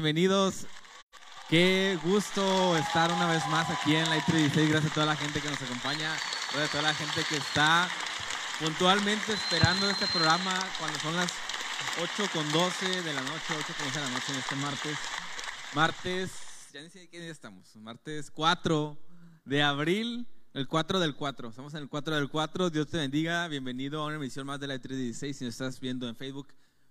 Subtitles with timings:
[0.00, 0.64] bienvenidos.
[1.48, 4.70] Qué gusto estar una vez más aquí en Light 36.
[4.70, 6.14] Gracias a toda la gente que nos acompaña,
[6.52, 7.88] gracias a toda la gente que está
[8.60, 11.32] puntualmente esperando este programa cuando son las
[12.00, 14.98] 8 con 12 de la noche, 8 con 12 de la noche en este martes.
[15.74, 16.30] Martes,
[16.72, 18.96] ya ni sé qué día estamos, martes 4
[19.46, 21.48] de abril, el 4 del 4.
[21.48, 22.70] Estamos en el 4 del 4.
[22.70, 23.48] Dios te bendiga.
[23.48, 25.36] Bienvenido a una emisión más de Light 316.
[25.36, 26.46] Si nos estás viendo en Facebook,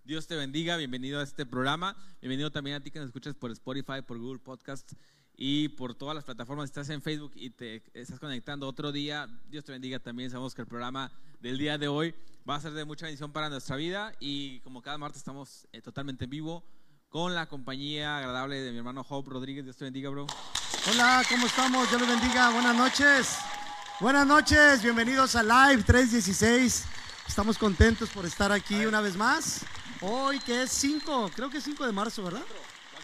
[0.07, 1.93] Dios te bendiga, bienvenido a este programa.
[2.21, 4.93] Bienvenido también a ti que nos escuchas por Spotify, por Google Podcast
[5.35, 6.63] y por todas las plataformas.
[6.69, 9.27] Estás en Facebook y te estás conectando otro día.
[9.49, 10.29] Dios te bendiga también.
[10.29, 11.11] Sabemos que el programa
[11.41, 12.15] del día de hoy
[12.49, 15.81] va a ser de mucha bendición para nuestra vida y como cada martes estamos eh,
[15.81, 16.63] totalmente en vivo
[17.09, 19.65] con la compañía agradable de mi hermano Hope Rodríguez.
[19.65, 20.25] Dios te bendiga, bro.
[20.89, 21.89] Hola, ¿cómo estamos?
[21.89, 22.51] Dios les bendiga.
[22.51, 23.37] Buenas noches.
[23.99, 24.81] Buenas noches.
[24.81, 26.85] Bienvenidos a Live 316.
[27.27, 29.65] Estamos contentos por estar aquí una vez más.
[30.01, 32.43] Hoy que es 5, creo que es 5 de marzo, ¿verdad?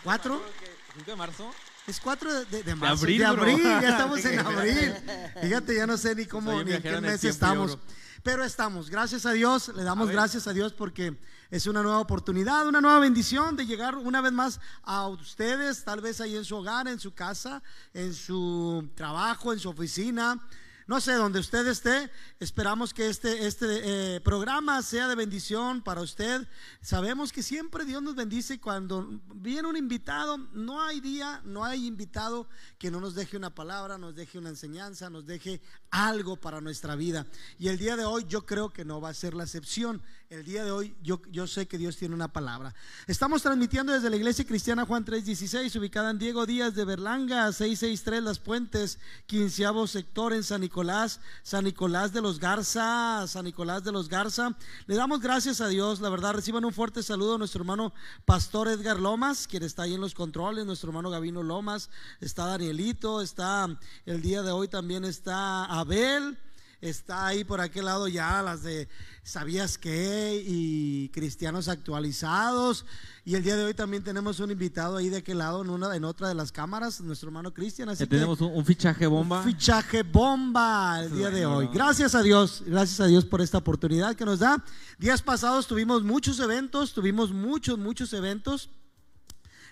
[0.04, 0.40] ¿4?
[0.96, 1.52] 5 de marzo.
[1.88, 3.02] Es 4 de, de, marzo.
[3.04, 3.42] abril, de bro.
[3.42, 4.94] abril, ya estamos en abril.
[5.42, 7.72] Fíjate, ya no sé ni cómo, Soy ni en qué mes tiempo, estamos.
[7.76, 7.82] bro.
[8.24, 11.18] Pero estamos, gracias a Dios, le damos A gracias a Dios porque
[11.52, 16.00] es una nueva oportunidad, una nueva bendición de llegar una vez más a ustedes, tal
[16.00, 17.62] vez ahí en su hogar, en su casa,
[17.94, 20.40] en su trabajo, en su oficina.
[20.86, 26.02] No sé, donde usted esté, esperamos que este, este eh, programa sea de bendición para
[26.02, 26.46] usted.
[26.82, 30.38] Sabemos que siempre Dios nos bendice cuando viene un invitado.
[30.38, 34.50] No hay día, no hay invitado que no nos deje una palabra, nos deje una
[34.50, 37.28] enseñanza, nos deje algo para nuestra vida.
[37.58, 40.02] Y el día de hoy yo creo que no va a ser la excepción.
[40.34, 42.74] El día de hoy yo, yo sé que Dios tiene una palabra.
[43.06, 48.24] Estamos transmitiendo desde la Iglesia Cristiana Juan 316, ubicada en Diego Díaz de Berlanga, 663
[48.24, 48.98] Las Puentes,
[49.28, 54.58] quinceavo sector en San Nicolás, San Nicolás de los Garza, San Nicolás de los Garza.
[54.88, 57.94] Le damos gracias a Dios, la verdad, reciban un fuerte saludo a nuestro hermano
[58.26, 61.92] Pastor Edgar Lomas, quien está ahí en los controles, nuestro hermano Gavino Lomas,
[62.22, 63.68] está Danielito, está
[64.08, 66.40] el día de hoy también está Abel.
[66.84, 68.90] Está ahí por aquel lado ya las de
[69.24, 70.44] ¿Sabías qué?
[70.46, 72.86] y Cristianos actualizados.
[73.24, 75.96] Y el día de hoy también tenemos un invitado ahí de aquel lado en, una,
[75.96, 77.88] en otra de las cámaras, nuestro hermano Cristian.
[77.88, 79.40] Así que tenemos un, un fichaje bomba.
[79.40, 81.70] un fichaje bomba el día de hoy.
[81.74, 84.62] Gracias a Dios, gracias a Dios por esta oportunidad que nos da.
[85.00, 88.70] Días pasados tuvimos muchos eventos, tuvimos muchos, muchos eventos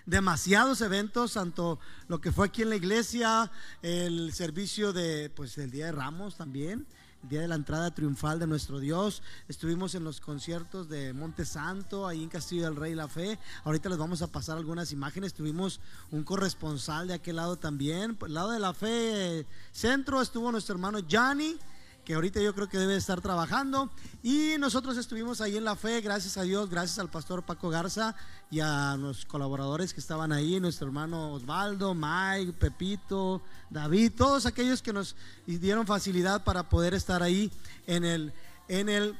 [0.06, 1.78] demasiados eventos, tanto
[2.08, 3.50] lo que fue aquí en la iglesia,
[3.82, 6.86] el servicio de, pues, el Día de Ramos también,
[7.22, 9.22] día de la entrada triunfal de nuestro Dios.
[9.48, 13.38] Estuvimos en los conciertos de Monte Santo, ahí en Castillo del Rey La Fe.
[13.64, 15.34] Ahorita les vamos a pasar algunas imágenes.
[15.34, 15.80] Tuvimos
[16.10, 18.16] un corresponsal de aquel lado también.
[18.16, 21.56] Por el lado de la Fe eh, Centro estuvo nuestro hermano Gianni
[22.04, 23.90] que ahorita yo creo que debe estar trabajando.
[24.22, 28.14] Y nosotros estuvimos ahí en la fe, gracias a Dios, gracias al pastor Paco Garza
[28.50, 34.82] y a los colaboradores que estaban ahí, nuestro hermano Osvaldo, Mike, Pepito, David, todos aquellos
[34.82, 35.16] que nos
[35.46, 37.50] dieron facilidad para poder estar ahí
[37.86, 38.32] en el,
[38.68, 39.16] en el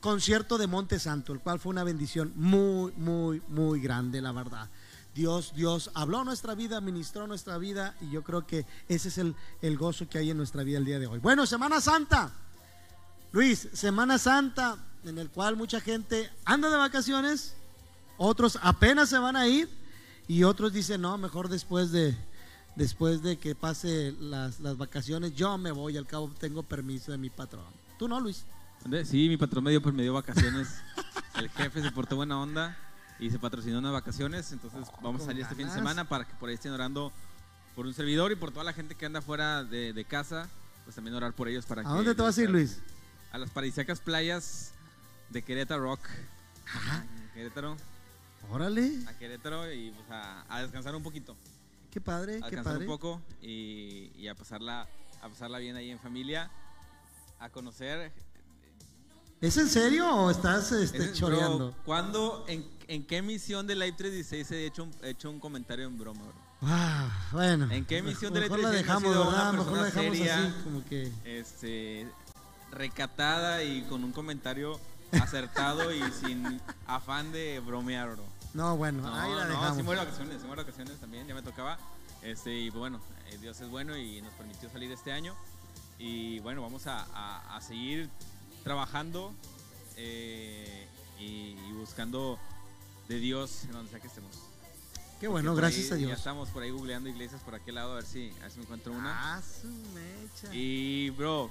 [0.00, 4.68] concierto de Monte Santo, el cual fue una bendición muy, muy, muy grande, la verdad.
[5.14, 9.34] Dios, Dios habló nuestra vida, ministró nuestra vida y yo creo que ese es el,
[9.62, 11.18] el gozo que hay en nuestra vida el día de hoy.
[11.18, 12.32] Bueno, Semana Santa.
[13.32, 17.54] Luis, Semana Santa en el cual mucha gente anda de vacaciones,
[18.16, 19.68] otros apenas se van a ir
[20.26, 22.16] y otros dicen, no, mejor después de,
[22.76, 27.18] después de que pase las, las vacaciones, yo me voy, al cabo tengo permiso de
[27.18, 27.64] mi patrón.
[27.98, 28.44] ¿Tú no, Luis?
[29.04, 30.68] Sí, mi patrón me dio, pues, me dio vacaciones.
[31.36, 32.76] El jefe se portó buena onda
[33.18, 34.52] y se patrocinó unas vacaciones.
[34.52, 37.12] Entonces vamos a salir este fin de semana para que por ahí estén orando
[37.74, 40.48] por un servidor y por toda la gente que anda fuera de, de casa.
[40.84, 41.90] Pues también orar por ellos para ¿A que...
[41.90, 42.80] dónde te vas a ir, Luis?
[43.32, 44.72] A las paradisíacas playas
[45.28, 46.00] de Querétaro Rock.
[46.66, 47.04] Ajá.
[47.34, 47.76] Querétaro.
[48.50, 51.36] Órale, A Querétaro y pues, a, a descansar un poquito.
[51.90, 52.86] qué padre, A qué descansar padre.
[52.86, 54.86] un poco y, y a pasarla
[55.20, 56.50] a pasarla bien ahí en familia.
[57.40, 58.10] A conocer
[59.40, 61.70] ¿Es en serio o estás este, Ese- choreando?
[61.72, 65.38] bro, ¿Cuándo, en, en qué emisión de Live 316 se ha hecho un, hecho un
[65.38, 66.34] comentario en broma, bro?
[66.62, 67.68] Ah, bueno.
[67.70, 69.52] ¿En qué emisión mejor, de la Electricidad no ha dejamos, ¿verdad?
[69.52, 70.38] Mejor la dejamos seria?
[70.44, 71.12] así, como que.
[71.24, 72.08] Este,
[72.72, 74.80] recatada y con un comentario
[75.12, 78.24] acertado y sin afán de bromear, bro.
[78.54, 79.76] No, bueno, No, ahí la no, dejamos.
[79.76, 81.78] sí muero vacaciones, sí muero vacaciones también, ya me tocaba.
[82.22, 85.36] Este, y bueno, eh, Dios es bueno y nos permitió salir este año.
[86.00, 88.08] Y bueno, vamos a, a- a seguir
[88.72, 89.32] trabajando
[89.96, 90.86] eh,
[91.18, 92.38] y, y buscando
[93.08, 94.30] de Dios en donde sea que estemos.
[95.18, 96.18] Qué Porque bueno, gracias ahí a Ya Dios.
[96.18, 98.64] estamos por ahí googleando iglesias por aquel lado a ver si, a ver si me
[98.64, 99.36] encuentro una.
[99.36, 100.54] Ah, su mecha.
[100.54, 101.50] Y bro,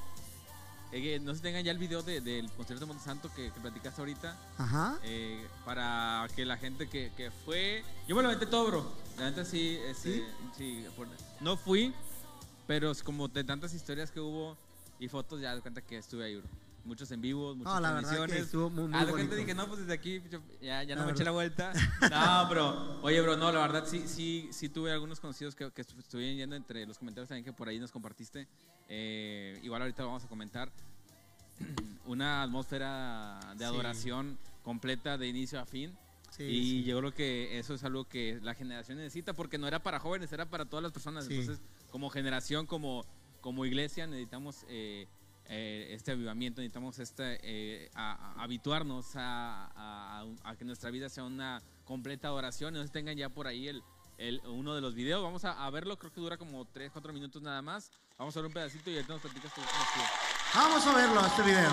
[0.91, 3.99] eh, no se tengan ya el video de- del concierto de Montesanto que, que platicaste
[3.99, 4.37] ahorita.
[4.59, 4.99] Ajá.
[5.01, 7.83] eh, para que la gente que, que fue.
[8.07, 8.93] Yo me lo aventé todo, bro.
[9.17, 10.23] La neta sí, este,
[10.55, 11.07] sí, por-
[11.41, 11.95] no fui,
[12.67, 14.55] pero es como de tantas historias que hubo
[14.99, 16.47] y fotos, ya de cuenta que estuve ahí, bro.
[16.87, 18.45] Muchos en vivo, muchas No, la verdad que transmisiones.
[18.45, 19.35] estuvo muy, muy de repente bonito.
[19.35, 20.23] dije, no, pues desde aquí
[20.61, 21.73] ya, ya La no me eché la vuelta.
[22.09, 23.01] No, bro.
[23.01, 26.37] Oye, bro, no, la verdad sí, sí, sí tuve algunos conocidos que, que estu- estuvieron
[26.37, 28.47] yendo entre los comentarios también que por ahí nos compartiste.
[28.87, 30.71] Eh, igual ahorita lo vamos a comentar.
[32.05, 33.63] Una atmósfera de Sí.
[33.65, 35.93] adoración completa de inicio a fin.
[36.29, 36.83] Sí, y sí.
[36.83, 40.31] yo creo que eso es algo que la generación necesita porque no era para jóvenes,
[40.31, 41.25] era para todas las personas.
[41.25, 41.39] Sí.
[41.39, 43.05] Entonces, como generación, como,
[43.41, 45.07] como iglesia, necesitamos eh,
[45.49, 51.09] eh, este avivamiento, necesitamos este, eh, a- a- habituarnos a, a- a que nuestra vida
[51.09, 52.69] sea una completa adoración.
[52.75, 53.81] Entonces tengan ya por ahí el,
[54.17, 55.23] el- uno de los videos.
[55.23, 57.91] Vamos a, a verlo, creo que dura como 3, 4 minutos nada más.
[58.17, 59.61] Vamos a ver un pedacito y ahorita nos platicas tú.
[60.55, 61.71] Vamos a verlo, este video.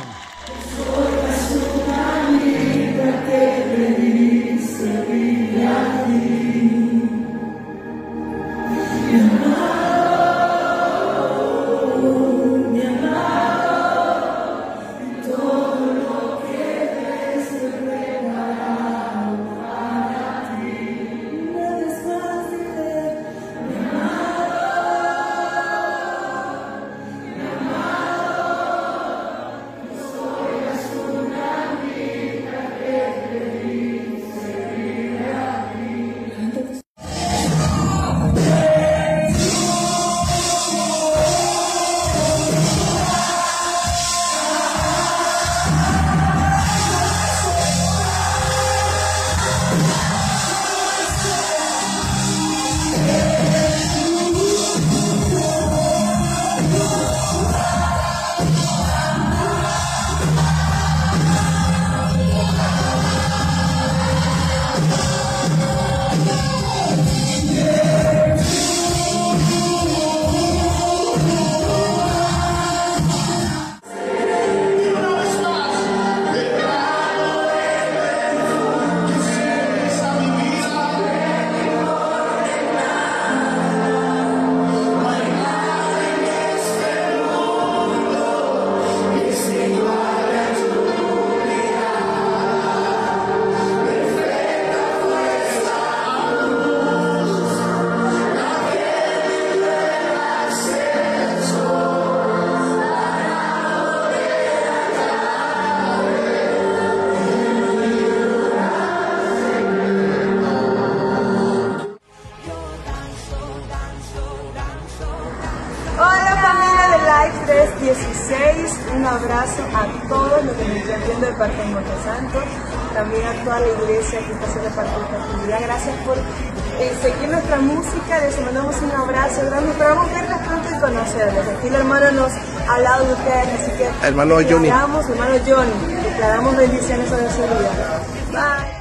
[134.25, 134.69] Hermano Johnny.
[134.69, 138.03] declaramos, hermano Johnny, declaramos bendiciones sobre su vida.
[138.33, 138.75] Bye.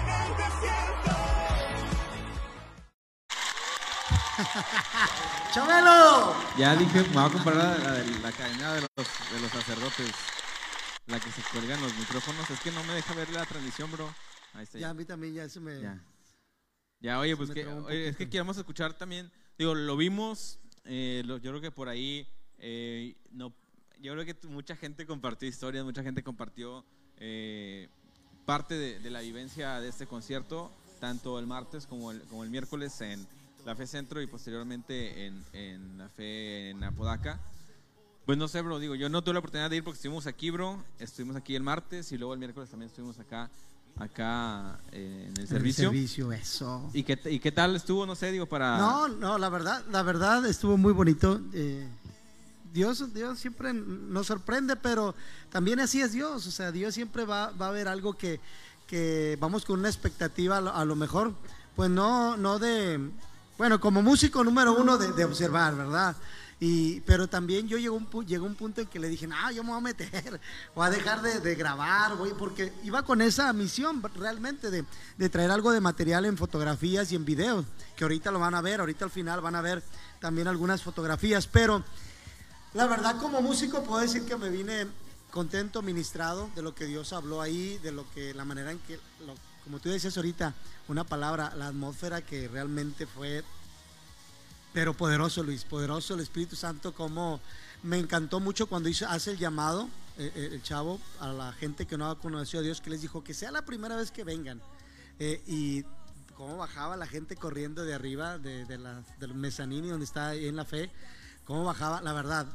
[5.53, 6.33] ¡Chabelo!
[6.57, 10.11] Ya dije, me voy a comparar la, de la cadena de los, de los sacerdotes.
[11.07, 12.49] La que se cuelgan los micrófonos.
[12.49, 14.07] Es que no me deja ver la transmisión, bro.
[14.53, 14.77] Ahí está.
[14.77, 15.81] Ya, Ya, a mí también ya se me...
[15.81, 16.01] ya.
[17.01, 19.29] Ya, oye, pues que, oye, es que queremos escuchar también.
[19.57, 20.59] Digo, lo vimos.
[20.85, 22.25] eh, lo- yo creo que por ahí.
[22.59, 23.53] eh, no,
[24.03, 26.83] yo creo que mucha gente compartió historias, mucha gente compartió
[27.17, 27.87] eh,
[28.45, 32.49] parte de, de la vivencia de este concierto, tanto el martes como el, como el
[32.49, 33.25] miércoles en
[33.65, 37.39] la Fe Centro y posteriormente en, en la Fe en Apodaca.
[38.25, 40.49] Pues no sé, bro, digo, yo no tuve la oportunidad de ir porque estuvimos aquí,
[40.49, 40.83] bro.
[40.99, 43.49] Estuvimos aquí el martes y luego el miércoles también estuvimos acá,
[43.97, 45.89] acá eh, en el El servicio.
[45.89, 46.89] servicio, eso.
[46.93, 48.05] ¿Y qué, ¿Y qué tal estuvo?
[48.05, 48.77] No sé, digo, para...
[48.77, 51.41] No, no, la verdad, la verdad estuvo muy bonito.
[51.53, 51.87] eh,
[52.73, 55.13] Dios, Dios siempre nos sorprende, pero
[55.51, 56.47] también así es Dios.
[56.47, 58.39] O sea, Dios siempre va, a haber algo que,
[58.87, 61.35] que vamos con una expectativa a lo, mejor,
[61.75, 62.99] pues no, no de,
[63.59, 66.15] bueno, como músico número uno de, observar, ¿verdad?
[66.59, 69.63] Y, pero también yo llegó un, llegó un punto en que le dije, no, yo
[69.63, 70.41] me voy a meter,
[70.75, 74.83] voy a dejar de, de grabar, voy, porque iba con esa misión realmente de,
[75.17, 77.65] de traer algo de material en fotografías y en videos,
[77.95, 79.83] que ahorita lo van a ver, ahorita al final van a ver
[80.19, 81.83] también algunas fotografías, pero
[82.73, 84.87] la verdad como músico puedo decir que me vine
[85.31, 88.99] contento, ministrado de lo que Dios habló ahí, de lo que, la manera en que,
[89.63, 90.53] como tú decías ahorita,
[90.87, 93.43] una palabra, la atmósfera que realmente fue
[94.73, 97.39] pero poderoso, Luis, poderoso el Espíritu Santo, como
[97.83, 99.87] me encantó mucho cuando hizo, hace el llamado
[100.17, 103.01] eh, eh, el chavo, a la gente que no ha conocido a Dios, que les
[103.01, 104.61] dijo que sea la primera vez que vengan.
[105.19, 105.83] Eh, y
[106.35, 110.55] cómo bajaba la gente corriendo de arriba de, de la, del donde está ahí en
[110.55, 110.91] la fe,
[111.45, 112.47] cómo bajaba, la verdad,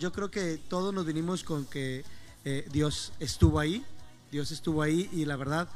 [0.00, 2.04] yo creo que todos nos vinimos con que
[2.44, 3.84] eh, Dios estuvo ahí,
[4.32, 5.68] Dios estuvo ahí y la verdad,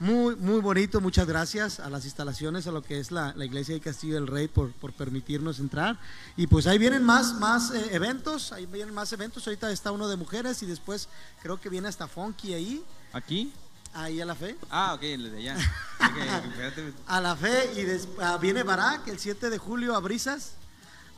[0.00, 3.74] muy, muy bonito, muchas gracias a las instalaciones, a lo que es la, la iglesia
[3.74, 5.98] de Castillo del Rey por, por permitirnos entrar.
[6.36, 10.08] Y pues ahí vienen más, más eh, eventos, ahí vienen más eventos, ahorita está uno
[10.08, 11.08] de mujeres y después
[11.42, 13.52] creo que viene hasta Funky ahí, ¿Aquí?
[13.94, 14.56] ahí a la fe.
[14.70, 15.56] Ah, ok, el de allá.
[16.00, 16.92] Ok, espérate.
[17.06, 20.54] A la fe y des- ah, viene Barak el 7 de julio a Brisas,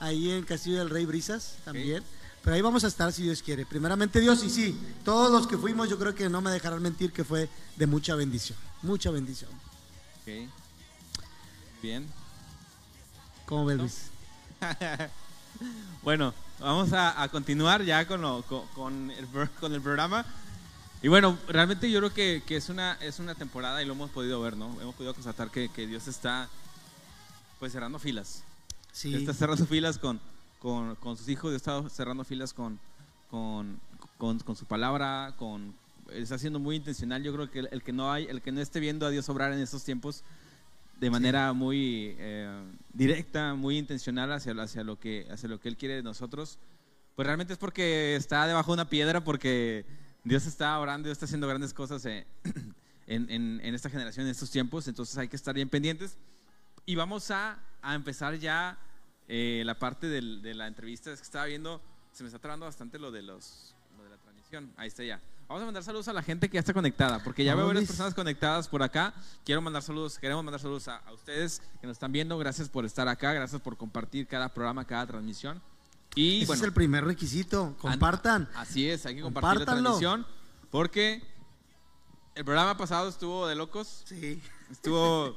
[0.00, 2.02] ahí en Castillo del Rey Brisas también.
[2.42, 3.64] Pero ahí vamos a estar si Dios quiere.
[3.66, 7.12] Primeramente Dios y sí, todos los que fuimos yo creo que no me dejarán mentir
[7.12, 9.50] que fue de mucha bendición, mucha bendición.
[10.22, 10.48] Ok.
[11.82, 12.06] Bien.
[13.46, 14.02] ¿Cómo ves Luis?
[16.02, 19.28] Bueno, vamos a, a continuar ya con, lo- con, con el,
[19.60, 20.24] con el programa.
[21.02, 24.10] Y bueno, realmente yo creo que, que es, una, es una temporada y lo hemos
[24.10, 24.80] podido ver, ¿no?
[24.80, 26.48] Hemos podido constatar que, que Dios está
[27.60, 28.42] pues cerrando filas.
[28.92, 30.20] Sí, Está cerrando filas con,
[30.62, 32.78] con, con sus hijos, está cerrando filas con,
[33.28, 33.80] con,
[34.16, 35.74] con, con su palabra, con,
[36.12, 37.20] está siendo muy intencional.
[37.24, 39.28] Yo creo que el, el que no hay, el que no esté viendo a Dios
[39.28, 40.22] obrar en estos tiempos
[41.00, 45.76] de manera muy eh, directa, muy intencional hacia, hacia, lo que, hacia lo que Él
[45.76, 46.60] quiere de nosotros,
[47.16, 49.84] pues realmente es porque está debajo de una piedra, porque
[50.22, 52.24] Dios está orando, Dios está haciendo grandes cosas eh,
[53.08, 56.18] en, en, en esta generación, en estos tiempos, entonces hay que estar bien pendientes.
[56.86, 58.78] Y vamos a, a empezar ya
[59.28, 61.10] eh, la parte del- de la entrevista.
[61.12, 61.80] Es que estaba viendo,
[62.12, 64.72] se me está trabando bastante lo de, los, lo de la transmisión.
[64.76, 65.20] Ahí está ya.
[65.48, 67.84] Vamos a mandar saludos a la gente que ya está conectada, porque ya veo varias
[67.86, 69.12] personas conectadas por acá.
[69.44, 72.38] Quiero mandar saludos, queremos mandar saludos a, a ustedes que nos están viendo.
[72.38, 75.60] Gracias por estar acá, gracias por compartir cada programa, cada transmisión.
[76.14, 77.74] Y ese bueno, es el primer requisito.
[77.80, 78.48] Compartan.
[78.54, 80.26] An- Así es, hay que compartir la transmisión
[80.70, 81.22] porque
[82.34, 85.36] el programa pasado estuvo de locos, Sí, estuvo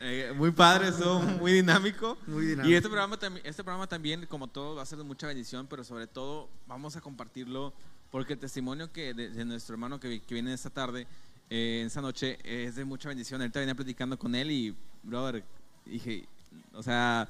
[0.00, 2.18] eh, muy padre, estuvo muy dinámico.
[2.26, 2.70] muy dinámico.
[2.70, 5.84] Y este programa, este programa también, como todo, va a ser de mucha bendición, pero
[5.84, 7.72] sobre todo vamos a compartirlo
[8.10, 11.06] porque el testimonio que de, de nuestro hermano que, que viene esta tarde,
[11.50, 13.40] eh, esta noche, es de mucha bendición.
[13.40, 15.44] Ahorita venía platicando con él y, brother,
[15.84, 16.28] dije,
[16.72, 17.28] o sea,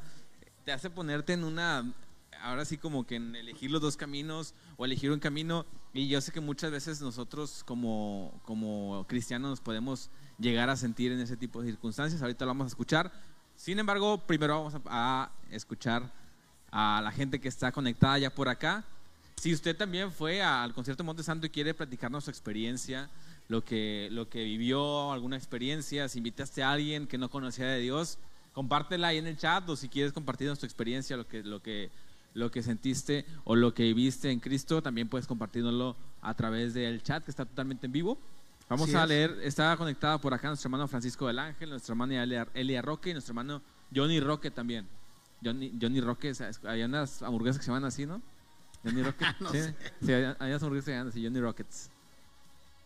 [0.64, 1.92] te hace ponerte en una,
[2.42, 5.66] ahora sí como que en elegir los dos caminos o elegir un camino.
[5.92, 11.12] Y yo sé que muchas veces nosotros como, como cristianos nos podemos llegar a sentir
[11.12, 12.20] en ese tipo de circunstancias.
[12.22, 13.12] Ahorita lo vamos a escuchar.
[13.56, 16.10] Sin embargo, primero vamos a, escuchar
[16.70, 18.84] a la gente que está conectada ya por acá.
[19.36, 23.08] Si usted también fue al concierto de Monte Santo y quiere platicarnos su experiencia,
[23.48, 27.80] lo que, lo que vivió, alguna experiencia, si invitaste a alguien que no conocía de
[27.80, 28.18] Dios,
[28.52, 31.90] compártela ahí en el chat o si quieres compartirnos tu experiencia, lo que, lo que,
[32.34, 37.02] lo que sentiste o lo que viviste en Cristo, también puedes compartirnoslo a través del
[37.02, 38.18] chat que está totalmente en vivo.
[38.68, 39.08] Vamos Así a es.
[39.08, 43.11] leer, está conectada por acá nuestro hermano Francisco del Ángel, nuestra hermana Elia, Elia Roque
[43.11, 43.62] y nuestro hermano
[43.94, 44.87] Johnny Roque también.
[45.44, 46.32] Johnny, Johnny Roque,
[46.64, 48.20] hay unas hamburguesas que se llaman así, ¿no?
[48.85, 49.28] Johnny Rocket.
[49.40, 49.75] No sí, sé.
[50.02, 51.90] sí, hay, hay unas hamburguesas que se llaman así, Johnny Rockets.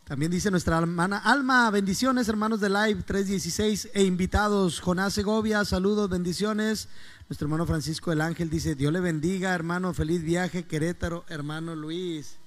[0.04, 4.80] También dice nuestra hermana Alma, bendiciones hermanos de Live 316 e invitados.
[4.80, 6.88] Jonás Segovia, saludos, bendiciones.
[7.28, 12.39] Nuestro hermano Francisco el Ángel dice, Dios le bendiga, hermano, feliz viaje, Querétaro, hermano Luis.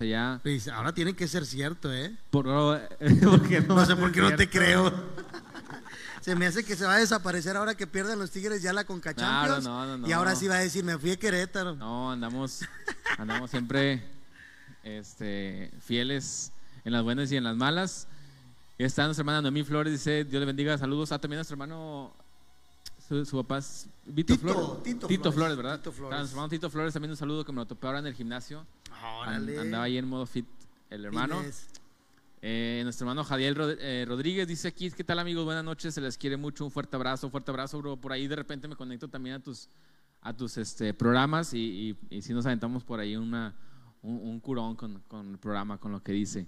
[0.00, 0.40] Ya,
[0.74, 2.14] ahora tiene que ser cierto, ¿eh?
[2.30, 2.44] por,
[3.24, 4.92] porque No sé por qué no te creo.
[6.20, 8.84] Se me hace que se va a desaparecer ahora que pierden los Tigres ya la
[8.84, 9.64] Conca Claro, Champions.
[9.64, 10.08] no, no, no.
[10.08, 11.74] Y ahora sí va a decir, me fui a Querétaro.
[11.74, 12.60] No, andamos,
[13.16, 14.02] andamos siempre
[14.82, 16.52] este, fieles
[16.84, 18.08] en las buenas y en las malas.
[18.76, 21.12] Está nuestra hermana Noemí Flores, dice, Dios le bendiga, saludos.
[21.12, 22.12] Ah, también nuestro hermano,
[23.08, 24.82] su, su papá es Vito Tito, Flores.
[24.82, 25.78] Tito Flores, Flores, ¿verdad?
[25.78, 26.30] Tito Flores.
[26.30, 28.66] Hermano Tito Flores también un saludo que me lo topé ahora en el gimnasio.
[29.24, 30.46] Andaba ahí en modo fit
[30.90, 31.40] el hermano.
[31.40, 31.68] Inés.
[32.40, 35.44] Eh, nuestro hermano Jadiel Rod- eh, Rodríguez dice aquí, ¿qué tal amigos?
[35.44, 37.96] Buenas noches, se les quiere mucho, un fuerte abrazo, un fuerte abrazo, bro.
[37.96, 39.68] Por ahí de repente me conecto también a tus,
[40.20, 43.56] a tus este, programas y, y, y si nos aventamos por ahí una,
[44.02, 46.46] un, un curón con, con el programa, con lo que dice.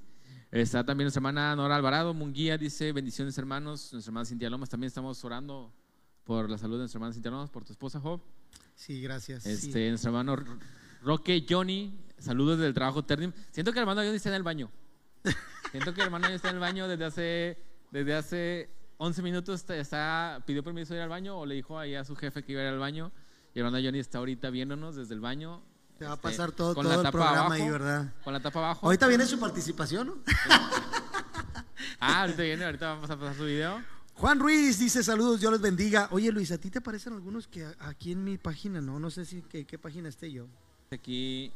[0.52, 3.92] Está también nuestra hermana Nora Alvarado, Munguía, dice, bendiciones hermanos.
[3.92, 5.72] Nuestra hermana Cintia Lomas, también estamos orando
[6.24, 8.20] por la salud de nuestra hermana Cintia Lomas, por tu esposa Job.
[8.74, 9.42] Sí, gracias.
[9.42, 9.50] sí.
[9.50, 10.36] Este, Nuestro hermano
[11.02, 13.32] Roque Johnny, saludos del trabajo Ternium.
[13.50, 14.70] Siento que el hermano Johnny está en el baño.
[15.70, 17.58] Siento que el hermano Johnny está en el baño desde hace,
[17.90, 19.60] desde hace 11 minutos.
[19.60, 22.42] Está, está- pidió permiso de ir al baño o le dijo ahí a su jefe
[22.42, 23.12] que iba a ir al baño.
[23.54, 25.62] Y el hermano Johnny está ahorita viéndonos desde el baño.
[25.98, 28.12] Te va a este, pasar todo, con todo la el tapa programa abajo, ahí, ¿verdad?
[28.24, 28.86] Con la tapa abajo.
[28.86, 30.14] Ahorita viene su participación, ¿no?
[31.98, 33.82] Ah, ahorita viene, ahorita vamos a pasar su video.
[34.20, 36.08] Juan Ruiz dice saludos, Dios les bendiga.
[36.10, 39.00] Oye Luis, ¿a ti te parecen algunos que aquí en mi página no?
[39.00, 40.46] No sé si qué, qué página esté yo.
[40.90, 41.52] Aquí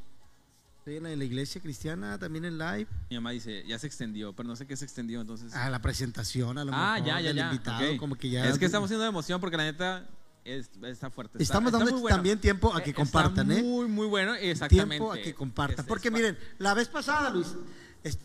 [0.79, 2.87] Estoy en la, en la iglesia cristiana, también en live.
[3.09, 5.55] Mi mamá dice, ya se extendió, pero no sé qué se extendió entonces.
[5.55, 7.47] A la presentación, a lo Ah, mejor, ya, ya, ya.
[7.47, 8.47] invitado, como que ya.
[8.47, 10.07] Es que estamos haciendo emoción porque la neta
[10.45, 11.39] es- está fuerte.
[11.39, 12.15] está- Estamos dando bueno.
[12.17, 13.67] también tiempo a que compartan, está ¿eh?
[13.67, 14.89] Muy, muy bueno, exactamente.
[14.97, 15.87] tiempo a que compartan.
[15.87, 17.55] Porque miren, la vez pasada, Luis,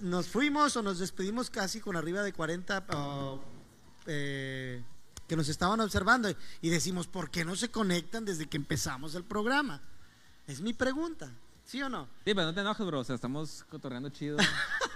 [0.01, 3.35] nos fuimos o nos despedimos casi con arriba de 40 ah,
[4.09, 4.83] eh,
[5.27, 6.29] que nos estaban observando
[6.61, 9.81] y decimos, ¿por qué no se conectan desde que empezamos el programa?
[10.47, 11.31] Es mi pregunta,
[11.63, 12.05] ¿sí o no?
[12.25, 12.99] Sí, pero no te enojes, bro.
[13.01, 14.37] O sea, estamos cotorreando chido.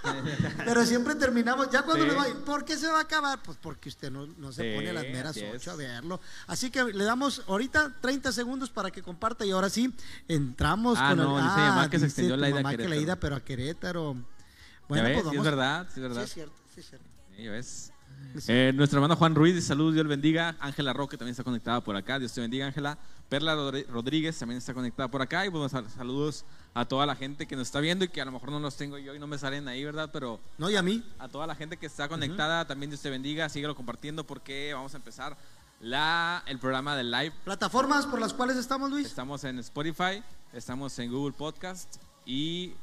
[0.65, 2.09] Pero siempre terminamos, ya cuando Sí.
[2.11, 3.41] le va, ¿por qué se va a acabar?
[3.41, 5.55] Pues porque usted no, no se Sí, pone a las meras así es.
[5.55, 6.19] 8 a verlo.
[6.47, 9.95] Así que le damos ahorita 30 segundos para que comparta y ahora sí
[10.27, 11.43] entramos Ah, con no, el.
[11.45, 13.15] dice mi mamá que se dice extendió tu la ida a mamá que la ida,
[13.17, 14.13] pero a Querétaro.
[14.15, 14.21] ¿Ya
[14.89, 15.13] Bueno, ves?
[15.13, 15.43] pues Sí, es vamos.
[15.45, 16.23] verdad, sí, es Sí, verdad.
[16.23, 17.07] es cierto, sí, es cierto.
[17.37, 17.92] Sí, ya ves.
[18.47, 20.55] Eh, nuestro hermano Juan Ruiz, saludos, Dios bendiga.
[20.59, 22.17] Ángela Roque también está conectada por acá.
[22.17, 22.97] Dios te bendiga, Ángela.
[23.29, 23.55] Perla
[23.89, 25.45] Rodríguez también está conectada por acá.
[25.45, 28.31] Y sal- saludos a toda la gente que nos está viendo y que a lo
[28.31, 30.09] mejor no los tengo yo y no me salen ahí, ¿verdad?
[30.11, 31.03] Pero No, y a mí.
[31.19, 33.47] a toda la gente que está conectada, también Dios te bendiga.
[33.49, 35.37] Síguelo compartiendo porque vamos a empezar
[35.79, 37.33] la, el programa del live.
[37.43, 39.05] Plataformas por las cuales estamos, Luis.
[39.07, 40.23] Estamos en Spotify,
[40.53, 42.73] estamos en Google Podcast y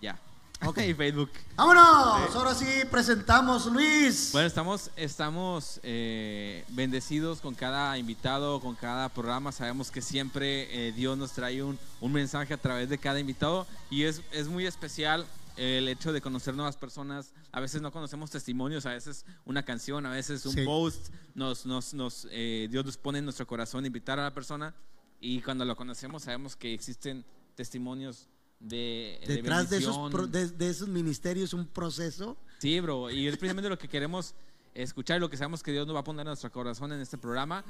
[0.00, 0.18] ya.
[0.62, 0.78] Ok.
[0.96, 1.30] Facebook.
[1.56, 2.34] ¡Vámonos!
[2.34, 4.30] Ahora sí presentamos, Luis.
[4.32, 9.52] Bueno, estamos, estamos eh, bendecidos con cada invitado, con cada programa.
[9.52, 13.66] Sabemos que siempre eh, Dios nos trae un, un mensaje a través de cada invitado
[13.90, 17.32] y es, es muy especial el hecho de conocer nuevas personas.
[17.52, 20.64] A veces no conocemos testimonios, a veces una canción, a veces un Sí.
[20.64, 21.08] post.
[21.34, 24.74] Nos, nos, nos, eh, Dios nos pone en nuestro corazón invitar a la persona
[25.20, 28.28] y cuando lo conocemos sabemos que existen testimonios
[28.60, 30.10] de, de Detrás de esos, bendición.
[30.10, 32.36] pro- de, de esos ministerios, un proceso.
[32.58, 34.34] Sí, bro, y es precisamente lo que queremos
[34.74, 37.00] escuchar y lo que sabemos que Dios nos va a poner en nuestro corazón en
[37.00, 37.64] este programa.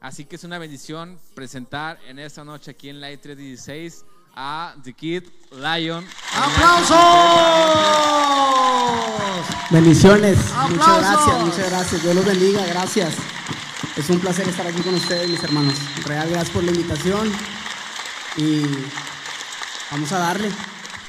[0.00, 4.04] Así que es una bendición presentar en esta noche aquí en Light 316
[4.36, 6.06] a The Kid Lion.
[8.08, 9.46] ¡Aplausos!
[9.70, 10.38] Bendiciones.
[10.54, 10.70] ¡Aplausos!
[10.70, 12.02] Muchas gracias, muchas gracias.
[12.02, 13.14] Dios los bendiga, gracias.
[13.96, 15.74] Es un placer estar aquí con ustedes, mis hermanos.
[16.04, 17.30] Real, gracias por la invitación.
[18.36, 18.62] Y
[19.90, 20.50] vamos a darle.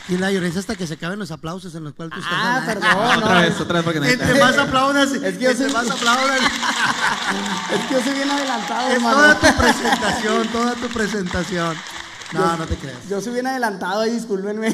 [0.07, 2.33] Y la llorencia hasta que se acaben los aplausos en los cuales tú estás.
[2.35, 2.89] Ah, perdón.
[2.89, 6.39] otra no, vez, otra vez porque Entre más aplaudas, Es que yo soy- más aplaudas.
[7.71, 9.15] Es que yo soy bien adelantado, es hermano.
[9.17, 11.77] toda tu presentación, toda tu presentación.
[12.31, 13.09] No, Yo- no te creas.
[13.09, 14.67] Yo soy bien adelantado y discúlpenme.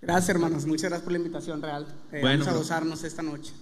[0.00, 0.64] gracias, hermanos.
[0.64, 1.86] Muchas gracias por la invitación, Real.
[2.12, 2.60] Eh, Bueno, vamos a bro.
[2.60, 3.52] gozarnos esta noche.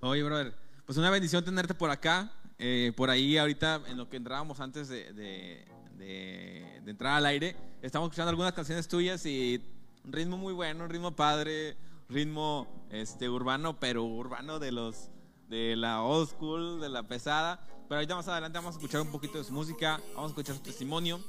[0.00, 2.30] Oye, brother, pues una bendición tenerte por acá.
[2.58, 5.64] Eh, por ahí ahorita, en lo que entrábamos antes de, de-
[6.00, 9.62] de- de entrar al aire, estamos escuchando algunas canciones tuyas y
[10.04, 11.76] un ritmo muy bueno, un ritmo padre,
[12.08, 15.10] ritmo este, urbano, pero urbano de los
[15.48, 17.60] de la old school, de la pesada.
[17.88, 20.54] Pero ahorita más adelante vamos a escuchar un poquito de su música, vamos a escuchar
[20.56, 21.20] su testimonio.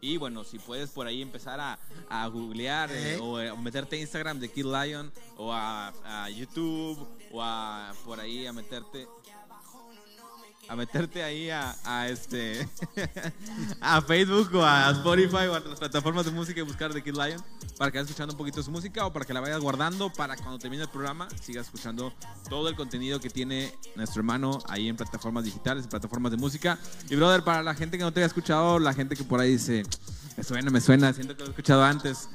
[0.00, 3.18] Y bueno, si puedes por ahí empezar a, a googlear eh, Eh.
[3.20, 8.46] o meterte a Instagram de Kid Lion o a, a YouTube o a por ahí
[8.46, 9.06] a meterte
[10.68, 12.68] a meterte ahí a, a este
[13.80, 17.12] a Facebook o a Spotify o a las plataformas de música y buscar The Kid
[17.14, 17.42] Lion
[17.78, 20.12] para que vayas escuchando un poquito de su música o para que la vayas guardando
[20.12, 22.12] para cuando termine el programa sigas escuchando
[22.48, 26.78] todo el contenido que tiene nuestro hermano ahí en plataformas digitales, en plataformas de música.
[27.08, 29.52] Y brother, para la gente que no te haya escuchado, la gente que por ahí
[29.52, 29.84] dice,
[30.36, 32.28] me suena, me suena, siento que lo he escuchado antes.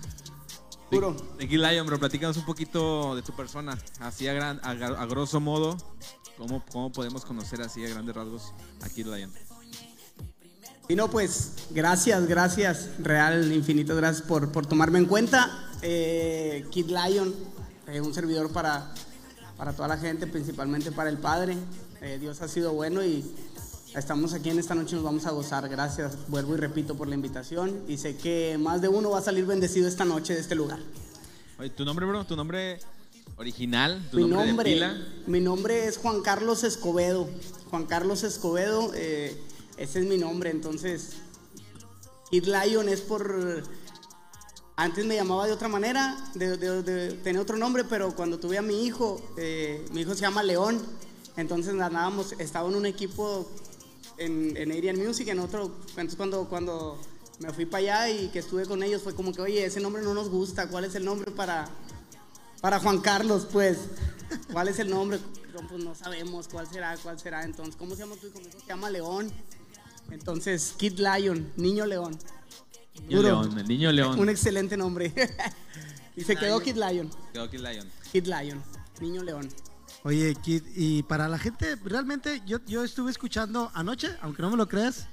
[0.89, 1.15] The- Puro.
[1.37, 5.05] The Kid Lion, bro, platícanos un poquito de tu persona, así a, gran, a, a
[5.05, 5.77] grosso modo,
[6.37, 9.31] ¿cómo, ¿cómo podemos conocer así a grandes rasgos a Kid Lion?
[10.87, 15.49] Y no, pues, gracias, gracias, Real, infinitas gracias por, por tomarme en cuenta.
[15.81, 17.33] Eh, Kid Lion,
[17.87, 18.93] eh, un servidor para,
[19.55, 21.55] para toda la gente, principalmente para el Padre.
[22.01, 23.23] Eh, Dios ha sido bueno y
[23.95, 25.69] estamos aquí en esta noche, nos vamos a gozar.
[25.69, 27.83] Gracias, vuelvo y repito por la invitación.
[27.87, 30.79] Y sé que más de uno va a salir bendecido esta noche de este lugar.
[31.57, 32.25] Oye, ¿tu nombre, bro?
[32.25, 32.79] ¿Tu nombre
[33.37, 34.07] original?
[34.11, 35.07] ¿Tu Mi nombre, de nombre, pila?
[35.27, 37.27] mi nombre es Juan Carlos Escobedo.
[37.69, 39.41] Juan Carlos Escobedo, eh,
[39.77, 40.49] ese es mi nombre.
[40.49, 41.13] Entonces,
[42.29, 43.63] Kid Lion es por.
[44.75, 48.57] Antes me llamaba de otra manera, de, de- de- tenía otro nombre, pero cuando tuve
[48.57, 50.81] a mi hijo, eh, mi hijo se llama León.
[51.37, 53.49] Entonces andábamos, estaba en un equipo
[54.17, 55.71] en, en Arian Music, en otro.
[55.89, 56.99] Entonces cuando, cuando
[57.39, 60.01] me fui para allá y que estuve con ellos, fue como que, oye, ese nombre
[60.01, 61.69] no nos gusta, ¿cuál es el nombre para,
[62.61, 63.79] para Juan Carlos, pues.
[64.51, 65.19] ¿Cuál es el nombre?
[65.53, 67.43] No, pues no sabemos cuál será, cuál será.
[67.43, 68.39] Entonces, ¿cómo se llama tu hijo?
[68.39, 69.31] Se llama León.
[70.11, 72.17] Entonces, Kid Lion, Niño León.
[73.01, 73.41] Niño Duro.
[73.43, 74.19] León, el niño León.
[74.19, 75.13] Un excelente nombre.
[76.15, 77.09] y se quedó Kid Lion.
[77.33, 77.89] Quedó Kid Lion.
[78.11, 78.63] Kid Lion,
[78.99, 79.49] Niño León.
[80.03, 84.57] Oye, Kid, y para la gente, realmente yo, yo estuve escuchando anoche, aunque no me
[84.57, 85.07] lo creas,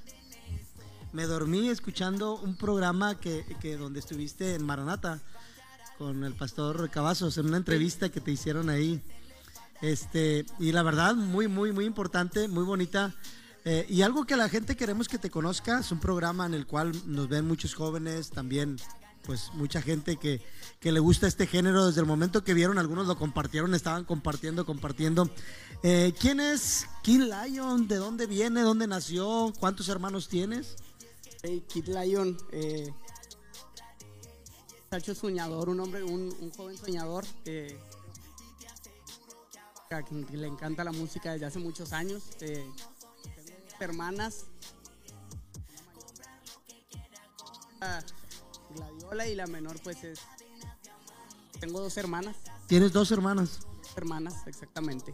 [1.13, 5.21] me dormí escuchando un programa que, que donde estuviste en Maranata
[5.99, 9.01] con el pastor Cavazos en una entrevista que te hicieron ahí.
[9.81, 13.13] Este, y la verdad, muy, muy, muy importante, muy bonita.
[13.65, 16.65] Eh, y algo que la gente queremos que te conozca, es un programa en el
[16.65, 18.77] cual nos ven muchos jóvenes, también
[19.23, 20.41] pues mucha gente que,
[20.79, 24.65] que le gusta este género desde el momento que vieron, algunos lo compartieron, estaban compartiendo,
[24.65, 25.29] compartiendo.
[25.83, 27.89] Eh, ¿Quién es Kid Lion?
[27.89, 28.61] ¿De dónde viene?
[28.61, 29.53] ¿Dónde nació?
[29.59, 30.77] ¿Cuántos hermanos tienes?
[31.43, 32.93] Hey, Kid Lion, eh,
[34.91, 37.79] muchacho soñador, un hombre, un, un joven soñador eh,
[39.91, 42.23] a quien le encanta la música desde hace muchos años.
[42.41, 42.67] Eh,
[43.79, 44.45] hermanas,
[47.79, 48.03] la
[48.75, 50.19] Gladiola y la menor pues es...
[51.59, 53.59] Tengo dos hermanas, Tienes dos hermanas.
[53.83, 55.13] dos hermanas exactamente.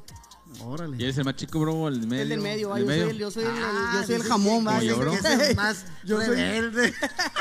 [0.63, 0.95] Órale.
[0.97, 1.87] ¿Y eres el más chico, bro?
[1.87, 2.23] El del medio.
[2.23, 3.09] El del medio, va, ¿El yo, soy medio?
[3.09, 4.71] el, yo soy el, Ah, yo soy el jamón, que- va.
[4.73, 5.11] Como yo, bro.
[5.11, 6.93] que es el más Yo soy- rebelde.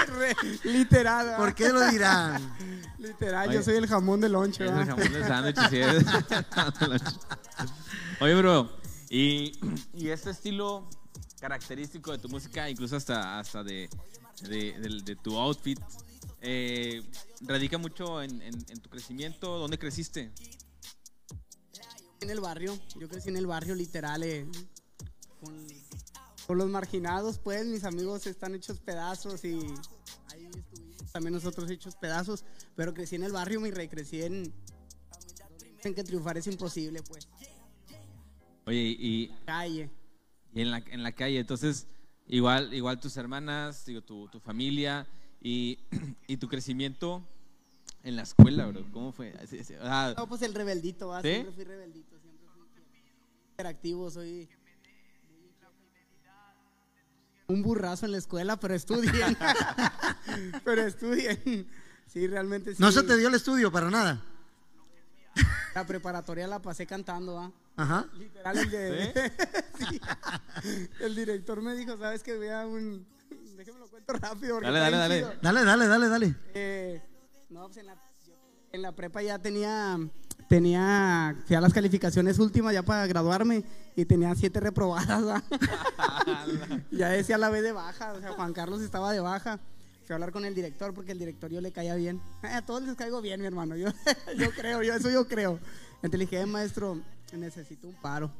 [0.09, 1.37] Re- Literal.
[1.37, 2.57] ¿Por qué lo dirán?
[2.99, 3.59] Literal, Oye.
[3.59, 6.05] yo soy el jamón de lonche, el jamón del sándwich, sí es.
[8.21, 8.71] Oye, bro,
[9.11, 9.53] y,
[9.93, 10.88] y este estilo
[11.40, 13.88] característico de tu música, incluso hasta, hasta de,
[14.43, 15.79] de, tu outfit,
[16.40, 17.03] eh,
[17.43, 19.59] radica mucho en, en- en tu crecimiento.
[19.59, 20.33] ¿Dónde creciste?
[22.25, 24.47] En el barrio, yo crecí en el barrio literal, eh,
[25.41, 25.69] con,
[26.47, 29.59] con los marginados, pues mis amigos están hechos pedazos y
[30.33, 34.55] ahí estuvimos también nosotros hechos pedazos, pero crecí en el barrio, mi rey, crecí en...
[35.83, 37.29] En que triunfar es imposible, pues.
[38.65, 39.91] Oye, y, Calle.
[40.55, 41.87] y en, la, en la calle, entonces,
[42.27, 45.07] igual, igual tus hermanas, digo, tu, tu familia
[45.43, 45.79] y,
[46.27, 47.23] y tu crecimiento
[48.05, 48.85] en la escuela, bro.
[48.93, 49.35] ¿Cómo fue?
[49.81, 51.23] Ah, No, pues el rebeldito, va.
[51.23, 51.29] ¿Sí?
[51.29, 52.13] Siempre fui rebeldito,
[53.55, 54.49] interactivo, soy
[57.47, 59.37] un burrazo en la escuela, pero estudien.
[60.64, 61.69] pero estudien.
[62.07, 62.83] Sí, realmente sí.
[62.83, 64.21] No se te dio el estudio para nada.
[65.73, 67.53] La preparatoria la pasé cantando, ¿va?
[67.77, 68.09] Ajá.
[68.14, 69.33] Literal, el de...
[69.79, 70.01] Sí.
[71.01, 73.07] El director me dijo, ¿sabes que Vea un...
[73.57, 74.61] Déjame lo cuento rápido.
[74.61, 75.38] Dale, dale, dale.
[75.43, 76.35] Dale, dale, dale, dale.
[76.55, 77.03] Eh,
[77.51, 77.97] no, pues en la,
[78.73, 79.99] en la prepa ya tenía,
[80.48, 83.64] tenía, fui a las calificaciones últimas ya para graduarme
[83.96, 85.42] y tenía siete reprobadas.
[86.90, 89.59] ya decía la B de baja, o sea, Juan Carlos estaba de baja.
[90.04, 92.20] Fui a hablar con el director porque el director yo le caía bien.
[92.42, 93.74] Eh, a todos les caigo bien, mi hermano.
[93.76, 93.88] Yo,
[94.38, 95.59] yo creo, yo eso yo creo.
[96.02, 97.00] Entonces le dije, "Eh, maestro,
[97.33, 98.30] necesito un paro.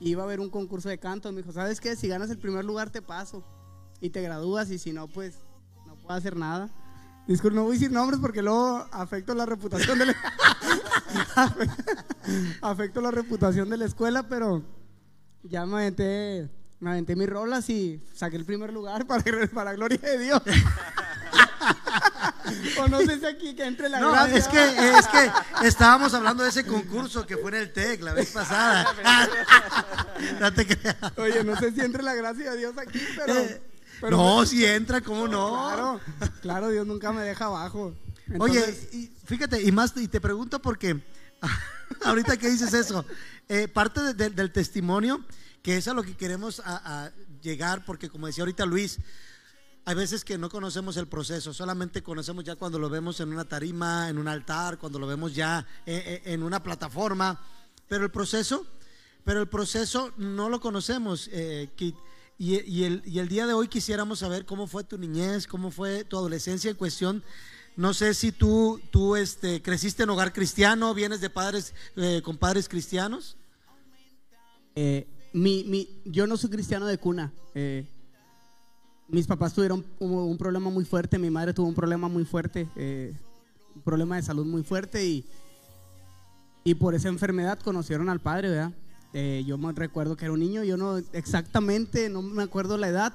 [0.00, 1.30] Iba a haber un concurso de canto.
[1.32, 1.96] Me dijo, ¿sabes qué?
[1.96, 3.44] Si ganas el primer lugar te paso
[4.00, 5.34] y te gradúas y si no, pues
[5.86, 6.70] no puedo hacer nada.
[7.26, 10.16] Disculpe, no voy a decir nombres porque luego afecto la reputación de la...
[12.62, 14.62] afecto la reputación de la escuela, pero
[15.42, 16.48] ya me aventé,
[16.80, 20.42] me aventé mis rolas y saqué el primer lugar para, para gloria de Dios.
[22.78, 24.36] o no sé si aquí que entre la No, gracia.
[24.36, 25.30] es que, es que
[25.66, 28.86] estábamos hablando de ese concurso que fue en el TEC la vez pasada.
[30.40, 30.96] no te creas.
[31.16, 33.34] Oye, no sé si entre la gracia de Dios aquí, pero...
[33.38, 33.62] Eh,
[34.00, 35.50] pero no, si entra, ¿cómo no?
[35.52, 36.00] Claro,
[36.40, 37.94] claro, Dios nunca me deja abajo.
[38.38, 41.02] Oye, Entonces, y fíjate, y más, y te pregunto porque
[42.04, 43.04] ahorita que dices eso,
[43.48, 45.24] eh, parte de- de- del testimonio,
[45.62, 48.98] que es a lo que queremos a- a llegar, porque como decía ahorita Luis,
[49.84, 53.44] hay veces que no conocemos el proceso, solamente conocemos ya cuando lo vemos en una
[53.44, 57.40] tarima, en un altar, cuando lo vemos ya eh, eh, en una plataforma,
[57.88, 58.64] pero el proceso,
[59.24, 61.96] pero el proceso no lo conocemos, eh, Kit.
[62.38, 65.70] Y, y el, y el día de hoy quisiéramos saber cómo fue tu niñez, cómo
[65.70, 67.22] fue tu adolescencia en cuestión.
[67.76, 72.36] No sé si tú, tú este, creciste en hogar cristiano, vienes de padres eh, con
[72.36, 73.36] padres cristianos.
[74.74, 77.32] eh, mi, mi, yo no soy cristiano de cuna.
[77.54, 77.86] eh,
[79.08, 82.66] mis papás tuvieron un, problema muy fuerte, mi madre tuvo un problema muy fuerte,
[83.74, 85.26] un problema de salud muy fuerte y,
[86.64, 88.72] y por esa enfermedad conocieron al padre, ¿verdad?
[89.44, 93.12] Yo me recuerdo que era un niño, yo no exactamente, no me acuerdo la edad,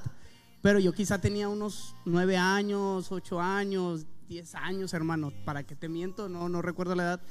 [0.61, 5.31] pero yo quizá tenía unos nueve años, ocho años, diez años, hermano.
[5.45, 6.29] ¿Para qué te miento?
[6.29, 7.21] No, no recuerdo la edad,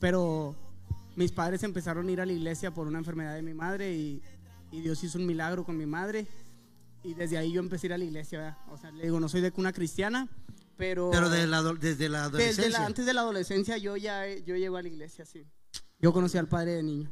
[0.00, 0.54] pero
[1.16, 4.22] mis padres empezaron a ir a la iglesia por una enfermedad de mi madre y,
[4.72, 6.26] y Dios hizo un milagro con mi madre.
[7.02, 8.58] Y desde ahí yo empecé a ir a la iglesia, ¿verdad?
[8.70, 10.26] O sea, le digo, no soy de cuna cristiana,
[10.76, 11.10] pero...
[11.12, 12.64] Pero de la ado- desde la adolescencia.
[12.64, 15.46] Desde la- antes de la adolescencia yo ya yo llego a la iglesia, sí.
[15.98, 17.10] Yo conocí al padre de niño.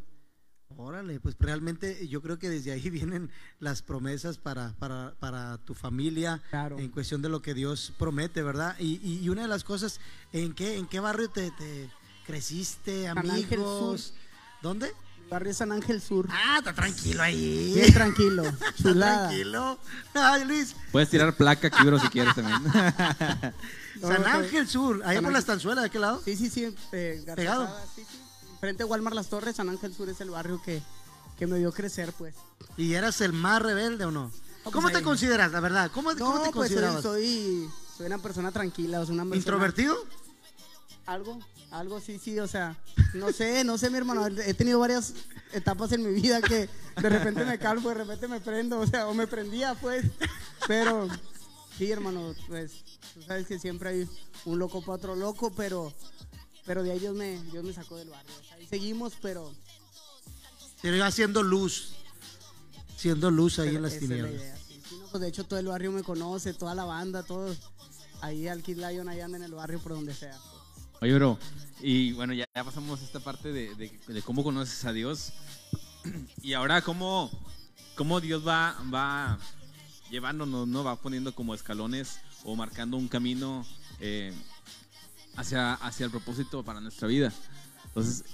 [0.76, 3.30] Órale, pues realmente yo creo que desde ahí vienen
[3.60, 6.78] las promesas para, para, para tu familia Claro.
[6.78, 8.76] en cuestión de lo que Dios promete, ¿verdad?
[8.78, 10.00] Y, y- y una de las cosas,
[10.32, 11.90] ¿en qué, en qué barrio te, te
[12.26, 14.14] creciste, amigos?
[14.62, 14.92] ¿Dónde?
[15.30, 16.28] Barrio San Ángel Sur.
[16.30, 17.72] Ah, está tranquilo ahí.
[17.74, 18.42] Bien tranquilo,
[18.82, 19.28] chulada.
[19.28, 19.78] Tranquilo.
[20.12, 20.76] Ay, Luis.
[20.92, 22.60] Puedes tirar placa aquí, bro, si quieres también.
[24.00, 25.38] San Ángel Sur, allá San por la Ángel.
[25.38, 26.20] estanzuela, ¿de qué lado?
[26.24, 26.74] Sí, sí, sí.
[26.92, 27.66] eh, Pegado.
[27.94, 28.18] Sí, sí.
[28.62, 30.80] Frente a Walmart Las Torres, San Ángel Sur es el barrio que,
[31.36, 32.36] que me vio crecer, pues.
[32.76, 34.30] ¿Y eras el más rebelde o no?
[34.62, 35.02] pues ¿Cómo te ahí.
[35.02, 35.90] consideras, la verdad?
[35.92, 37.02] ¿Cómo, cómo No, te pues soy, considerabas?
[37.02, 39.36] soy, soy una persona tranquila, o sea, una persona...
[39.36, 39.96] ¿Introvertido?
[41.06, 41.40] Algo,
[41.72, 42.76] algo sí, sí, o sea,
[43.14, 45.12] no sé, no sé, mi hermano, he tenido varias
[45.52, 46.68] etapas en mi vida que
[47.00, 50.04] de repente me calmo, de repente me prendo, o sea, o me prendía, pues,
[50.68, 51.08] pero
[51.76, 52.70] sí, hermano, pues,
[53.12, 54.08] tú sabes que siempre hay
[54.44, 55.92] un loco para otro loco, pero,
[56.66, 59.52] pero de ahí Dios me, Dios me sacó del barrio, ahí seguimos, pero...
[60.82, 61.94] Iba haciendo luz.
[62.96, 64.32] Siendo luz ahí pero en las la tinieblas.
[64.32, 67.22] idea, sí, sí, no, pues de hecho todo el barrio me conoce, toda la banda,
[67.22, 67.58] todos,
[68.20, 70.36] ahí al Kid Lion, ahí anda en el barrio por donde sea.
[71.00, 71.38] Oye, bro,
[71.80, 75.32] y bueno, ya, ya pasamos esta parte de, de- de cómo conoces a Dios.
[76.42, 77.30] Y ahora, cómo,
[77.96, 79.38] cómo Dios va, va
[80.10, 80.82] llevándonos, ¿no?
[80.82, 83.64] Va poniendo como escalones o marcando un camino
[84.00, 84.32] eh,
[85.36, 87.32] hacia, hacia el propósito para nuestra vida.
[87.86, 88.24] Entonces,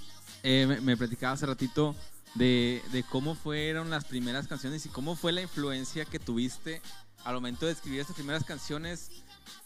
[0.43, 1.95] eh, me, me platicaba hace ratito
[2.35, 6.81] de, de cómo fueron las primeras canciones y cómo fue la influencia que tuviste
[7.23, 9.09] al momento de escribir estas primeras canciones.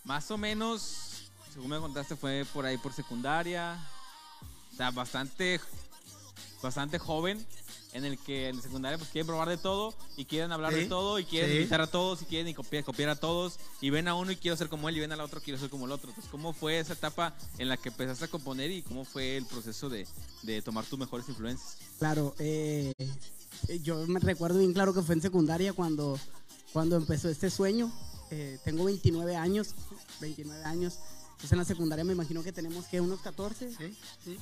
[0.04, 3.78] Más o menos, según me contaste, fue por ahí por secundaria.
[4.72, 5.60] O sea, bastante,
[6.62, 7.46] bastante joven.
[7.94, 10.86] En el que en secundaria pues quieren probar de todo y quieren hablar Sí, de
[10.88, 11.58] todo y quieren sí.
[11.58, 14.36] imitar a todos y quieren y copiar, copiar a todos y ven a uno y
[14.36, 16.10] quiero ser como él y ven al otro quiero ser como el otro.
[16.10, 19.46] Entonces, ¿cómo fue esa etapa en la que empezaste a componer y cómo fue el
[19.46, 20.08] proceso de,
[20.42, 21.78] de tomar tus mejores influencias?
[22.00, 22.94] Claro, eh,
[23.68, 26.20] eh, yo me recuerdo bien claro que fue en secundaria cuando,
[26.72, 27.92] cuando empezó este sueño.
[28.32, 29.76] Eh, tengo 29 años,
[30.20, 30.98] 29 años.
[31.34, 34.38] Entonces en la secundaria me imagino que tenemos que unos 14, Sí, sí.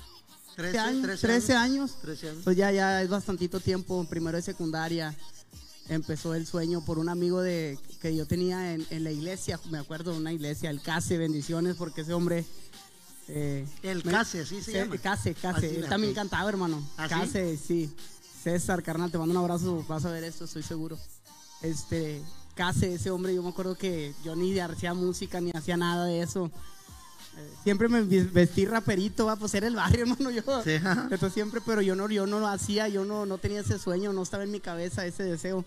[0.56, 1.98] 13 13, años, 13 13 años.
[2.02, 2.42] 13 años.
[2.44, 5.16] Pues ya, ya es bastantito tiempo, primero de secundaria.
[5.90, 9.78] Empezó el sueño por un amigo de, que yo tenía en, en la iglesia, me
[9.78, 12.46] acuerdo de una iglesia, el Case, bendiciones, porque ese hombre...
[13.28, 14.98] eh, El Case, así se Sí, llama.
[14.98, 15.76] Case, Case.
[15.80, 16.82] Él también cantaba, hermano.
[16.98, 17.14] ¿Ah, sí?
[17.16, 17.94] Case, sí.
[18.44, 19.84] César, carnal, te mando un abrazo.
[19.88, 20.98] Vas a ver esto, estoy seguro.
[21.62, 22.22] Este,
[22.56, 26.22] Case, ese hombre, yo me acuerdo que yo ni hacía música ni hacía nada de
[26.22, 26.52] eso.
[27.64, 30.32] Siempre me vestí raperito, va, pues era el barrio, hermano.
[30.32, 33.60] Yo, Sí, entonces siempre, pero yo no, yo no lo hacía, yo no, no tenía
[33.60, 35.66] ese sueño, no estaba en mi cabeza ese deseo.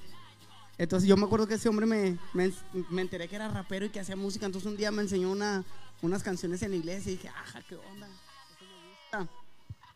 [0.77, 2.53] Entonces yo me acuerdo que ese hombre me, me,
[2.91, 4.47] me enteré que era rapero y que hacía música.
[4.47, 5.65] Entonces un día me enseñó una,
[6.03, 9.33] unas canciones en iglesia y dije, ajá, qué onda, eso me gusta.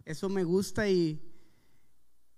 [0.04, 1.20] Eso me gusta y,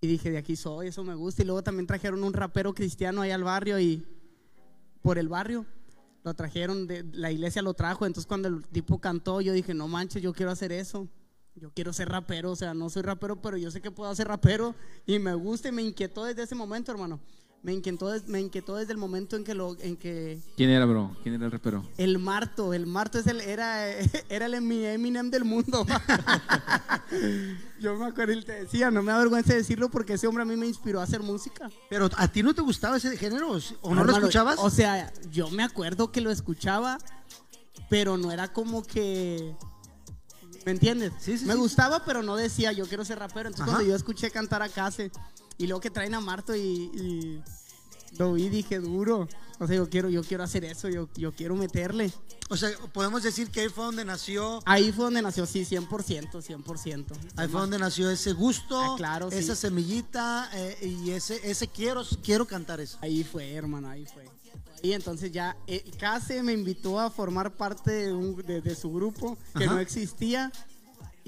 [0.01, 1.43] y dije, de aquí soy, eso me gusta.
[1.43, 4.07] Y luego también trajeron un rapero cristiano ahí al barrio y
[5.03, 5.67] por el barrio
[6.23, 8.07] lo trajeron, de, la iglesia lo trajo.
[8.07, 11.09] Entonces cuando el tipo cantó, yo dije, no manches, yo quiero hacer eso.
[11.57, 14.29] Yo quiero ser rapero, o sea, no soy rapero, pero yo sé que puedo ser
[14.29, 17.21] rapero y me gusta y me inquietó desde ese momento, hermano.
[17.63, 20.87] Me inquietó, des- me inquietó desde el momento en que lo, en que ¿Quién era,
[20.87, 21.15] bro?
[21.23, 21.85] ¿Quién era el rapero?
[21.99, 23.87] el Marto, el Marto es el, era,
[24.31, 25.87] era el Emi- Eminem del mundo.
[27.81, 30.47] Yo me acuerdo y te decía, no me da vergüenza decirlo porque ese hombre a
[30.47, 31.71] mí me inspiró a hacer música.
[31.89, 34.59] Pero a ti no te gustaba ese género o no lo escuchabas?
[34.59, 36.99] O sea, yo me acuerdo que lo escuchaba,
[37.89, 39.55] pero no era como que.
[40.67, 41.13] ¿Me entiendes?
[41.19, 41.59] Sí, sí, me sí.
[41.59, 43.49] gustaba, pero no decía yo quiero ser rapero.
[43.49, 43.73] Entonces, Ajá.
[43.79, 45.11] cuando yo escuché cantar a Case
[45.63, 47.43] y luego que traen a Marto y, y
[48.19, 49.29] lo vi, dije duro.
[49.59, 52.11] O sea, yo quiero, yo quiero hacer eso, yo, yo quiero meterle.
[52.49, 56.31] O sea, podemos decir que ahí fue donde nació, Ahí fue donde nació, sí, 100%,
[56.43, 57.05] 100%.
[57.37, 59.37] ahí fue donde nació ese gusto, Ah, claro, sí.
[59.37, 62.97] esa semillita eh, y ese, ese quiero, quiero cantar eso.
[63.03, 64.25] Ahí fue, hermano, ahí fue.
[64.83, 68.91] Y entonces ya, eh, Case me invitó a formar parte de, un- de- de su
[68.91, 69.75] grupo que Ajá.
[69.75, 70.51] no existía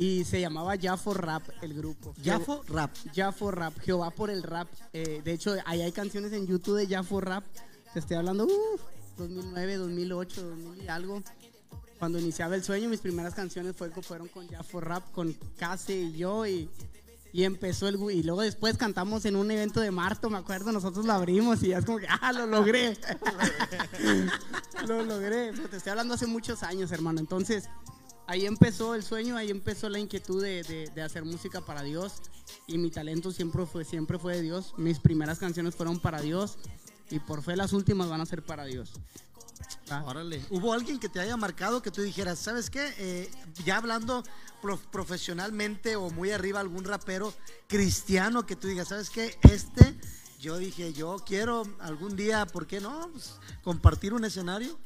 [0.02, 2.12] y se llamaba Jafo Rap el grupo.
[2.24, 2.90] Jafo Rap.
[3.14, 4.66] Jafo Rap, Jehová por el rap.
[4.92, 7.44] Eh, de hecho, ahí hay canciones en YouTube de Jafo Rap.
[7.92, 8.80] Te estoy hablando, uff,
[9.16, 11.22] 2009, 2008, 2000 y algo.
[12.00, 16.16] Cuando iniciaba el sueño, mis primeras canciones fue, fueron con Jafo Rap, con Case y
[16.16, 16.48] yo.
[16.48, 16.68] Y,
[17.32, 17.94] y empezó el.
[18.10, 21.68] Y luego después cantamos en un evento de Marto, me acuerdo, nosotros lo abrimos y
[21.68, 22.98] ya es como que, ¡ah, lo logré!
[24.88, 25.52] lo logré.
[25.54, 27.20] Pero te estoy hablando hace muchos años, hermano.
[27.20, 27.68] Entonces,
[28.26, 32.14] ahí empezó el sueño, ahí empezó la inquietud de, de- hacer música para Dios.
[32.66, 34.74] Y mi talento siempre fue, siempre fue de Dios.
[34.76, 36.58] Mis primeras canciones fueron para Dios.
[37.10, 38.92] Y por fe las últimas van a ser para Dios.
[39.90, 40.42] Ah, Órale.
[40.50, 42.92] ¿Hubo alguien que te haya marcado que tú dijeras, ¿sabes qué?
[42.98, 43.30] Eh,
[43.64, 44.22] ya hablando
[44.62, 47.34] pro- profesionalmente o muy arriba, algún rapero
[47.68, 49.38] cristiano que tú digas, ¿sabes qué?
[49.42, 49.98] Este,
[50.40, 53.08] yo dije, yo quiero algún día, ¿por qué no?
[53.12, 54.78] Pues, compartir un escenario.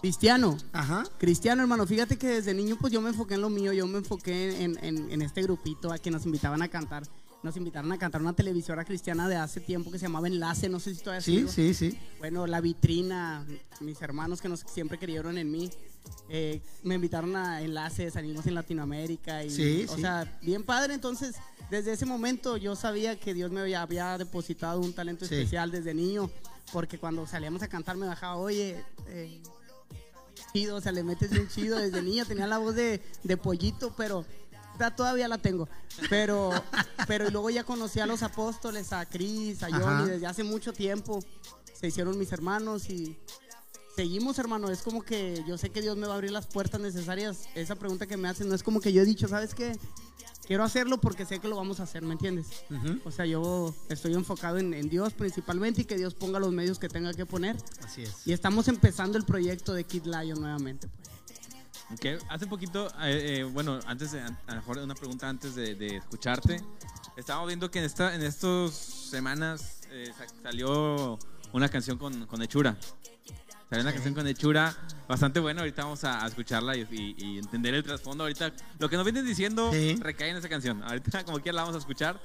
[0.00, 0.56] Cristiano.
[0.72, 1.04] Ajá.
[1.18, 3.98] Cristiano, hermano, fíjate que desde niño pues yo me enfoqué en lo mío, yo me
[3.98, 7.04] enfoqué en, en- en este grupito a que nos invitaban a cantar.
[7.42, 10.80] nos invitaron a cantar una televisora cristiana de hace tiempo que se llamaba Enlace, no
[10.80, 11.48] sé si todavía Sí, sigo.
[11.50, 11.98] sí, sí.
[12.18, 13.46] Bueno, la vitrina,
[13.80, 15.70] mis hermanos que nos, siempre creyeron en mí,
[16.28, 20.00] eh, me invitaron a Enlace, salimos en Latinoamérica y, Sí, o sí.
[20.00, 20.94] sea, bien padre.
[20.94, 21.36] Entonces,
[21.70, 25.34] desde ese momento yo sabía que Dios me había, depositado un talento Sí.
[25.36, 26.28] especial desde niño,
[26.72, 29.40] porque cuando salíamos a cantar me bajaba, oye, eh,
[30.56, 31.78] chido, o sea, le metes bien chido.
[31.78, 34.24] Desde niño tenía la voz de, de pollito, pero
[34.96, 35.68] todavía la tengo.
[36.08, 36.50] Pero,
[37.06, 39.80] pero y luego ya conocí a los apóstoles, a Cris, a Ajá.
[39.80, 41.22] Johnny, desde hace mucho tiempo.
[41.74, 43.18] Se hicieron mis hermanos y
[43.94, 44.70] seguimos, hermano.
[44.70, 47.48] Es como que yo sé que Dios me va a abrir las puertas necesarias.
[47.54, 49.78] Esa pregunta que me hacen no es como que yo he dicho, ¿sabes qué?
[50.46, 52.46] Quiero hacerlo porque sé que lo vamos a hacer, ¿me entiendes?
[52.70, 53.00] Ujú.
[53.04, 56.78] O sea, yo estoy enfocado en, en Dios principalmente y que Dios ponga los medios
[56.78, 57.56] que tenga que poner.
[57.84, 58.26] Así es.
[58.26, 60.88] Y estamos empezando el proyecto de Kid Lion nuevamente.
[60.88, 62.16] pues.
[62.18, 65.74] Ok, Hace poquito, eh, eh, bueno, antes de, a lo mejor una pregunta antes de,
[65.74, 66.60] de escucharte.
[67.16, 71.18] Estábamos viendo que en esta, en estas semanas eh, sa- salió
[71.52, 72.76] una canción con, con Hechura.
[73.68, 74.76] Salió una canción con Hechura
[75.08, 75.60] bastante buena.
[75.62, 78.24] Ahorita vamos a, a escucharla y, y- y entender el trasfondo.
[78.24, 79.96] Ahorita lo que nos vienen diciendo Sí.
[80.00, 80.82] recae en esa canción.
[80.84, 82.20] Ahorita como quiera la vamos a escuchar.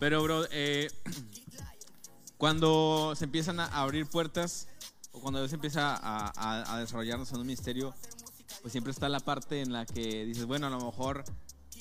[0.00, 0.90] Pero, bro, eh,
[2.38, 4.68] cuando se empiezan a abrir puertas
[5.12, 7.94] o cuando Dios empieza a, a- a desarrollarnos en un ministerio,
[8.62, 11.24] pues siempre está la parte en la que dices, bueno, a lo mejor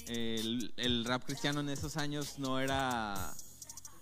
[0.08, 3.34] el, el rap cristiano en esos años no era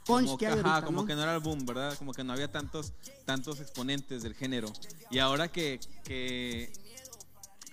[0.05, 1.07] Punch como, que hay ajá, ahorita, como ¿no?
[1.07, 1.97] que no era el boom, ¿verdad?
[1.97, 2.93] Como que no había tantos,
[3.25, 4.71] tantos exponentes del género.
[5.09, 6.71] Y ahora que, que,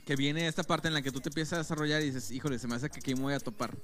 [0.06, 2.58] que viene esta parte en la que tú te empiezas a desarrollar y dices, híjole,
[2.58, 3.76] se me hace que aquí me voy a topar.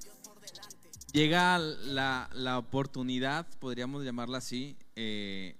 [1.12, 5.56] Llega la, la oportunidad, podríamos llamarla así, eh,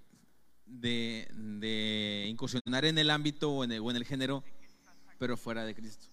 [0.65, 4.43] de, de incursionar en el ámbito o en el, o en el género,
[5.17, 6.07] pero fuera de Cristo.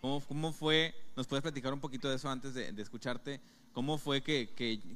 [0.00, 0.94] ¿Cómo, cómo fue?
[1.16, 3.40] ¿Nos puedes platicar un poquito de eso antes de, de escucharte?
[3.72, 4.48] ¿Cómo fue que,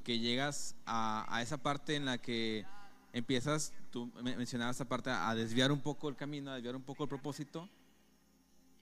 [0.06, 2.64] llegas a, a esa parte en la que
[3.12, 6.82] empiezas, tú me- mencionabas esa parte, a desviar un poco el camino, a desviar un
[6.82, 7.68] poco el propósito?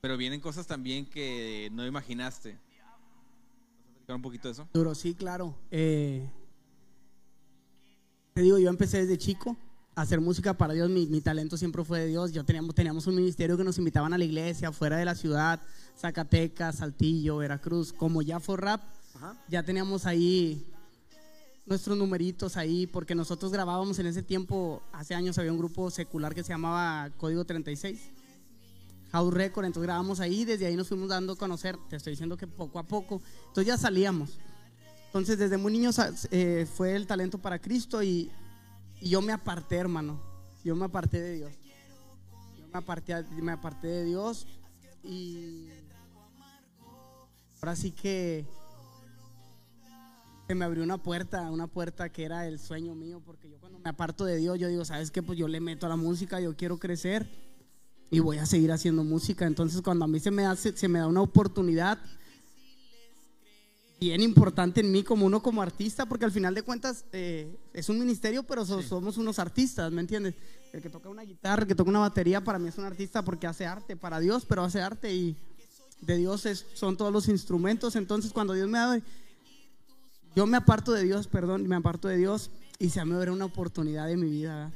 [0.00, 2.52] Pero vienen cosas también que no imaginaste.
[2.54, 4.68] ¿Nos puedes platicar un poquito de eso?
[4.74, 5.56] Duro, sí, claro.
[5.70, 6.28] Eh,
[8.34, 9.56] te digo, yo empecé desde chico
[9.94, 10.90] a hacer música para Dios.
[10.90, 12.32] Mi, mi talento siempre fue de Dios.
[12.32, 15.62] Yo teníamos, teníamos un ministerio que nos invitaban a la iglesia, fuera de la ciudad,
[15.96, 17.92] Zacatecas, Saltillo, Veracruz.
[17.92, 18.82] Como ya fue rap,
[19.48, 20.70] ya teníamos ahí
[21.66, 26.34] nuestros numeritos ahí, porque nosotros grabábamos en ese tiempo, hace años había un grupo secular
[26.34, 28.10] que se llamaba Código 36.
[29.12, 32.36] House Record, entonces grabamos ahí, desde ahí nos fuimos dando a conocer, te estoy diciendo
[32.36, 34.38] que poco a poco, entonces ya salíamos.
[35.06, 38.28] Entonces desde muy niño sa- eh, fue el talento para Cristo y,
[39.00, 40.20] y yo me aparté, hermano,
[40.64, 41.52] yo me aparté de Dios.
[42.58, 44.46] Yo me aparté, me aparté de Dios
[45.04, 45.68] y
[47.62, 48.44] ahora sí que
[50.46, 53.78] se me abrió una puerta, una puerta que era el sueño mío, porque yo cuando
[53.78, 55.22] me aparto de Dios, yo digo, ¿sabes qué?
[55.22, 57.26] Pues yo le meto a la música, yo quiero crecer
[58.10, 59.46] y voy a seguir haciendo música.
[59.46, 61.98] Entonces cuando a mí se me, hace, se me da una oportunidad
[64.00, 67.88] bien importante en mí como uno como artista, porque al final de cuentas eh, es
[67.88, 70.34] un ministerio, pero so- somos unos artistas, ¿me entiendes?
[70.74, 73.22] El que toca una guitarra, el que toca una batería, para mí es un artista
[73.22, 75.36] porque hace arte, para Dios, pero hace arte y
[76.02, 77.96] de Dios es- son todos los instrumentos.
[77.96, 79.02] Entonces cuando Dios me abre,
[80.34, 83.44] yo me aparto de Dios, perdón, me aparto de Dios y se me abre una
[83.44, 84.72] oportunidad de mi vida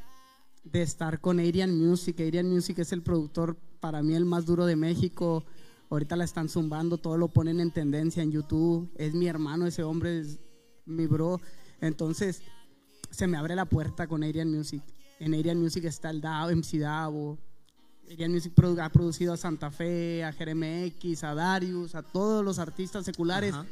[0.62, 2.20] de estar con Arian Music.
[2.20, 5.44] Arian Music es el productor para mí el más duro de México.
[5.90, 8.90] Ahorita la están zumbando, todo lo ponen en tendencia en YouTube.
[8.96, 10.38] Es mi hermano, ese hombre es
[10.84, 11.40] mi bro.
[11.80, 12.42] Entonces
[13.10, 14.82] se me abre la puerta con Arian Music.
[15.18, 17.38] En Arian Music está el Davo, MC Davo.
[18.10, 22.58] Arian Music ha producido a Santa Fe, a Jeremy X, a Darius, a todos los
[22.58, 23.54] artistas seculares.
[23.54, 23.66] Ajá.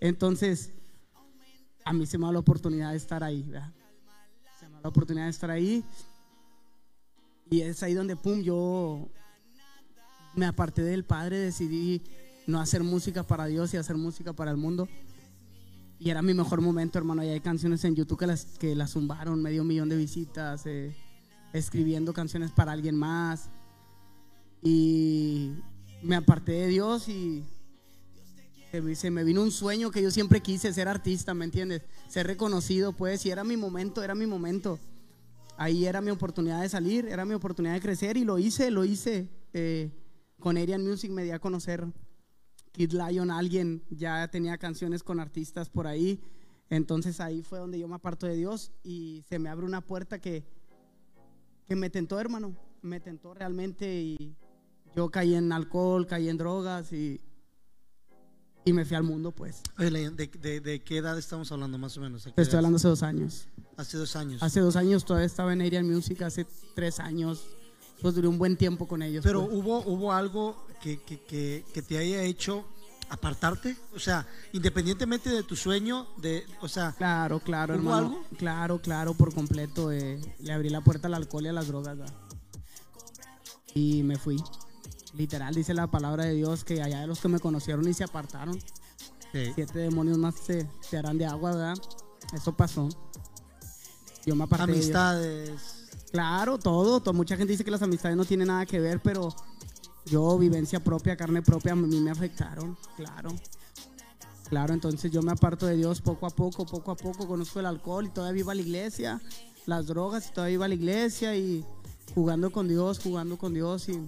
[0.00, 0.72] Entonces,
[1.86, 3.72] a mí se me da la oportunidad de estar ahí, ¿verdad?
[4.58, 5.84] Se me da la oportunidad de estar ahí.
[7.48, 9.08] Y es ahí donde, pum, yo
[10.34, 12.02] me aparté del Padre, decidí
[12.48, 14.88] no hacer música para Dios y hacer música para el mundo.
[16.00, 17.22] Y era mi mejor momento, hermano.
[17.22, 20.92] Y hay canciones en YouTube que las, que las zumbaron, medio millón de visitas, eh,
[21.52, 23.48] escribiendo canciones para alguien más.
[24.60, 25.52] Y
[26.02, 27.44] me aparté de Dios y
[28.94, 31.82] se me- vino un sueño que yo siempre quise, ser artista, ¿me entiendes?
[32.08, 34.78] Ser reconocido, pues, y era mi momento, era mi momento.
[35.58, 38.84] Ahí era mi oportunidad de salir, era mi oportunidad de crecer y lo hice, lo
[38.84, 39.28] hice.
[39.52, 39.90] Eh,
[40.38, 41.86] con Arian Music me di a conocer
[42.72, 46.20] Kid Lion, alguien ya tenía canciones con artistas por ahí.
[46.68, 50.18] Entonces ahí fue donde yo me aparto de Dios y se me abre una puerta
[50.20, 50.44] que,
[51.66, 52.54] que me tentó, hermano.
[52.82, 54.36] Me tentó realmente y
[54.94, 57.20] yo caí en alcohol, caí en drogas y,
[58.66, 59.62] y me fui al mundo, pues.
[59.78, 62.26] Oye, ¿de, de, de qué edad estamos hablando más o menos?
[62.26, 62.58] ¿A qué Te estoy edad?
[62.58, 63.46] hablando hace dos años.
[63.76, 64.42] Hace dos años.
[64.42, 67.44] Hace dos años todavía estaba en Arian Music, hace tres años.
[68.02, 69.22] Pues duré un buen tiempo con ellos.
[69.24, 69.56] Pero pues.
[69.56, 72.64] hubo, hubo algo que, que, que, que te haya hecho
[73.08, 77.96] apartarte, o sea, independientemente de tu sueño, de, o sea, Claro, claro, ¿Hubo hermano.
[78.08, 78.24] algo?
[78.36, 79.92] Claro, claro, por completo.
[79.92, 81.96] eh, le abrí la puerta al alcohol y a las drogas.
[81.96, 82.14] ¿verdad?
[83.74, 84.42] Y me fui.
[85.14, 88.04] Literal, dice la palabra de Dios que allá de los que me conocieron y se
[88.04, 88.58] apartaron,
[89.32, 89.52] sí.
[89.54, 91.78] siete demonios más se, se harán de agua, ¿verdad?
[92.34, 92.88] Eso pasó.
[94.24, 94.64] Yo me aparté.
[94.64, 97.14] amistades, Claro, todo, todo.
[97.14, 99.34] Mucha gente dice que las amistades no tienen nada que ver, pero
[100.06, 103.30] yo, vivencia propia, carne propia, a mí me afectaron, claro.
[104.48, 107.66] Claro, entonces yo me aparto de Dios poco a poco, poco a poco, conozco el
[107.66, 109.20] alcohol y todavía iba a la iglesia,
[109.66, 111.64] las drogas y todavía iba a la iglesia y
[112.14, 114.06] jugando con Dios, jugando con Dios y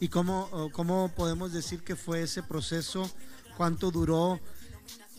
[0.00, 3.10] ¿Y cómo, cómo podemos decir que fue ese proceso?
[3.56, 4.40] ¿Cuánto duró?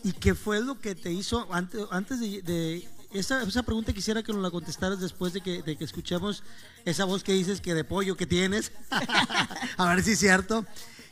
[0.04, 2.42] ¿Y qué fue lo que te hizo antes, antes de...
[2.42, 6.42] de- esa, esa pregunta quisiera que nos la contestaras después de que, de que escuchemos
[6.84, 8.70] esa voz que dices que de pollo que tienes.
[9.78, 10.66] A ver si es cierto.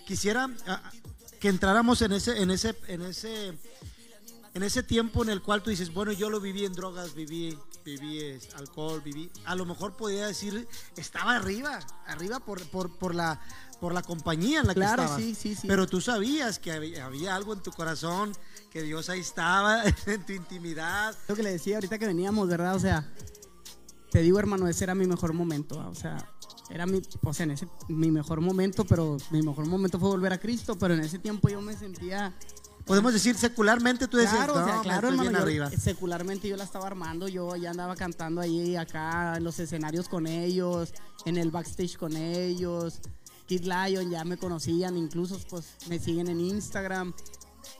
[0.06, 0.82] Quisiera ah,
[1.40, 3.54] que entráramos en ese, en ese, en ese,
[4.57, 7.59] en ese tiempo en el cual tú dices, bueno, yo lo viví en drogas, viví,
[7.84, 9.30] viví alcohol, viví.
[9.44, 13.38] A lo mejor podría decir, estaba arriba, arriba por, por, por la
[13.80, 15.22] por la compañía en la Claro, que estabas.
[15.22, 15.68] sí, sí, sí.
[15.68, 18.32] Pero tú sabías que había, había algo en tu corazón,
[18.70, 21.14] que Dios ahí estaba, en tu intimidad.
[21.28, 22.76] lo que le decía ahorita que veníamos, ¿verdad?
[22.76, 23.07] O sea,
[24.11, 25.88] te digo, hermano, ese era mi mejor momento, ¿va?
[25.88, 26.16] o sea,
[26.70, 30.32] era mi, o sea, en ese, mi mejor momento, pero mi mejor momento fue volver
[30.32, 32.34] a Cristo, pero en ese tiempo yo me sentía
[32.87, 35.30] Podemos decir secularmente, tú decías, Claro, o sea, hermano.
[35.32, 35.70] yo- arriba.
[35.72, 40.26] secularmente yo la estaba armando, yo ya andaba cantando ahí acá en los escenarios con
[40.28, 40.93] ellos,
[41.24, 43.01] en el backstage con ellos.
[43.47, 47.12] Kid Lion ya me conocían, incluso pues me siguen en Instagram.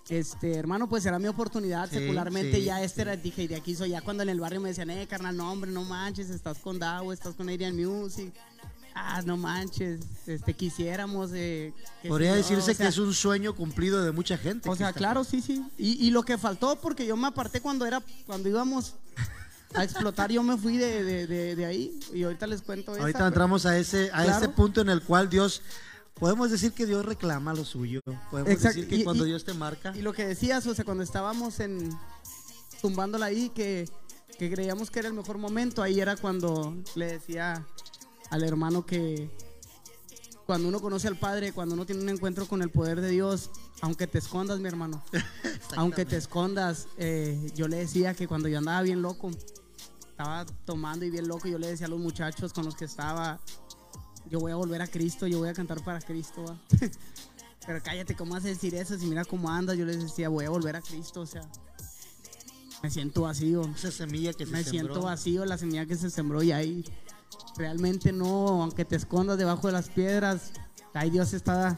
[0.09, 1.89] Este, hermano, pues era mi oportunidad.
[1.89, 3.01] Sí, Secularmente sí, ya este sí.
[3.03, 5.51] era, dije, de aquí soy ya cuando en el barrio me decían, eh, carnal, no,
[5.53, 8.33] hombre, no manches, estás con Dao, estás con Adrian Music.
[8.99, 11.31] Ah, no manches, este, quisiéramos.
[11.35, 14.71] eh, que Podría decirse o sea, que es un sueño cumplido de mucha gente.
[14.71, 15.63] o sea, claro, sí, sí.
[15.77, 18.95] Y, y lo que faltó, porque yo me aparté cuando era, cuando íbamos
[19.75, 22.01] a explotar, yo me fui de, de, de, de ahí.
[22.15, 24.39] Y ahorita les cuento esa, Ahorita entramos a ese, a Claro.
[24.39, 25.61] ese punto en el cual Dios,
[26.15, 28.01] podemos decir que Dios reclama lo suyo.
[28.31, 29.95] Podemos Exacto, decir que y- cuando y- Dios te marca.
[29.95, 31.91] Y lo que decías, o sea, cuando estábamos en
[32.81, 33.87] tumbándola ahí, que,
[34.39, 37.67] que creíamos que era el mejor momento, ahí era cuando le decía
[38.31, 39.31] al hermano que
[40.47, 43.51] cuando uno conoce al Padre, cuando uno tiene un encuentro con el poder de Dios,
[43.81, 45.03] aunque te escondas, mi hermano,
[45.77, 49.31] aunque te escondas, eh, yo le decía que cuando yo andaba bien loco,
[50.09, 53.41] estaba tomando y bien loco, yo le decía a los muchachos con los que estaba,
[54.31, 56.45] yo voy a volver a Cristo, yo voy a cantar para Cristo.
[56.45, 56.59] ¿va?".
[57.66, 58.97] Pero cállate, ¿cómo vas a decir eso?
[58.97, 61.43] Si mira cómo andas, yo les decía, voy a volver a Cristo, o sea,
[62.83, 64.70] me siento vacío, Esa semilla que se me sembró.
[64.95, 66.85] siento vacío, la semilla que se sembró y ahí
[67.57, 70.53] realmente no, aunque te escondas debajo de las piedras,
[70.95, 71.68] ahí Dios está.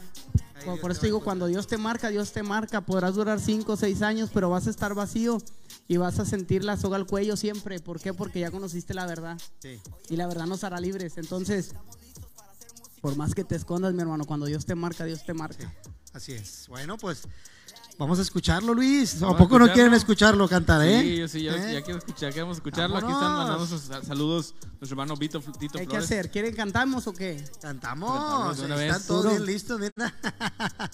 [0.55, 3.14] Ahí por, Dios por te eso digo, cuando Dios te marca, Dios te marca, podrás
[3.14, 5.38] durar 5 o 6 años, pero vas a estar vacío
[5.86, 7.78] y vas a sentir la soga al cuello siempre.
[7.80, 8.12] ¿Por qué?
[8.12, 9.80] Porque ya conociste la verdad Sí.
[10.09, 11.16] y la verdad nos hará libres.
[11.16, 11.70] Entonces,
[13.01, 15.72] por más que te escondas, mi hermano, cuando Dios te marca, Dios te marca.
[16.12, 16.66] Así es.
[16.68, 17.22] Bueno, pues
[17.99, 19.22] vamos a escucharlo, Luis.
[19.22, 21.01] ¿A poco no quieren escucharlo cantar, eh?
[21.03, 21.74] Sí, yo sí, ya, ¿Eh?
[21.74, 22.96] ya quiero escuchar, queremos escucharlo.
[22.96, 26.30] Aquí están mandando sus sal- saludos nuestro hermano Vito, Tito ¿Qué hay que hacer?
[26.30, 27.42] ¿Quieren cantamos o qué?
[27.61, 28.11] Cantamos.
[28.11, 29.07] Cantamos de una Están vez.
[29.07, 29.34] todos Duro.
[29.34, 30.14] bien listos, mira.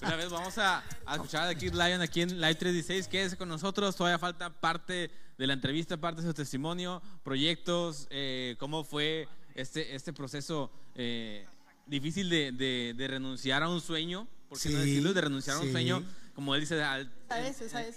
[0.02, 3.08] Una vez vamos a, a escuchar a Kid Lion aquí en Live 316.
[3.08, 3.94] Quédese con nosotros.
[3.94, 9.94] Todavía falta parte de la entrevista, parte de su testimonio, proyectos, eh, cómo fue este,
[9.94, 11.46] este proceso eh,
[11.86, 14.26] difícil de, de- de renunciar a un sueño.
[14.48, 15.72] Porque no Sí, decirlo, de renunciar a un sí.
[15.72, 16.02] sueño,
[16.34, 17.10] como él dice, al-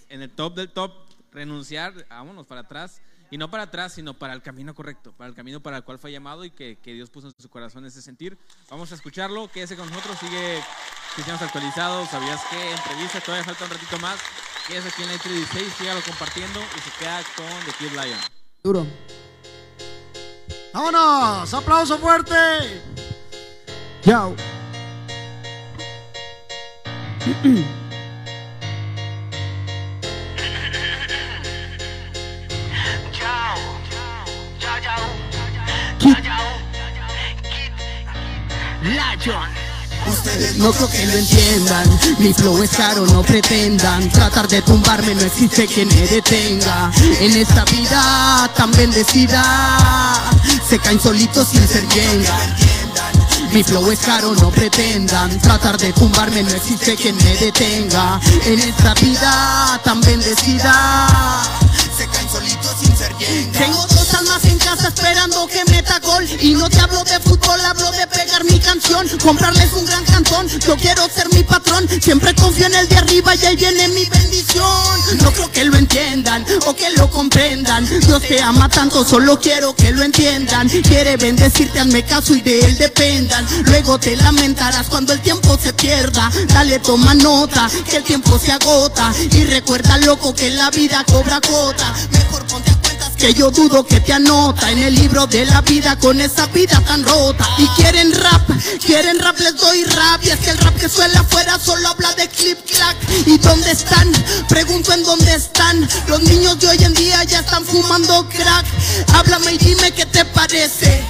[0.09, 0.91] en el top del top,
[1.31, 3.01] renunciar, vámonos para atrás.
[3.29, 5.99] Y no para atrás, sino para el camino correcto, para el camino para el cual
[5.99, 8.37] fue llamado y que, que Dios puso en su corazón ese sentir.
[8.69, 10.63] Vamos a escucharlo, quédese con nosotros, sigue
[11.13, 12.71] Cristianos Actualizados, ¿sabías qué?
[12.71, 14.17] Entrevista, todavía falta un ratito más.
[14.65, 18.19] Quédese aquí en la 16, sígalo compartiendo y se queda con The Kid Lion.
[18.63, 18.87] Duro.
[20.73, 21.53] ¡Vámonos!
[21.53, 22.81] ¡Aplauso fuerte!
[24.05, 24.33] Chao.
[40.07, 45.13] Ustedes no creo que lo entiendan Mi flow es caro, no pretendan Tratar de tumbarme,
[45.15, 49.43] no existe quien me detenga En esta vida tan bendecida
[50.69, 52.37] Se caen solitos sin ser yenga
[53.51, 58.19] Mi flow es caro, no pretendan tratar de tumbarme, no existe quien me detenga.
[58.45, 61.47] En esta vida tan bendecida
[61.97, 63.59] se caen solitos sin ser yenga.
[63.59, 66.27] Tengo dos almas en casa esperando que meta gol.
[66.41, 68.07] Y no te hablo de fútbol, hablo de
[68.37, 69.07] pegar mi canción.
[69.19, 71.87] Comprarles un gran cantón, yo quiero ser mi patrón.
[72.01, 74.99] Siempre confío en el de arriba y ahí viene mi bendición.
[75.21, 77.85] No creo que lo entiendan o que lo comprendan.
[77.85, 80.69] Dios te ama tanto, solo quiero que lo entiendan.
[80.69, 83.45] Quiere bendecirte, hazme caso y de él dependan.
[83.65, 86.31] Luego te lamentarás cuando el tiempo se pierda.
[86.47, 89.13] Dale, toma nota, que el tiempo se agota.
[89.31, 91.93] Y recuerda, loco, que la vida cobra cuota.
[92.11, 92.76] Mejor ponte
[93.17, 96.79] que yo dudo que te anota en el libro de la vida con esa vida
[96.85, 97.47] tan rota.
[97.57, 98.49] Y quieren rap,
[98.85, 100.23] quieren rap, les doy rap.
[100.23, 102.95] Y es que el rap que suena afuera solo habla de clip clack.
[103.25, 104.11] ¿Y dónde están?
[104.47, 105.87] Pregunto en dónde están.
[106.07, 108.65] Los niños de hoy en día ya están fumando crack.
[109.13, 111.03] Háblame y dime qué te parece.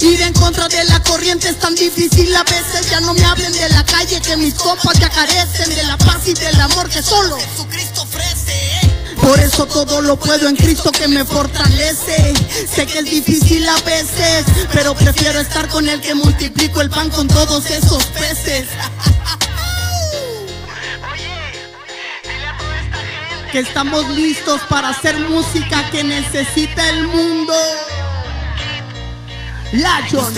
[0.00, 2.90] Ir en contra de la corriente es tan difícil a veces.
[2.90, 6.26] Ya no me hablen de la calle que mis compas ya carecen de la paz
[6.26, 8.61] y del amor que solo Jesucristo ofrece.
[9.22, 12.34] Por eso todo lo puedo en Cristo que me fortalece.
[12.68, 17.08] Sé que es difícil a veces, pero prefiero estar con el que multiplico el pan
[17.08, 18.66] con todos esos peces.
[23.52, 27.54] Que estamos listos para hacer música que necesita el mundo.
[29.72, 30.34] Lion,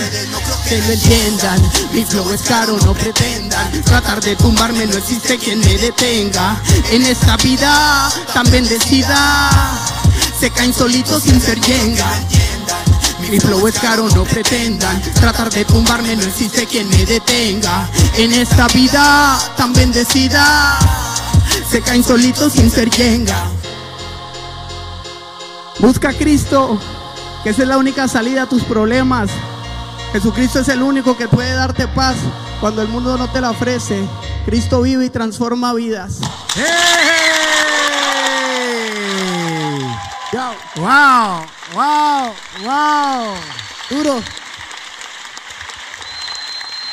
[0.69, 1.61] que lo entiendan,
[1.91, 3.69] mi flow es caro, no pretendan.
[3.83, 6.61] Tratar de tumbarme, no existe quien me detenga.
[6.91, 9.49] En esta vida tan bendecida
[10.39, 12.07] Se caen solitos sin ser yenga.
[13.29, 15.01] Mi flow es caro, no pretendan.
[15.15, 17.89] Tratar de tumbarme, no existe quien me detenga.
[18.15, 20.79] En esta vida tan bendecida
[21.69, 23.49] Se caen solitos sin ser yenga.
[25.79, 26.79] Busca a Cristo
[27.45, 29.29] que esa es la única salida a tus problemas.
[30.11, 32.15] Jesucristo es el único que puede darte paz
[32.59, 34.03] cuando el mundo no te la ofrece.
[34.47, 36.21] Cristo vive y transforma vidas.
[36.55, 36.65] ¡Hey!
[40.77, 41.45] ¡Wow!
[41.75, 42.33] ¡Wow!
[42.63, 43.35] ¡Wow!
[43.91, 44.23] Duro.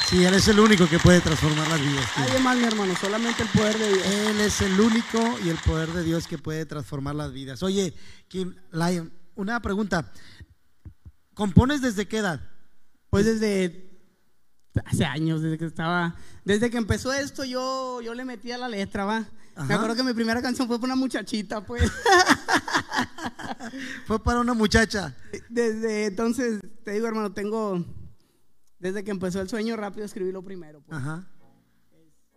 [0.06, 2.04] Sí, Él es el único que puede transformar las vidas.
[2.14, 2.24] tío.
[2.26, 4.06] Nadie más, mi hermano, solamente el poder de Dios.
[4.06, 7.62] Él es el único y el poder de Dios que puede transformar las vidas.
[7.62, 7.94] Oye,
[8.28, 10.12] Kim Lion, una pregunta.
[11.34, 12.40] ¿Compones desde qué edad?
[13.10, 13.90] Pues desde
[14.84, 19.04] hace años, desde que estaba, desde que empezó esto, yo, yo le metía la letra,
[19.04, 19.26] va.
[19.68, 21.90] Me acuerdo que mi primera canción fue por una muchachita, pues.
[24.06, 25.14] Fue para una muchacha.
[25.48, 27.84] Desde entonces, te digo, hermano, tengo,
[28.78, 30.82] desde que empezó el sueño rápido, escribí lo primero.
[30.82, 30.98] pues.
[30.98, 31.26] Ajá.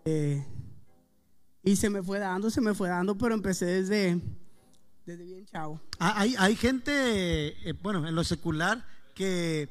[0.06, 0.46] Eh,
[1.64, 4.22] y se me fue dando, se me fue dando, pero empecé desde,
[5.06, 5.80] desde bien chavo.
[6.00, 6.92] Ah, Hay, hay gente,
[7.70, 9.70] eh, bueno, en lo secular, que,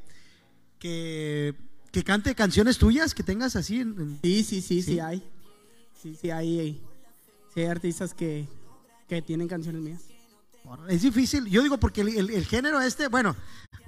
[0.79, 1.55] que,
[1.91, 3.81] que cante canciones tuyas, que tengas así.
[3.81, 5.01] en- en- Sí, sí, sí, sí, ¿Sí?
[5.01, 5.23] hay.
[6.03, 6.83] Sí, sí, hay,
[7.55, 8.47] sí hay artistas que,
[9.09, 10.03] que tienen canciones mías.
[10.89, 13.37] Es difícil, yo digo porque el, el- el género este, bueno,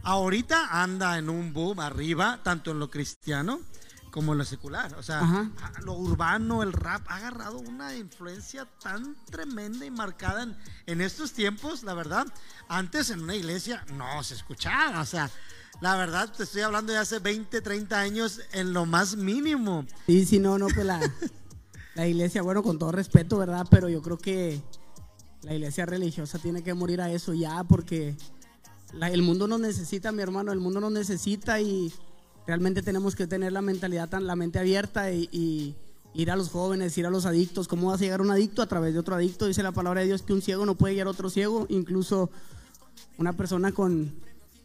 [0.02, 3.60] ahorita anda en un boom arriba, tanto en lo cristiano
[4.16, 4.94] como lo secular.
[4.94, 5.50] O sea, Ajá.
[5.84, 10.56] lo urbano, el rap, ha agarrado una influencia tan tremenda y marcada en,
[10.86, 12.26] en estos tiempos, la verdad.
[12.66, 15.30] Antes en una iglesia no se escuchaba, o sea,
[15.82, 19.84] la verdad te estoy hablando de hace 20, 30 años en lo más mínimo.
[20.06, 20.98] Sí, sí, no, no, pues la,
[21.94, 23.66] la iglesia, bueno, con todo respeto, ¿verdad?
[23.70, 24.62] Pero yo creo que
[25.42, 28.16] la iglesia religiosa tiene que morir a eso ya, porque
[28.94, 31.92] la- el mundo nos necesita, mi hermano, el mundo nos necesita y
[32.46, 35.74] realmente tenemos que tener la mentalidad, tan, la mente abierta y, y
[36.14, 37.68] ir a los jóvenes, ir a los adictos.
[37.68, 38.62] ¿Cómo vas a llegar a un adicto?
[38.62, 39.46] A través de otro adicto.
[39.46, 42.30] Dice la palabra de Dios que un ciego no puede guiar a otro ciego, incluso
[43.18, 44.14] una persona con,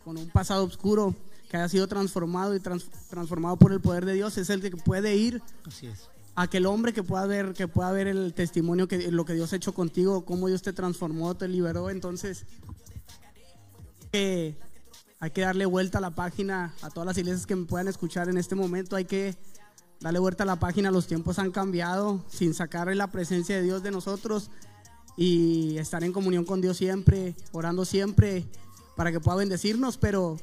[0.04, 1.16] con un pasado oscuro
[1.50, 4.72] que haya sido transformado y trans- transformado por el poder de Dios es el que
[4.72, 6.08] puede ir Así es.
[6.36, 9.58] aquel hombre que pueda ver que pueda ver el testimonio que lo que Dios ha
[9.58, 12.46] hecho contigo, cómo Dios te transformó, te liberó, entonces
[14.14, 14.56] eh,
[15.22, 18.28] hay que darle vuelta a la página a todas las iglesias que me puedan escuchar
[18.28, 19.38] en este momento, hay que
[20.02, 23.84] darle vuelta a la página, los tiempos han cambiado, sin sacar la presencia de Dios
[23.84, 24.50] de nosotros
[25.16, 28.48] y estar en comunión con Dios siempre, orando siempre
[28.98, 30.38] para que pueda bendecirnos, pero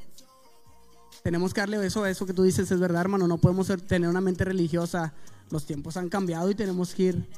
[1.23, 3.27] tenemos que darle eso, eso que tú dices es verdad, hermano.
[3.27, 5.13] No podemos tener una mente religiosa.
[5.51, 7.29] Los tiempos han cambiado y tenemos que ir,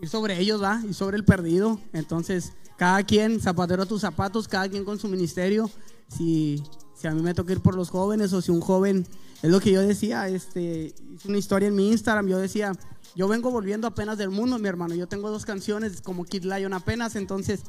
[0.00, 0.82] ir sobre ellos, ¿va?
[0.88, 1.78] Y sobre el perdido.
[1.92, 5.70] Entonces, cada quien, zapatero a tus zapatos, cada quien con su ministerio.
[6.14, 6.62] Si,
[6.94, 9.06] si a mí me toca ir por los jóvenes o si un joven,
[9.42, 10.94] es lo que yo decía, este,
[11.24, 12.72] una historia en mi Instagram, yo decía,
[13.14, 14.94] yo vengo volviendo apenas del mundo, mi hermano.
[14.94, 17.60] Yo tengo dos canciones como Kid Lion apenas, entonces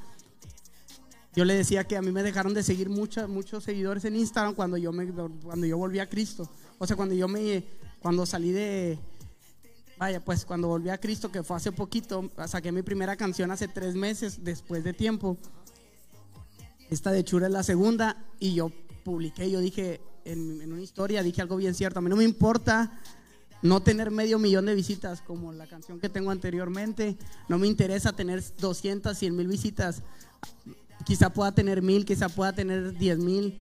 [1.35, 4.53] yo le decía que a mí me dejaron de seguir muchos muchos seguidores en Instagram
[4.53, 5.07] cuando yo me
[5.41, 6.49] cuando yo volví a Cristo
[6.81, 7.63] o sea, cuando yo me,
[7.99, 8.97] cuando salí de,
[9.99, 13.67] vaya, pues cuando volví a Cristo, que fue hace poquito, saqué mi primera canción hace
[13.67, 15.37] tres meses, después de tiempo.
[16.91, 18.69] Esta de Chura es la segunda y yo
[19.03, 22.25] publiqué, yo dije en, en una historia, dije algo bien cierto, a mí no me
[22.25, 22.99] importa
[23.61, 27.17] no tener medio millón de visitas como la canción que tengo anteriormente.
[27.47, 30.03] No me interesa tener 200, 100 mil visitas.
[31.05, 33.57] Quizá pueda tener mil, quizá pueda tener 10 mil.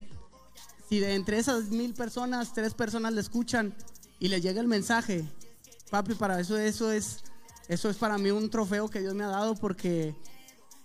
[0.87, 3.75] Si de entre esas mil personas, tres personas le escuchan
[4.19, 5.25] y le llega el mensaje,
[5.91, 7.23] papi, para eso, eso es,
[7.67, 10.15] eso es para mí un trofeo que Dios me ha dado porque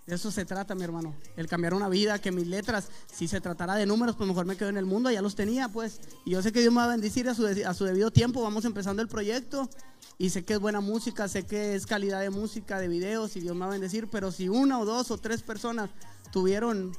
[0.07, 1.14] de eso se trata, mi hermano.
[1.36, 4.57] El cambiar una vida, que mis letras, si se tratara de números, pues mejor me
[4.57, 6.00] quedo en el mundo, ya los tenía, pues.
[6.24, 8.42] Y yo sé que Dios me va a bendecir a su, a su debido tiempo.
[8.42, 9.68] Vamos empezando el proyecto.
[10.18, 13.40] Y sé que es buena música, sé que es calidad de música, de videos, y
[13.40, 14.09] Dios me va a bendecir.
[14.11, 15.90] Pero si una o dos o tres personas
[16.32, 16.92] tuvieron,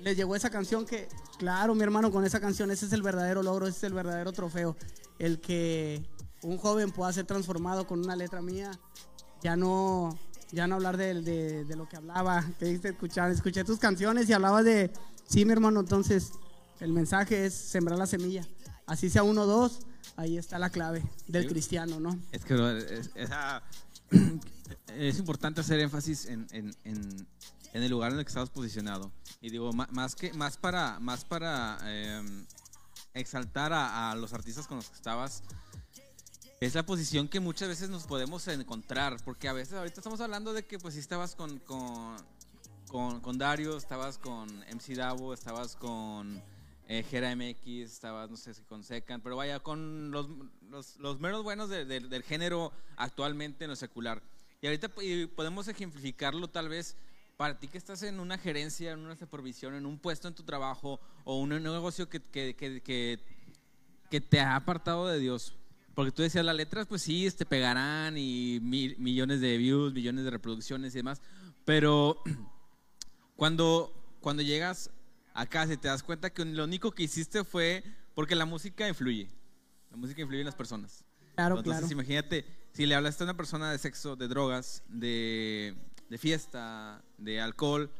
[0.00, 1.08] les llegó esa canción que,
[1.38, 4.32] claro, mi hermano, con esa canción, ese es el verdadero logro, ese es el verdadero
[4.32, 4.76] trofeo.
[5.20, 6.04] El que
[6.42, 8.72] un joven pueda ser transformado con una letra mía,
[9.40, 10.18] ya no
[10.52, 14.28] ya no hablar de, de, de lo que hablaba, que diste escuchar, escuché tus canciones
[14.28, 14.90] y hablabas de,
[15.26, 16.32] sí, mi hermano, entonces
[16.80, 18.46] el mensaje es sembrar la semilla.
[18.86, 19.80] Así sea uno o dos,
[20.16, 22.18] ahí está la clave del cristiano, ¿no?
[22.32, 23.62] Es que es, esa,
[24.88, 27.26] es importante hacer énfasis en, en, en,
[27.72, 29.10] en, el lugar en el que estamos posicionado.
[29.40, 32.22] Y digo, más, que, más para, más para eh,
[33.14, 35.42] exaltar a, a, los artistas con los que estabas,
[36.64, 40.52] es la posición que muchas veces nos podemos encontrar, porque a veces ahorita estamos hablando
[40.52, 42.16] de que pues si estabas con, con,
[43.20, 46.42] con, Dario, estabas con MC Davo, estabas con
[46.88, 50.28] eh, Gera MX, estabas no sé si con Secan, pero vaya, con los,
[50.98, 54.22] los, menos buenos de, de, del género actualmente en lo secular.
[54.62, 56.96] Y ahorita podemos ejemplificarlo tal vez
[57.36, 60.44] para ti que estás en una gerencia, en una supervisión, en un puesto en tu
[60.44, 63.18] trabajo o un negocio que, que, que, que,
[64.08, 65.52] que te ha apartado de Dios
[65.94, 69.92] porque tú decías, las letras, pues sí, te este, pegarán y mil, millones de views,
[69.92, 71.20] millones de reproducciones y demás.
[71.64, 72.22] Pero
[73.36, 74.90] cuando, cuando llegas
[75.32, 77.84] acá, si te das cuenta que lo único que hiciste fue
[78.14, 79.28] porque la música influye.
[79.90, 81.04] La música influye en las personas.
[81.36, 85.76] Claro, Entonces, imagínate, si le hablaste a una persona de sexo, de drogas, de,
[86.08, 87.90] de fiesta, de alcohol,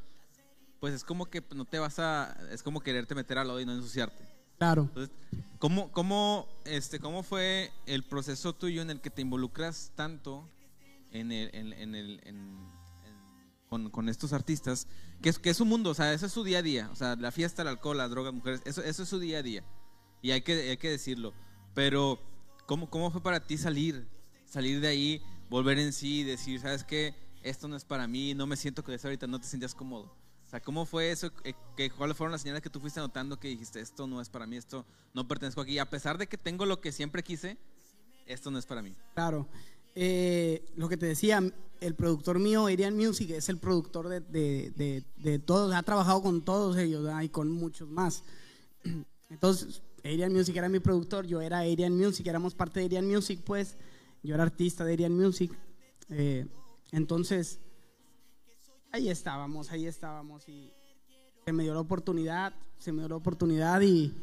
[0.80, 2.36] pues es como que no te vas a.
[2.50, 4.33] Es como quererte meter al lodo y no ensuciarte.
[4.64, 4.88] Claro.
[5.58, 10.48] ¿cómo, cómo, este, ¿Cómo fue el proceso tuyo en el que te involucras tanto
[11.10, 12.56] en el, en, en el, en,
[13.68, 14.88] con, con, estos artistas?
[15.20, 16.88] Que es, que es su mundo, o sea, eso es su día a día.
[16.92, 19.42] O sea, la fiesta, el alcohol, las drogas, mujeres, eso, eso es su día a
[19.42, 19.62] día.
[20.22, 21.34] Y hay que, hay que decirlo.
[21.74, 22.18] Pero,
[22.64, 24.08] ¿cómo, ¿cómo fue para ti salir?
[24.46, 27.14] Salir de ahí, volver en sí, decir, ¿sabes qué?
[27.42, 30.23] Esto no es para mí, no me siento que ahorita, no te sentías cómodo.
[30.60, 31.30] ¿Cómo fue eso?
[31.76, 34.46] ¿Qué, ¿Cuáles fueron las señales que tú fuiste notando que dijiste, esto no es para
[34.46, 35.78] mí, esto no pertenezco aquí?
[35.78, 37.56] A pesar de que tengo lo que siempre quise,
[38.26, 38.94] esto no es para mí.
[39.14, 39.48] Claro.
[39.94, 41.42] Eh, lo que te decía,
[41.80, 47.08] el productor mío, Arian Music, es el productor de, todos, ha trabajado con todos ellos
[47.22, 48.24] y con muchos más.
[49.30, 53.40] Entonces, Arian Music era mi productor, yo era Arian Music, éramos parte de Arian Music,
[53.44, 53.76] pues,
[54.22, 55.52] yo era artista de Arian Music.
[56.10, 56.46] Eh,
[56.92, 57.58] entonces,
[58.94, 60.72] ahí estábamos, ahí estábamos y
[61.44, 64.14] se me dio la oportunidad, se me dio la oportunidad y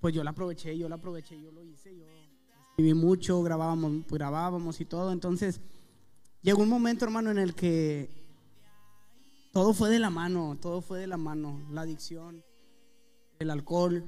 [0.00, 2.04] pues yo la aproveché, yo la aproveché, yo lo hice, yo
[2.70, 5.60] escribí mucho, grabábamos, grabábamos y todo, entonces
[6.42, 8.08] llegó un momento, hermano, en el que
[9.52, 12.44] todo fue de la mano, todo fue de la mano, la adicción,
[13.40, 14.04] el alcohol,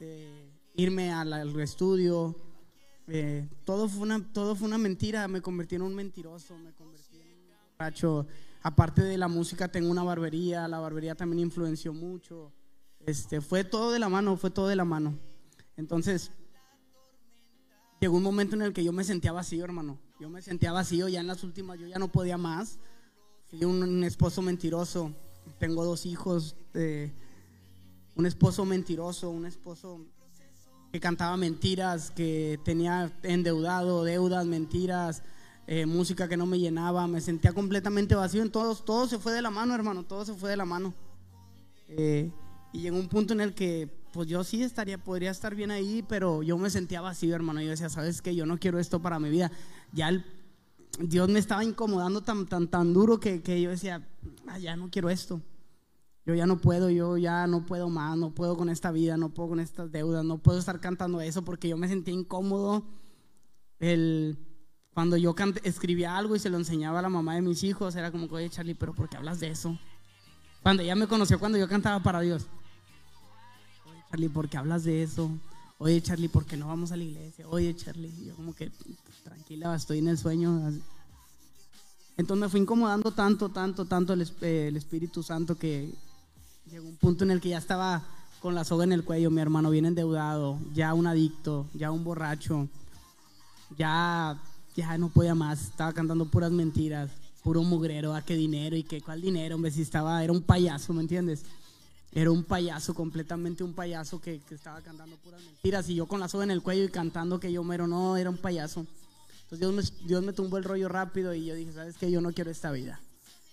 [0.00, 2.34] eh, irme al, al estudio,
[3.06, 7.20] eh, todo, fue una, todo fue una mentira, me convertí en un mentiroso, me convertí
[7.20, 7.46] en un
[7.78, 8.26] borracho,
[8.66, 10.66] Aparte de la música, tengo una barbería.
[10.66, 12.52] La barbería también influenció mucho.
[12.98, 15.16] Este, fue todo de la mano, fue todo de la mano.
[15.76, 16.32] Entonces,
[18.00, 20.00] llegó un momento en el que yo me sentía vacío, hermano.
[20.18, 22.80] Yo me sentía vacío, ya en las últimas yo ya no podía más.
[23.50, 25.14] Fui un, esposo mentiroso.
[25.60, 26.56] Tengo dos hijos.
[26.74, 27.12] Eh,
[28.16, 30.04] un esposo mentiroso, un esposo
[30.90, 35.22] que cantaba mentiras, que tenía endeudado, deudas, mentiras
[35.66, 39.32] eh, música que no me llenaba, me sentía completamente vacío, en todos, todo se fue
[39.32, 40.94] de la mano, hermano, todo se fue de la mano.
[41.88, 42.30] Eh,
[42.72, 46.04] y llegó un punto en el que, pues yo sí estaría, podría estar bien ahí,
[46.08, 47.60] pero yo me sentía vacío, hermano.
[47.62, 48.34] Yo decía, ¿sabes qué?
[48.34, 49.50] Yo no quiero esto para mi vida.
[49.92, 50.24] Ya el,
[51.00, 54.06] Dios me estaba incomodando tan, tan, tan duro que, que yo decía,
[54.46, 55.40] ah, ya no quiero esto.
[56.24, 59.32] Yo ya no puedo, yo ya no puedo más, no puedo con esta vida, no
[59.32, 62.84] puedo con estas deudas, no puedo estar cantando eso porque yo me sentía incómodo.
[63.78, 64.36] El,
[64.96, 68.10] cuando yo escribía algo y se lo enseñaba a la mamá de mis hijos, era
[68.10, 69.78] como, oye Charlie, pero ¿por qué hablas de eso?
[70.62, 72.46] Cuando ella me conoció cuando yo cantaba para Dios.
[73.84, 75.30] Oye Charlie, ¿por qué hablas de eso?
[75.76, 77.46] oye Charlie, ¿por qué no vamos a la iglesia?
[77.46, 78.72] Oye Charlie, yo como que
[79.22, 80.72] tranquila, estoy en el sueño.
[82.16, 85.92] Entonces me fui incomodando tanto, tanto, tanto el, eh, el Espíritu Santo que
[86.70, 88.02] llegó un punto en el que ya estaba
[88.40, 92.02] con la soga en el cuello, mi hermano, bien endeudado, ya un adicto, ya un
[92.02, 92.66] borracho,
[93.76, 94.40] ya,
[94.76, 97.10] ya no podía más, estaba cantando puras mentiras,
[97.42, 100.92] puro mugrero, a qué dinero y qué, cuál dinero, hombre, si estaba, era un payaso,
[100.92, 101.42] ¿me entiendes?
[102.12, 106.20] Era un payaso, completamente un payaso que, que estaba cantando puras mentiras y yo con
[106.20, 108.86] la soga en el cuello y cantando que yo mero, no, era un payaso.
[109.42, 112.10] Entonces Dios me, Dios me tumbó el rollo rápido y yo dije, ¿sabes qué?
[112.10, 113.00] Yo no quiero esta vida.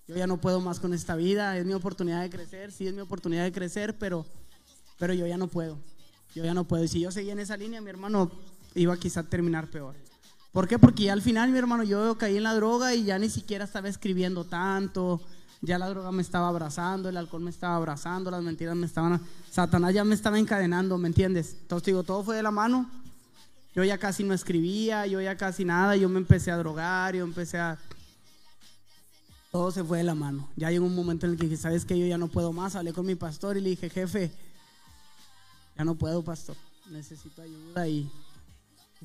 [0.07, 2.93] Yo ya no puedo más con esta vida, es mi oportunidad de crecer, sí es
[2.93, 4.25] mi oportunidad de crecer, pero
[4.97, 5.77] pero yo ya no puedo.
[6.35, 6.83] Yo ya no puedo.
[6.83, 8.31] Y si yo seguía en esa línea, mi hermano
[8.73, 9.95] iba quizá a terminar peor.
[10.53, 10.77] ¿Por qué?
[10.77, 13.65] Porque ya al final, mi hermano, yo caí en la droga y ya ni siquiera
[13.65, 15.19] estaba escribiendo tanto.
[15.61, 19.19] Ya la droga me estaba abrazando, el alcohol me estaba abrazando, las mentiras me estaban...
[19.49, 21.57] Satanás ya me estaba encadenando, ¿me entiendes?
[21.61, 22.87] Entonces digo, todo fue de la mano.
[23.73, 27.23] Yo ya casi no escribía, yo ya casi nada, yo me empecé a drogar, yo
[27.23, 27.79] empecé a...
[29.51, 30.47] Todo se fue de la mano.
[30.55, 31.97] Ya llegó un momento en el que dije, ¿sabes qué?
[31.97, 32.75] Yo ya no puedo más.
[32.75, 34.31] Hablé con mi pastor y le dije, jefe,
[35.75, 36.55] ya no puedo, pastor,
[36.91, 38.07] necesito ayuda y,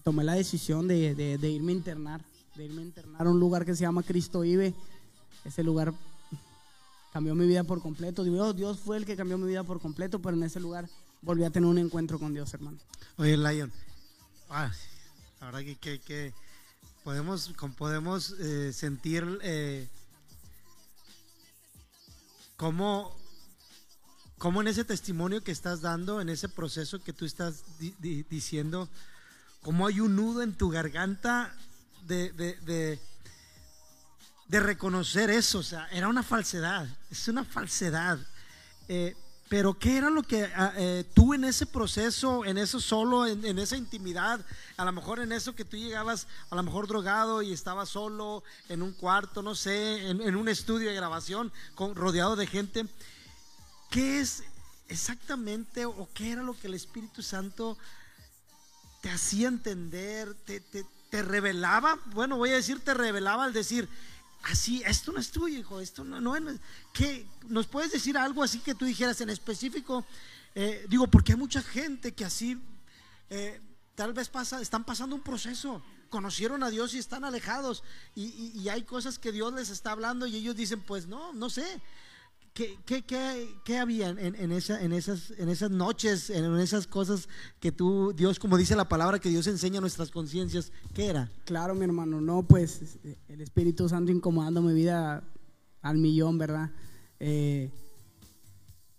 [0.02, 2.24] tomé la decisión de, de, irme a internar,
[2.56, 4.74] de irme a internar a un lugar que se llama Cristo Vive.
[5.44, 5.92] Ese lugar
[7.12, 8.24] cambió mi vida por completo.
[8.24, 10.88] Dios, Dios fue el que cambió mi vida por completo, pero en ese lugar
[11.22, 12.78] volví a tener un encuentro con Dios, hermano.
[13.16, 13.72] Oye, Lion,
[14.50, 14.72] ah,
[15.40, 16.32] ahora que, que,
[17.04, 19.88] podemos, podemos eh, sentir eh,
[22.56, 23.16] cómo
[24.38, 27.64] cómo en ese testimonio que estás dando, en ese proceso que tú estás
[27.98, 28.88] diciendo,
[29.62, 31.54] cómo hay un nudo en tu garganta
[32.06, 32.32] de,
[34.48, 35.58] de, reconocer eso.
[35.58, 38.18] O sea, era una falsedad, es una falsedad.
[38.88, 39.14] Eh,
[39.48, 43.58] pero ¿qué era lo que ah, eh, tú en ese proceso, en eso solo, en,
[43.58, 44.44] esa intimidad,
[44.76, 48.42] a lo mejor en eso que tú llegabas, a lo mejor drogado y estabas solo
[48.68, 52.86] en un cuarto, no sé, en, un estudio de grabación, con, rodeado de gente?
[53.90, 54.42] ¿Qué es
[54.88, 57.78] exactamente o qué era lo que el Espíritu Santo
[59.00, 61.98] te hacía entender, te, revelaba?
[62.06, 63.88] Bueno, voy a decir, te revelaba al decir,
[64.42, 66.42] así, esto no es tuyo, hijo, esto no, no es...
[66.92, 67.26] ¿Qué?
[67.48, 70.04] ¿Nos puedes decir algo así que tú dijeras en específico?
[70.54, 72.58] Eh, digo, porque hay mucha gente que así
[73.30, 73.60] eh,
[73.94, 77.84] tal vez pasa, están pasando un proceso, conocieron a Dios y están alejados
[78.14, 81.50] y, y, hay cosas que Dios les está hablando y ellos dicen, pues no, no
[81.50, 81.80] sé,
[82.84, 83.04] ¿Qué,
[83.64, 87.28] qué, había en, esa, en, esas, en esas noches, en esas cosas
[87.60, 90.72] que tú, Dios, como dice la palabra, que Dios enseña a nuestras conciencias?
[90.92, 91.30] ¿Qué era?
[91.44, 92.98] Claro, mi hermano, no, pues
[93.28, 95.22] el Espíritu Santo incomodando mi vida
[95.82, 96.72] al millón, ¿verdad?
[97.20, 97.70] Eh,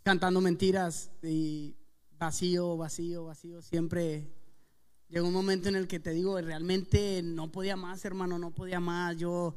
[0.03, 1.76] cantando mentiras y
[2.18, 3.62] vacío, vacío, vacío.
[3.62, 4.32] Siempre
[5.10, 8.80] llegó un momento en el que te digo, realmente no podía más, hermano, no podía
[8.80, 9.18] más.
[9.18, 9.53] Yo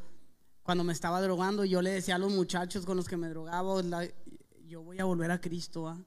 [0.62, 3.82] cuando me estaba drogando, yo le decía a los muchachos con los que me drogaba,
[4.66, 5.88] yo voy a volver a Cristo.
[5.88, 5.98] ¿ah?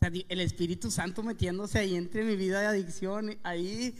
[0.00, 3.96] el Espíritu Santo metiéndose ahí entre mi vida de adicción, ahí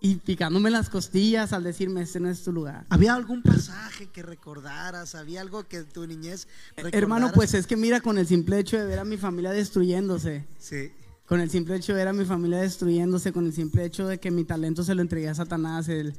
[0.00, 2.86] y picándome las costillas al decirme, este no es tu lugar.
[2.90, 5.14] ¿Había algún pasaje que recordaras?
[5.14, 6.46] ¿Había algo que tu niñez
[6.76, 10.46] Hermano, pues es que mira, con el simple hecho de ver a mi familia destruyéndose.
[10.58, 10.92] Sí.
[11.26, 14.20] Con el simple hecho de ver a mi familia destruyéndose, con el simple hecho de
[14.20, 16.14] que mi talento se lo entregué a Satanás, el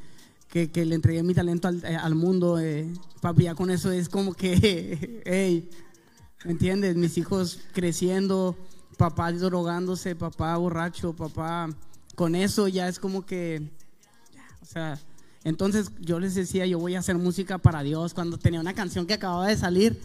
[0.50, 2.92] que, que le entregué mi talento al, eh, al mundo, eh,
[3.22, 5.70] papi, ya con eso es como que, hey,
[6.46, 6.96] ¿me entiendes?
[6.96, 8.56] Mis hijos creciendo,
[8.98, 11.70] papá drogándose, papá borracho, papá,
[12.16, 13.70] con eso ya es como que,
[14.62, 15.00] o sea,
[15.44, 18.14] entonces yo les decía, yo voy a hacer música para Dios.
[18.14, 19.98] Cuando tenía una canción que acababa de salir,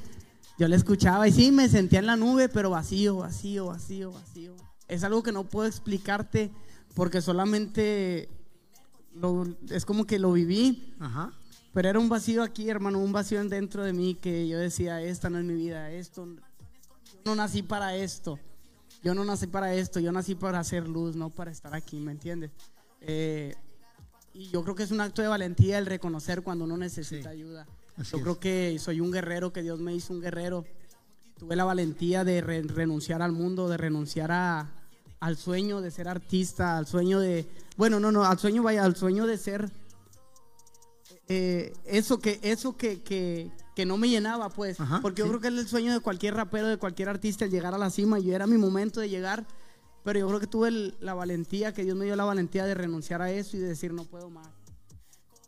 [0.58, 4.54] yo la escuchaba y sí, me sentía en la nube, pero vacío, vacío, vacío, vacío.
[4.86, 6.52] Es algo que no puedo explicarte
[6.94, 8.28] porque solamente
[9.70, 10.94] es como que lo viví.
[11.72, 15.30] Pero era un vacío aquí, hermano, un vacío dentro de mí que yo decía, esta
[15.30, 18.38] no es mi vida, esto, yo no nací para esto,
[19.02, 22.12] yo no nací para esto, yo nací para hacer luz, no para estar aquí, ¿me
[22.12, 22.50] entiendes?
[23.00, 23.54] Eh,
[24.34, 27.66] y yo creo que es un acto de valentía el reconocer cuando uno necesita ayuda.
[28.10, 30.66] yo creo que soy un guerrero, que Dios me hizo un guerrero.
[31.38, 34.81] Tuve la valentía de renunciar al mundo, de renunciar a,
[35.22, 37.46] al sueño de ser artista, al sueño de,
[37.76, 39.70] bueno, no, no, al sueño vaya, al sueño de ser
[41.28, 45.46] eh, eso que, eso que, que, que, no me llenaba, pues, porque yo creo que
[45.46, 48.32] es el sueño de cualquier rapero, de cualquier artista, el llegar a la cima, y
[48.32, 49.46] era mi momento de llegar,
[50.02, 53.22] pero yo creo que tuve la valentía, que Dios me dio la valentía de renunciar
[53.22, 54.48] a eso y de decir, no puedo más.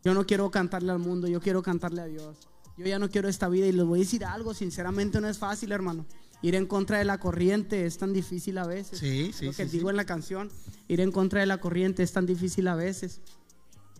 [0.04, 2.48] Yo no quiero cantarle al mundo, yo quiero cantarle a Dios.
[2.76, 5.38] Yo ya no quiero esta vida y les voy a decir algo, sinceramente no es
[5.38, 6.06] fácil, hermano.
[6.42, 8.98] Ir en contra de la corriente es tan difícil a veces.
[8.98, 9.76] Sí, sí, Lo que sí, sí.
[9.78, 10.50] digo en la canción,
[10.88, 13.20] ir en contra de la corriente es tan difícil a veces.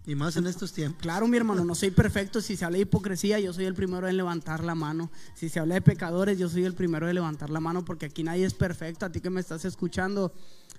[0.06, 1.00] Y más en estos tiempos.
[1.00, 2.42] Claro, mi hermano, no soy perfecto.
[2.42, 5.10] Si se habla de hipocresía, yo soy el primero en levantar la mano.
[5.34, 8.22] Si se habla de pecadores, yo soy el primero en levantar la mano porque aquí
[8.22, 9.06] nadie es perfecto.
[9.06, 10.34] A ti que me estás escuchando,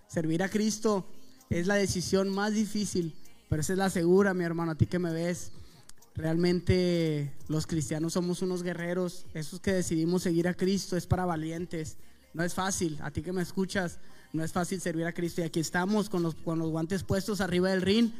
[0.07, 1.07] servir a Cristo
[1.49, 3.15] es la decisión más difícil,
[3.49, 4.73] pero esa es la segura, mi hermano.
[4.73, 5.51] A ti que me ves,
[6.15, 9.25] realmente los cristianos somos unos guerreros.
[9.33, 11.97] Esos que decidimos seguir a Cristo es para valientes.
[12.33, 12.97] No es fácil.
[13.01, 13.99] A ti que me escuchas,
[14.33, 15.41] no es fácil servir a Cristo.
[15.41, 18.11] Y aquí estamos con los, con los guantes puestos arriba del ring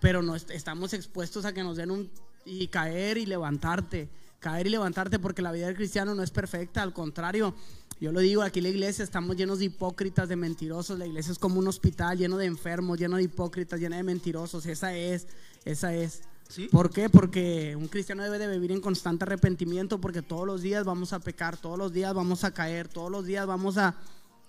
[0.00, 2.10] pero no est- estamos expuestos a que nos den un
[2.44, 4.08] y caer y levantarte,
[4.40, 7.54] caer y levantarte porque la vida del cristiano no es perfecta, al contrario,
[8.00, 11.30] yo lo digo, aquí en la iglesia estamos llenos de hipócritas, de mentirosos, la iglesia
[11.30, 15.28] es como un hospital lleno de enfermos, lleno de hipócritas, lleno de mentirosos, esa es,
[15.64, 16.22] esa es.
[16.48, 16.68] Sí.
[16.70, 17.08] ¿Por qué?
[17.08, 21.20] Porque un cristiano debe de vivir en constante arrepentimiento porque todos los días vamos a
[21.20, 23.96] pecar, todos los días vamos a caer, todos los días vamos a...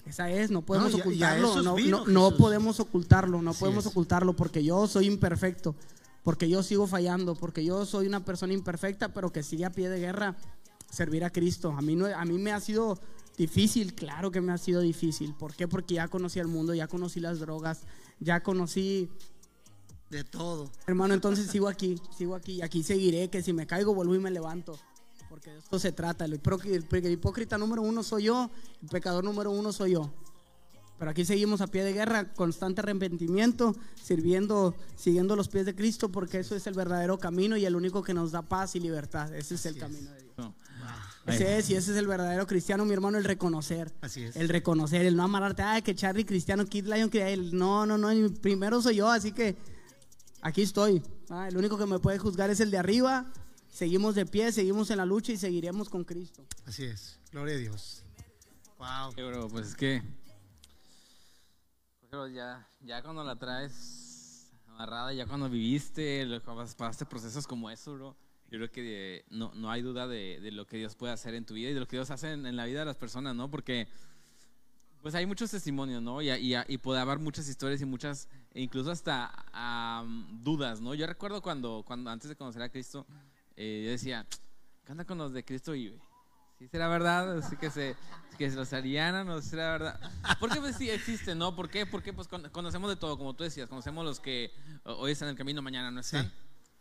[0.06, 3.92] Esa es, no podemos ocultarlo, no, vino no- podemos ocultarlo, no Así podemos es.
[3.92, 5.76] ocultarlo porque yo soy imperfecto,
[6.24, 9.88] porque yo sigo fallando, porque yo soy una persona imperfecta, pero que sigue a pie
[9.88, 10.36] de guerra
[10.92, 11.72] servir a Cristo.
[11.72, 13.00] A mí, no, a mí me ha sido
[13.38, 15.34] difícil, claro que me ha sido difícil.
[15.36, 15.70] ¿Por qué?
[15.70, 17.84] Porque ya conocí el mundo, ya conocí las drogas,
[18.20, 19.10] ya conocí
[20.14, 20.70] De todo.
[20.88, 24.20] Hermano, entonces sigo aquí, sigo aquí y aquí seguiré, que si me caigo vuelvo y
[24.20, 24.78] me levanto.
[25.30, 26.26] Porque de esto se trata.
[26.26, 26.34] El,
[26.66, 28.52] el- el hipócrita número uno soy yo,
[28.82, 30.12] el pecador número uno soy yo.
[31.00, 36.10] Pero aquí seguimos a pie de guerra, constante arrepentimiento, sirviendo, siguiendo los pies de Cristo,
[36.10, 39.34] porque eso es el verdadero camino y el único que nos da paz y libertad.
[39.36, 40.34] Ese es el camino de Dios.
[40.38, 40.54] No.
[41.26, 43.92] Ese es, y ese es el verdadero cristiano, mi hermano, el reconocer.
[44.02, 44.36] Así es.
[44.36, 47.58] El reconocer, el no amarrarte, ay, que Charlie cristiano, Kid Lion, que él.
[47.58, 48.10] No, no, no,
[48.42, 49.56] primero soy yo, así que
[50.44, 51.02] aquí estoy.
[51.30, 53.32] Ah, el único que me puede juzgar es el de arriba.
[53.70, 56.46] Seguimos de pie, seguimos en la lucha y seguiremos con Cristo.
[56.66, 57.20] Así es.
[57.32, 58.04] Gloria a Dios.
[58.78, 59.14] Wow.
[59.16, 60.04] Bro, pues es que.
[62.02, 67.94] Pero ya, ya cuando la traes amarrada, ya cuando viviste, lo- pasaste procesos como eso,
[67.96, 68.16] bro,
[68.52, 71.46] yo creo que no, no hay duda de, de lo que Dios puede hacer en
[71.46, 73.36] tu vida y de lo que Dios hace en, en la vida de las personas,
[73.36, 73.50] ¿no?
[73.50, 73.88] Porque
[75.04, 76.20] pues hay muchos testimonios, ¿no?
[76.22, 80.96] Y, y, y puede haber muchas historias y muchas, e incluso hasta am, dudas, ¿no?
[80.96, 83.06] Yo recuerdo cuando, cuando antes de conocer a Cristo,
[83.56, 84.26] eh, yo decía,
[84.86, 86.00] ¿qué onda con los de Cristo vive?
[86.58, 87.38] ¿Sí será verdad?
[87.40, 87.96] Así que se,
[88.38, 90.00] que se los alianan, ¿no será verdad?
[90.40, 91.56] Porque pues sí existen, ¿no?
[91.56, 91.86] ¿Por qué?
[91.86, 94.52] Porque pues con- conocemos de todo, como tú decías, conocemos los que
[94.86, 96.32] hoy están en el camino, mañana no están.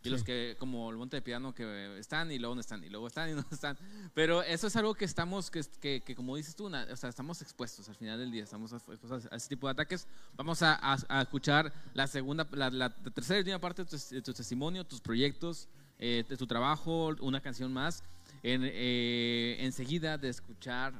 [0.05, 2.89] Y los que, como el monte de piano, que están y luego no están, y
[2.89, 3.77] luego están y no están.
[4.13, 7.09] Pero eso es algo que estamos, que, que, que como dices tú, na- o sea,
[7.09, 10.05] estamos expuestos al final del día, estamos expuestos a ese tipo de ataques.
[10.35, 13.97] Vamos a, a- a escuchar la segunda, la, la tercera y última parte de tu,
[14.15, 15.67] de tu testimonio, tus proyectos,
[15.99, 18.03] eh, de tu trabajo, una canción más.
[18.41, 20.93] En, eh, enseguida de escuchar,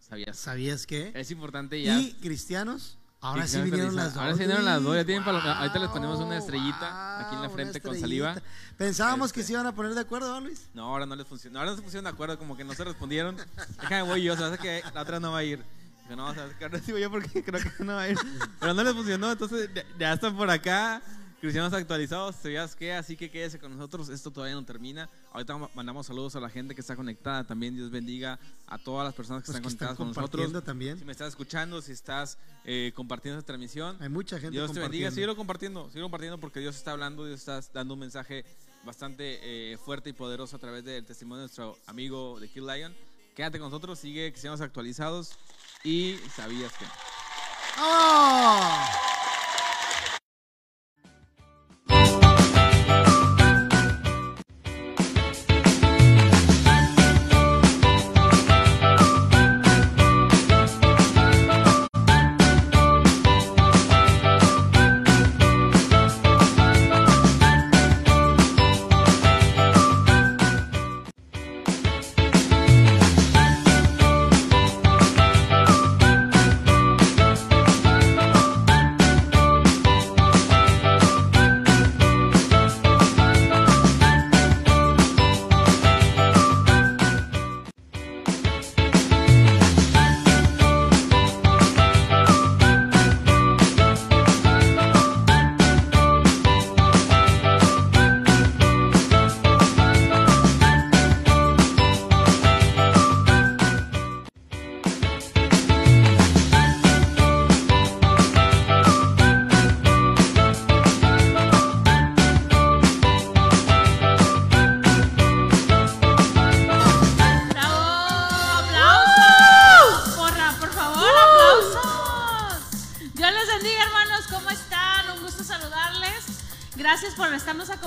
[0.00, 0.36] ¿sabías?
[0.36, 1.12] ¿Sabías qué?
[1.14, 1.98] Es importante ya.
[2.00, 4.22] Y cristianos, ahora sí vinieron las dos.
[4.22, 7.42] Ahora sí vinieron las dos, ya tienen Wow, ahorita les ponemos una estrellita aquí en
[7.42, 8.36] la wow, frente con saliva.
[8.76, 9.40] Pensábamos Este.
[9.40, 10.68] que se iban a poner de acuerdo, ¿no, Luis?
[10.74, 11.58] No, ahora no les funcionó.
[11.58, 13.36] Ahora no se pusieron de acuerdo, como que no se respondieron.
[13.80, 15.62] Déjame voy yo, hace que la otra no va a ir.
[16.02, 18.18] Dijo, no, sabes que ahora sí voy yo porque creo que no va a ir.
[18.58, 19.68] Pero no les funcionó, entonces
[19.98, 21.02] ya están por acá.
[21.40, 22.92] Cristianos actualizados, ¿sabías qué?
[22.92, 25.08] Así que quédese con nosotros, esto todavía no termina.
[25.32, 29.14] Ahorita mandamos saludos a la gente que está conectada, también Dios bendiga a todas las
[29.14, 30.64] personas que Los están que están conectadas con nosotros.
[30.64, 30.98] también.
[30.98, 32.36] Si me estás escuchando, si estás
[32.66, 36.60] eh, compartiendo esta transmisión, Hay mucha gente Dios te bendiga, síguelo compartiendo, síguelo compartiendo porque
[36.60, 38.44] Dios está hablando, Dios está dando un mensaje
[38.84, 39.38] bastante
[39.72, 42.94] eh, fuerte y poderoso a través del testimonio de nuestro amigo de Kill Lion.
[43.34, 45.32] Quédate con nosotros, sigue que seamos actualizados
[45.84, 46.84] y sabías que.
[47.78, 49.19] ¡Oh!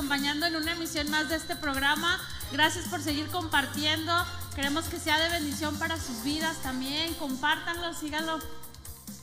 [0.03, 2.19] Acompañando en una emisión más de este programa.
[2.51, 4.11] Gracias por seguir compartiendo.
[4.53, 7.13] Queremos que sea de bendición para sus vidas también.
[7.13, 8.37] Compártanlo, síganlo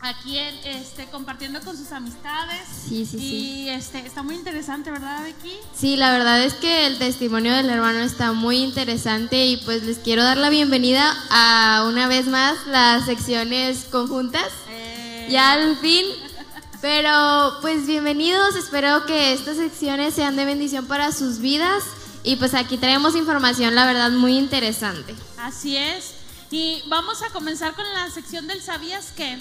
[0.01, 2.62] aquí en, este, compartiendo con sus amistades.
[2.89, 3.68] Sí, sí, y sí.
[3.68, 5.53] este, está muy interesante, ¿verdad, Becky?
[5.76, 9.99] Sí, la verdad es que el testimonio del hermano está muy interesante y pues les
[9.99, 14.49] quiero dar la bienvenida a una vez más las secciones conjuntas.
[14.70, 16.07] Eh, Ya al fin.
[16.81, 21.83] Pero pues bienvenidos, espero que estas secciones sean de bendición para sus vidas
[22.22, 25.14] y pues aquí traemos información, la verdad, muy interesante.
[25.39, 26.14] Así es.
[26.51, 29.39] Y vamos a comenzar con la sección del ¿Sabías qué?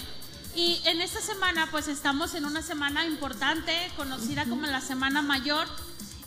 [0.54, 5.66] Y en esta semana, pues estamos en una semana importante, conocida como la Semana Mayor.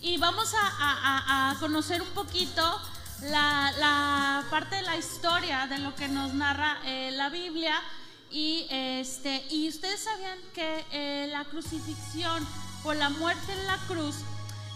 [0.01, 2.81] Y vamos a, a- a- a conocer un poquito
[3.29, 7.79] la, la parte de la historia de lo que nos narra eh, la Biblia.
[8.33, 12.43] Y, este, y ustedes sabían que eh, la crucifixión
[12.83, 14.15] o la muerte en la cruz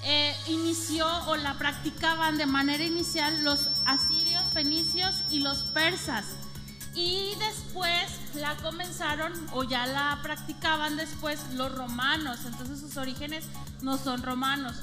[0.04, 6.26] eh, inició o la practicaban de manera inicial los asirios, fenicios y los persas.
[6.94, 12.42] Y después la comenzaron o ya la practicaban después los romanos.
[12.46, 13.46] Entonces sus orígenes
[13.82, 14.76] no son romanos.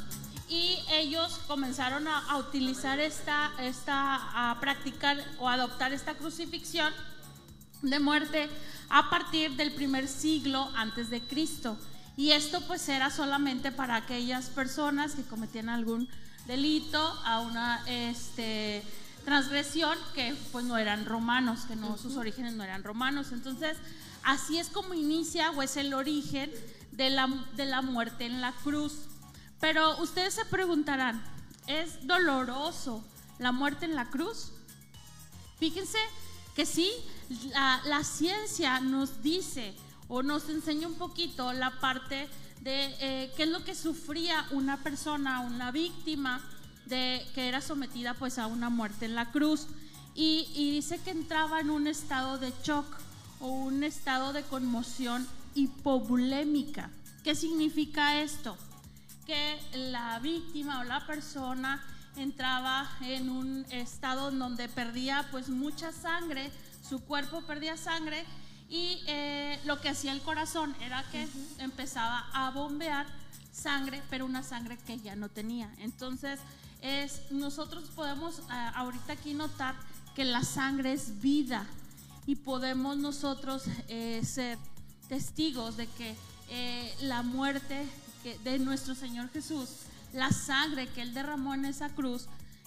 [0.48, 6.92] Y ellos comenzaron a, a utilizar esta, esta, a practicar o adoptar esta crucifixión
[7.82, 8.48] de muerte
[8.88, 11.78] a partir del primer siglo antes de Cristo.
[12.16, 16.08] Y esto pues era solamente para aquellas personas que cometían algún
[16.46, 18.82] delito a una este,
[19.24, 23.32] transgresión que pues no eran romanos, que no sus orígenes no eran romanos.
[23.32, 23.76] Entonces,
[24.22, 26.52] así es como inicia o es el origen
[26.92, 28.92] de la, de la muerte en la cruz.
[29.60, 31.22] Pero ustedes se preguntarán,
[31.66, 33.04] ¿es doloroso
[33.38, 34.52] la muerte en la cruz?
[35.58, 35.98] Fíjense
[36.54, 36.90] que sí,
[37.84, 39.74] la, ciencia nos dice
[40.08, 42.28] o nos enseña un poquito la parte
[42.60, 46.40] de eh, qué es lo que sufría una persona, una víctima
[46.86, 49.66] de que era sometida pues a una muerte en la cruz
[50.14, 52.86] y, dice que entraba en un estado de shock
[53.40, 56.90] o un estado de conmoción hipovolémica.
[57.24, 58.56] ¿Qué significa esto?
[59.26, 61.82] que la víctima o la persona
[62.16, 66.50] entraba en un estado donde perdía pues mucha sangre,
[66.86, 68.24] su cuerpo perdía sangre
[68.68, 71.28] y eh, lo que hacía el corazón era que
[71.58, 73.06] empezaba a bombear
[73.52, 75.72] sangre, pero una sangre que ya no tenía.
[75.78, 76.40] Entonces,
[76.80, 79.74] es, nosotros podemos ah, ahorita aquí notar
[80.14, 81.66] que la sangre es vida
[82.26, 84.58] y podemos nosotros eh, ser
[85.08, 86.14] testigos de que
[86.50, 87.86] eh, la muerte
[88.42, 89.68] de nuestro Señor Jesús,
[90.14, 92.26] la sangre que Él derramó en esa cruz,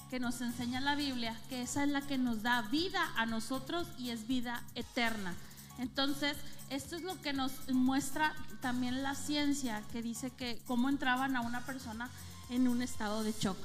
[0.10, 3.88] que nos enseña la Biblia, que esa es la que nos da vida a nosotros
[3.98, 5.34] y es vida eterna.
[5.80, 6.36] Entonces,
[6.70, 11.42] esto es lo que nos muestra también la ciencia, que dice que cómo entraban a
[11.42, 12.10] una persona
[12.50, 13.58] en un estado de shock.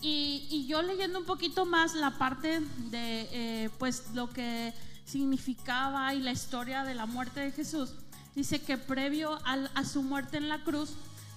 [0.00, 2.60] y, y yo leyendo un poquito más la parte
[2.90, 4.72] de eh, pues lo que
[5.04, 7.90] significaba y la historia de la muerte de Jesús,
[8.34, 10.90] dice que previo al- a su muerte en la cruz,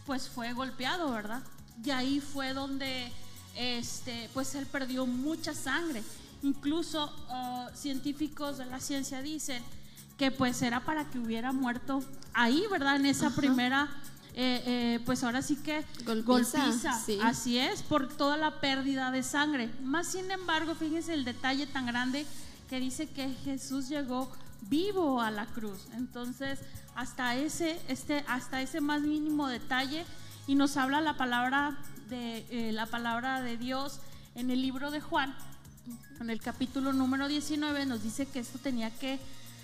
[0.06, 1.44] pues fue golpeado, ¿verdad?
[1.84, 3.12] Y ahí fue donde
[3.58, 6.04] este, pues él perdió mucha sangre.
[6.44, 9.62] Incluso ah, científicos de la ciencia dicen
[10.18, 12.04] que pues era para que hubiera muerto
[12.34, 12.96] ahí, ¿verdad?
[12.98, 13.88] En esa primera,
[14.34, 17.00] eh, eh, pues ahora sí que Golpiza, golpiza.
[17.00, 17.20] sí.
[17.24, 19.70] Así es, por toda la pérdida de sangre.
[19.84, 22.26] Más sin embargo, fíjense el detalle tan grande
[22.70, 24.32] que dice que Jesús llegó
[24.70, 25.88] vivo a la cruz.
[25.96, 26.60] Entonces,
[26.96, 30.06] hasta ese, este, hasta ese más mínimo detalle,
[30.48, 31.78] y nos habla la palabra
[32.10, 34.00] de eh, la palabra de Dios
[34.36, 35.36] en el libro de Juan,
[36.20, 39.20] en el capítulo número 19, nos dice que esto tenía que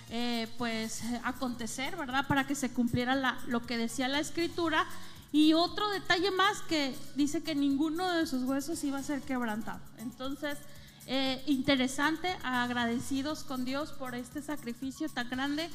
[0.09, 2.27] eh, pues acontecer, ¿verdad?
[2.27, 4.85] Para que se cumpliera la- lo que decía la escritura.
[5.31, 9.79] Y otro detalle más que dice que ninguno de sus huesos iba a ser quebrantado.
[9.97, 10.57] Entonces,
[11.07, 15.69] eh, interesante, agradecidos con Dios por este sacrificio tan grande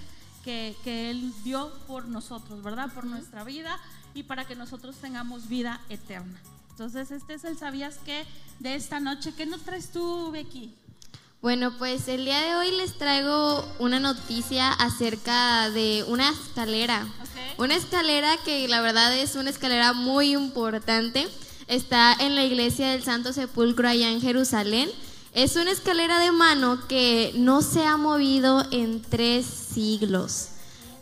[0.45, 2.93] que, que Él dio por nosotros, ¿verdad?
[2.95, 3.77] Por nuestra vida
[4.15, 6.39] y para que nosotros tengamos vida eterna.
[6.79, 8.25] Entonces, este es el sabías que
[8.61, 9.35] de esta noche.
[9.37, 10.73] ¿Qué nos traes tú, Becky?
[11.43, 17.05] Bueno, pues el día de hoy les traigo una noticia acerca de una escalera.
[17.57, 21.27] Una escalera que la verdad es una escalera muy importante.
[21.67, 24.89] Está en la iglesia del Santo Sepulcro allá en Jerusalén.
[25.35, 30.51] Es una escalera de mano que no se ha movido en tres siglos.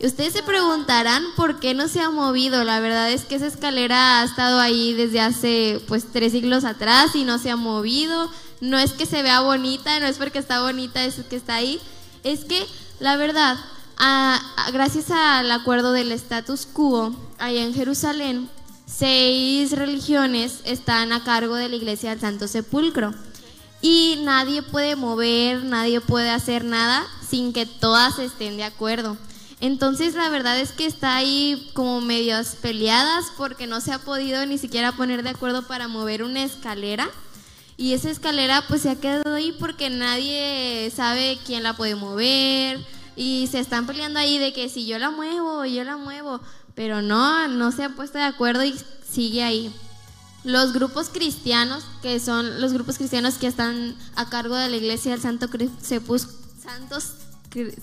[0.00, 2.64] Ustedes se preguntarán por qué no se ha movido.
[2.64, 7.14] La verdad es que esa escalera ha estado ahí desde hace pues tres siglos atrás
[7.14, 8.30] y no se ha movido.
[8.60, 11.80] No es que se vea bonita, no es porque está bonita, es que está ahí.
[12.24, 12.66] Es que
[13.00, 13.56] la verdad,
[14.72, 18.50] gracias al acuerdo del status quo allá en Jerusalén,
[18.86, 23.14] seis religiones están a cargo de la iglesia del Santo Sepulcro.
[23.80, 29.16] Y nadie puede mover, nadie puede hacer nada sin que todas estén de acuerdo.
[29.60, 34.44] Entonces la verdad es que está ahí como medias peleadas porque no se ha podido
[34.44, 37.08] ni siquiera poner de acuerdo para mover una escalera.
[37.78, 42.84] Y esa escalera pues se ha quedado ahí porque nadie sabe quién la puede mover.
[43.16, 46.40] Y se están peleando ahí de que si yo la muevo, yo la muevo.
[46.74, 48.74] Pero no, no se han puesto de acuerdo y
[49.10, 49.74] sigue ahí.
[50.44, 55.12] Los grupos cristianos, que son los grupos cristianos que están a cargo de la iglesia
[55.12, 56.28] del Santo Sepus-
[56.62, 57.12] Santos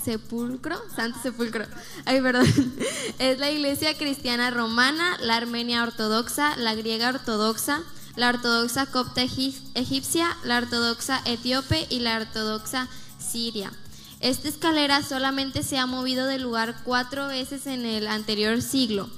[0.03, 1.65] Sepulcro, Santo Sepulcro,
[2.05, 2.45] ay perdón,
[3.19, 7.81] es la iglesia cristiana romana, la armenia ortodoxa, la griega ortodoxa,
[8.15, 12.87] la ortodoxa copta egip- egipcia, la ortodoxa etíope y la ortodoxa
[13.17, 13.71] siria.
[14.19, 19.09] Esta escalera solamente se ha movido de lugar cuatro veces en el anterior siglo.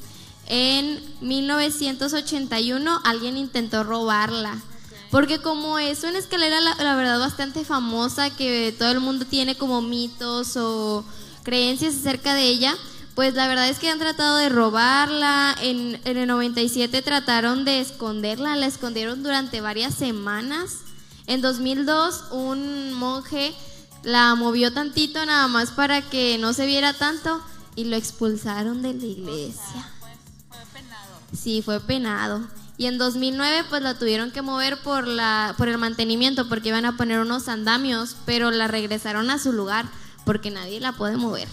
[0.48, 4.62] En 1981 alguien intentó robarla.
[5.16, 9.56] Porque como es una escalera, la, la verdad, bastante famosa, que todo el mundo tiene
[9.56, 11.06] como mitos o
[11.42, 12.76] creencias acerca de ella,
[13.14, 15.56] pues la verdad es que han tratado de robarla.
[15.62, 20.80] En, en el 97 trataron de esconderla, la escondieron durante varias semanas.
[21.28, 23.56] En 2002 un monje
[24.04, 27.42] la movió tantito nada más para que no se viera tanto
[27.78, 29.94] y lo expulsaron de la iglesia.
[31.34, 32.65] Sí, fue penado.
[32.78, 36.86] Y en 2009 pues la tuvieron que mover por la por el mantenimiento porque iban
[36.86, 39.86] a poner unos andamios, pero la regresaron a su lugar
[40.26, 41.48] porque nadie la puede mover.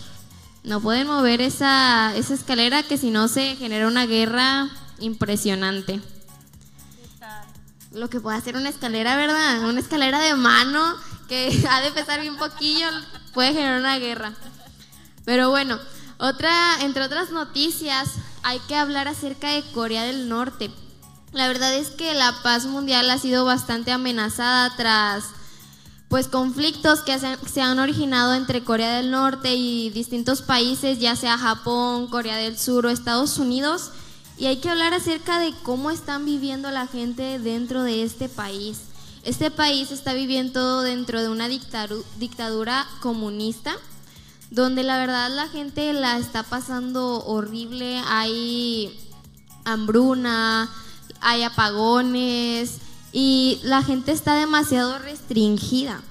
[0.64, 4.68] No pueden mover esa esa escalera que si no se genera una guerra
[4.98, 6.00] impresionante.
[7.92, 9.68] Lo que puede hacer una escalera, ¿verdad?
[9.68, 10.96] Una escalera de mano
[11.28, 12.86] que ha de pesar bien poquillo
[13.32, 14.32] puede generar una guerra.
[15.24, 15.78] Pero bueno,
[16.18, 18.10] otra, entre otras noticias,
[18.42, 20.70] hay que hablar acerca de Corea del Norte.
[21.32, 25.24] La verdad es que la paz mundial ha sido bastante amenazada tras
[26.08, 31.38] pues conflictos que se, han originado entre Corea del Norte y distintos países, ya sea
[31.38, 33.92] Japón, Corea del Sur o Estados Unidos.
[34.36, 38.80] Y hay que hablar acerca de cómo están viviendo la gente dentro de este país.
[39.24, 43.74] Este país está viviendo dentro de una dictadura comunista
[44.52, 48.94] donde la verdad la gente la está pasando horrible, hay
[49.64, 50.68] hambruna,
[51.22, 52.78] hay apagones
[53.12, 56.02] y la gente está demasiado restringida.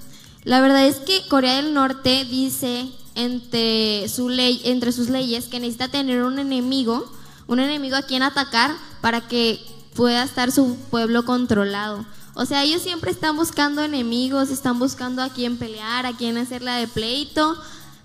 [0.44, 5.60] La verdad es que Corea del Norte dice entre, su ley, entre sus leyes que
[5.60, 7.10] necesita tener un enemigo,
[7.46, 9.60] un enemigo a quien atacar para que
[9.94, 12.04] pueda estar su pueblo controlado.
[12.34, 16.76] O sea, ellos siempre están buscando enemigos, están buscando a quién pelear, a quién hacerla
[16.76, 17.56] de pleito,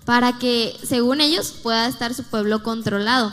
[0.04, 3.32] para que, según ellos, pueda estar su pueblo controlado.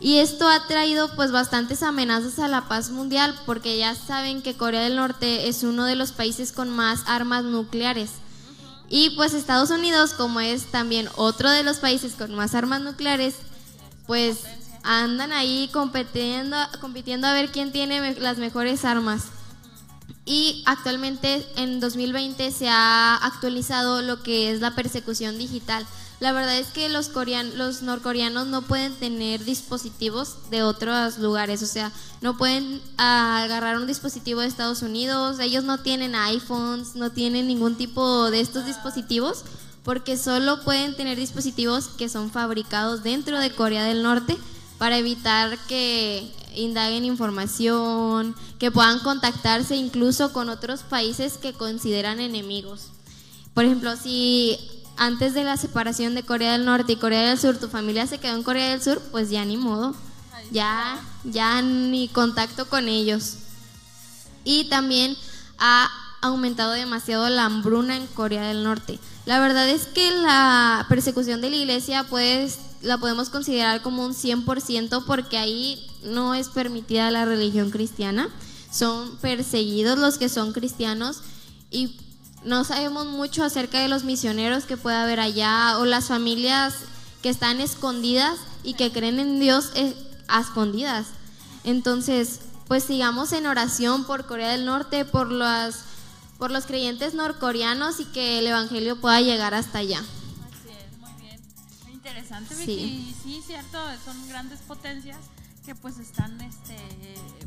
[0.00, 4.56] Y esto ha traído pues bastantes amenazas a la paz mundial porque ya saben que
[4.56, 8.10] Corea del Norte es uno de los países con más armas nucleares.
[8.88, 13.34] Y pues Estados Unidos, como es también otro de los países con más armas nucleares,
[14.06, 14.38] pues
[14.84, 19.24] andan ahí compitiendo, compitiendo a ver quién tiene me- las mejores armas.
[20.24, 25.84] Y actualmente en 2020 se ha actualizado lo que es la persecución digital.
[26.20, 31.62] La verdad es que los, corean, los norcoreanos no pueden tener dispositivos de otros lugares,
[31.62, 31.92] o sea,
[32.22, 37.46] no pueden ah, agarrar un dispositivo de Estados Unidos, ellos no tienen iPhones, no tienen
[37.46, 39.44] ningún tipo de estos dispositivos,
[39.84, 44.36] porque solo pueden tener dispositivos que son fabricados dentro de Corea del Norte
[44.76, 52.88] para evitar que indaguen información, que puedan contactarse incluso con otros países que consideran enemigos.
[53.54, 54.58] Por ejemplo, si
[54.98, 58.18] antes de la separación de Corea del Norte y Corea del Sur tu familia se
[58.18, 59.94] quedó en Corea del Sur, pues ya ni modo,
[60.50, 63.34] ya, ya ni contacto con ellos.
[64.44, 65.16] Y también
[65.58, 65.88] ha
[66.20, 68.98] aumentado demasiado la hambruna en Corea del Norte.
[69.24, 74.14] La verdad es que la persecución de la iglesia pues la podemos considerar como un
[74.14, 78.28] 100% porque ahí no es permitida la religión cristiana.
[78.72, 81.22] Son perseguidos los que son cristianos
[81.70, 81.96] y
[82.44, 86.74] no sabemos mucho acerca de los misioneros que puede haber allá o las familias
[87.22, 89.94] que están escondidas y que creen en Dios eh,
[90.28, 91.06] a escondidas.
[91.64, 95.84] Entonces, pues sigamos en oración por Corea del Norte, por las
[96.38, 99.98] por los creyentes norcoreanos y que el evangelio pueda llegar hasta allá.
[99.98, 101.40] Así es, muy bien.
[101.82, 102.60] Muy interesante, Sí.
[102.66, 102.80] Vicky.
[102.84, 105.18] Y Sí, cierto, son grandes potencias
[105.66, 106.76] que pues están, este,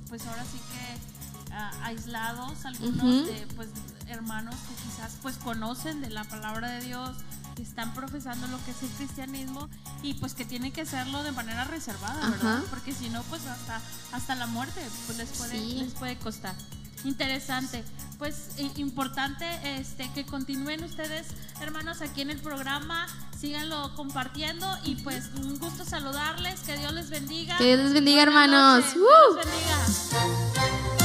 [0.09, 1.20] pues ahora sí que
[1.53, 3.69] ah, aislados, algunos de pues
[4.07, 7.11] hermanos que quizás pues conocen de la palabra de Dios,
[7.55, 9.67] que están profesando lo que es el cristianismo
[10.03, 12.57] y pues que tienen que hacerlo de manera reservada, ¿verdad?
[12.57, 12.63] Ajá.
[12.69, 13.81] Porque si no, pues hasta,
[14.13, 15.75] hasta la muerte pues les puede, Sí.
[15.83, 16.55] les puede costar.
[17.03, 17.83] Interesante.
[18.19, 19.45] Pues importante
[19.79, 21.27] este, que continúen ustedes,
[21.59, 23.07] hermanos, aquí en el programa,
[23.39, 27.57] síganlo compartiendo y pues un gusto saludarles, que Dios les bendiga.
[27.57, 28.85] Que Dios les bendiga, Buenas hermanos.
[28.85, 29.33] noches, ¡Uh!
[29.33, 31.00] Dios les bendiga.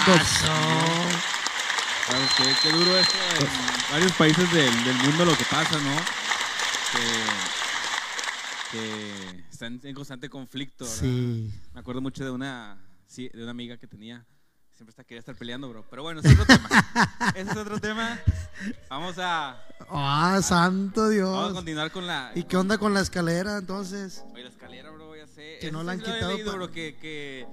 [2.07, 5.95] Claro, qué, qué duro esto en varios países del, del mundo lo que pasa, ¿no?
[8.72, 10.99] Que, que están en constante conflicto, ¿verdad?
[11.01, 11.51] Sí.
[11.73, 12.77] Me acuerdo mucho de una,
[13.07, 14.26] sí, de una amiga que tenía.
[14.72, 15.84] Siempre está, quería estar peleando, bro.
[15.89, 16.69] Pero bueno, ese es otro tema.
[17.35, 18.19] Ese es otro tema.
[18.89, 19.57] Vamos a,
[19.89, 21.53] Ah, santo vamos a Dios.
[21.53, 22.31] continuar con la...
[22.35, 24.23] ¿Y qué onda con la escalera entonces?
[24.34, 25.57] Oye, la escalera, bro, ya sé.
[25.59, 27.47] Que no la han quitado leído, pa- bro, que, que,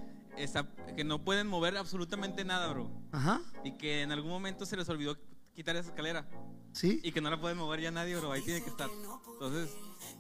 [0.97, 2.91] que no pueden mover absolutamente nada, bro.
[3.13, 3.41] Ajá.
[3.65, 5.17] Y que en algún momento se les olvidó
[5.55, 6.29] quitar esa escalera.
[6.73, 7.01] ¿Sí?
[7.05, 8.33] Y que no la pueden mover ya nadie, bro.
[8.33, 8.91] Ahí tiene que estar.
[9.33, 9.71] Entonces,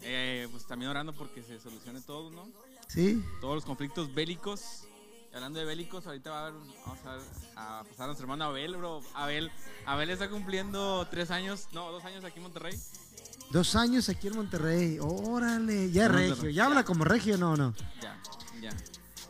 [0.02, 2.48] eh, pues también orando porque se solucione todo, ¿no?
[2.88, 3.22] Sí.
[3.40, 4.84] Todos los conflictos bélicos.
[5.32, 7.22] Y hablando de bélicos, ahorita va a haber, vamos a, ver,
[7.56, 9.00] a pasar a nuestro hermano Abel, bro.
[9.14, 9.50] Abel,
[9.84, 12.78] Abel está cumpliendo tres años, no, dos años aquí en Monterrey.
[13.50, 14.98] Dos años aquí en Monterrey.
[15.00, 15.90] Órale.
[15.90, 16.50] Ya es regio.
[16.50, 17.74] ¿Ya habla como regio no no?
[18.00, 18.20] Ya,
[18.60, 18.70] ya.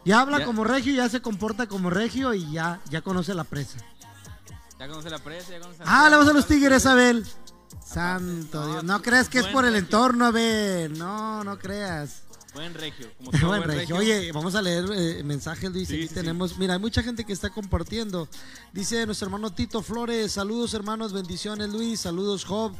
[0.04, 0.44] Ya habla Ya.
[0.44, 3.78] como regio, ya se comporta como regio y ya, ya conoce la presa.
[4.78, 7.24] Ya conoce la presa, ya conoce Ah, le vas a los tigres, Abel.
[7.84, 8.84] Santo no, Dios.
[8.84, 9.84] No tú- creas que es por el regio.
[9.86, 10.98] entorno, Abel.
[10.98, 12.22] No, no creas.
[12.54, 13.10] Buen regio.
[13.18, 13.96] Como Buen buen regio.
[13.96, 15.88] Oye, vamos a leer eh, mensajes, Luis.
[15.88, 16.14] Sí, Aquí sí, sí.
[16.14, 16.56] tenemos.
[16.58, 18.28] Mira, hay mucha gente que está compartiendo.
[18.72, 20.32] Dice nuestro hermano Tito Flores.
[20.32, 21.12] Saludos, hermanos.
[21.12, 22.00] Bendiciones, Luis.
[22.00, 22.72] Saludos, Job.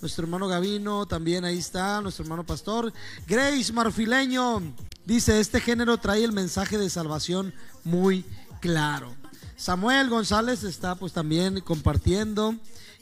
[0.00, 2.00] Nuestro hermano Gavino también ahí está.
[2.00, 2.90] Nuestro hermano Pastor.
[3.26, 4.62] Grace Marfileño.
[5.04, 7.52] Dice: Este género trae el mensaje de salvación
[7.84, 8.24] muy
[8.60, 9.14] claro.
[9.56, 12.54] Samuel González está pues también compartiendo.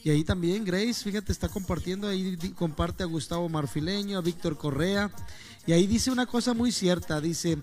[0.02, 2.08] Y ahí también Grace, fíjate, está compartiendo.
[2.08, 5.08] Ahí comparte a Gustavo Marfileño, a Víctor Correa.
[5.66, 7.58] Y ahí dice una cosa muy cierta, dice,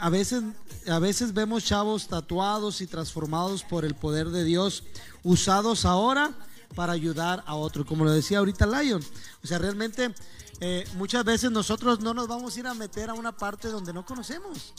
[0.00, 0.42] a veces,
[0.88, 4.84] a veces vemos chavos tatuados y transformados por el poder de Dios,
[5.22, 6.32] usados ahora
[6.74, 9.02] para ayudar a otro, como lo decía ahorita Lion.
[9.42, 10.14] O sea, realmente
[10.60, 13.92] eh, muchas veces nosotros no nos vamos a ir a meter a una parte donde
[13.92, 14.74] no conocemos.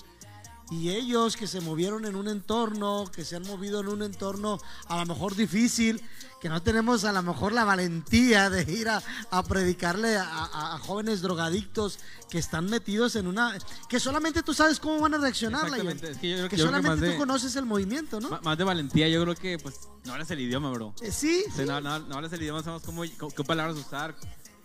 [0.72, 4.60] Y ellos que se movieron en un entorno, que se han movido en un entorno
[4.88, 6.02] a lo mejor difícil,
[6.44, 9.02] que no tenemos a lo mejor la valentía de ir a,
[9.32, 12.00] a predicarle a, a- a jóvenes drogadictos
[12.30, 13.58] que están metidos en una...
[13.88, 15.64] que solamente tú sabes cómo van a reaccionar.
[15.64, 16.12] Exactamente.
[16.12, 18.20] Es que yo creo Que que, yo creo que solamente tú de, conoces el movimiento,
[18.20, 18.42] ¿no?
[18.44, 20.94] más de valentía, yo creo que pues no hablas el idioma, bro.
[21.02, 24.14] Eh, sí, Sí, no, no, no hablas el idioma, sabemos cómo, qué palabras usar.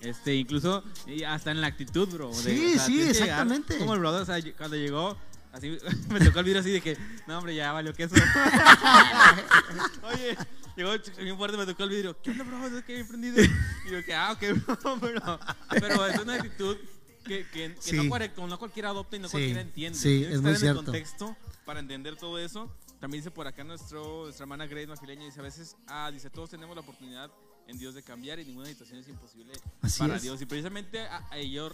[0.00, 0.82] Este, incluso
[1.28, 2.30] hasta en la actitud, bro.
[2.30, 3.78] de- Sí, o sea, sí, llegar exactamente.
[3.78, 5.16] Como el brother, o sea, cuando llegó,
[5.52, 5.78] así
[6.08, 6.98] me tocó el vidrio así de que,
[7.28, 8.16] no, hombre, ya valió queso.
[10.12, 10.36] Oye,
[10.78, 10.92] llegó
[11.22, 12.20] bien fuerte, me tocó el vidrio.
[12.22, 12.66] ¿Qué onda, bro?
[12.66, 13.42] Es que bien prendido.
[13.42, 15.40] Y yo, que, ah, ok, bro, pero,
[15.70, 16.76] pero es una actitud
[17.24, 17.96] que, que, que Sí.
[17.96, 19.98] no, correcto, no cualquiera adopta y no Sí, cualquiera entiende.
[19.98, 20.80] sí, es muy en cierto.
[20.80, 21.36] el contexto
[21.66, 22.74] para entender todo eso.
[23.00, 26.50] También dice por acá nuestro, nuestra hermana Grace Mafileña, dice a veces, ah, dice, todos
[26.50, 27.30] tenemos la oportunidad
[27.68, 29.52] en Dios de cambiar y ninguna situación es imposible
[29.82, 30.22] Así para es.
[30.22, 30.40] Dios.
[30.42, 31.70] Y precisamente a, a ello,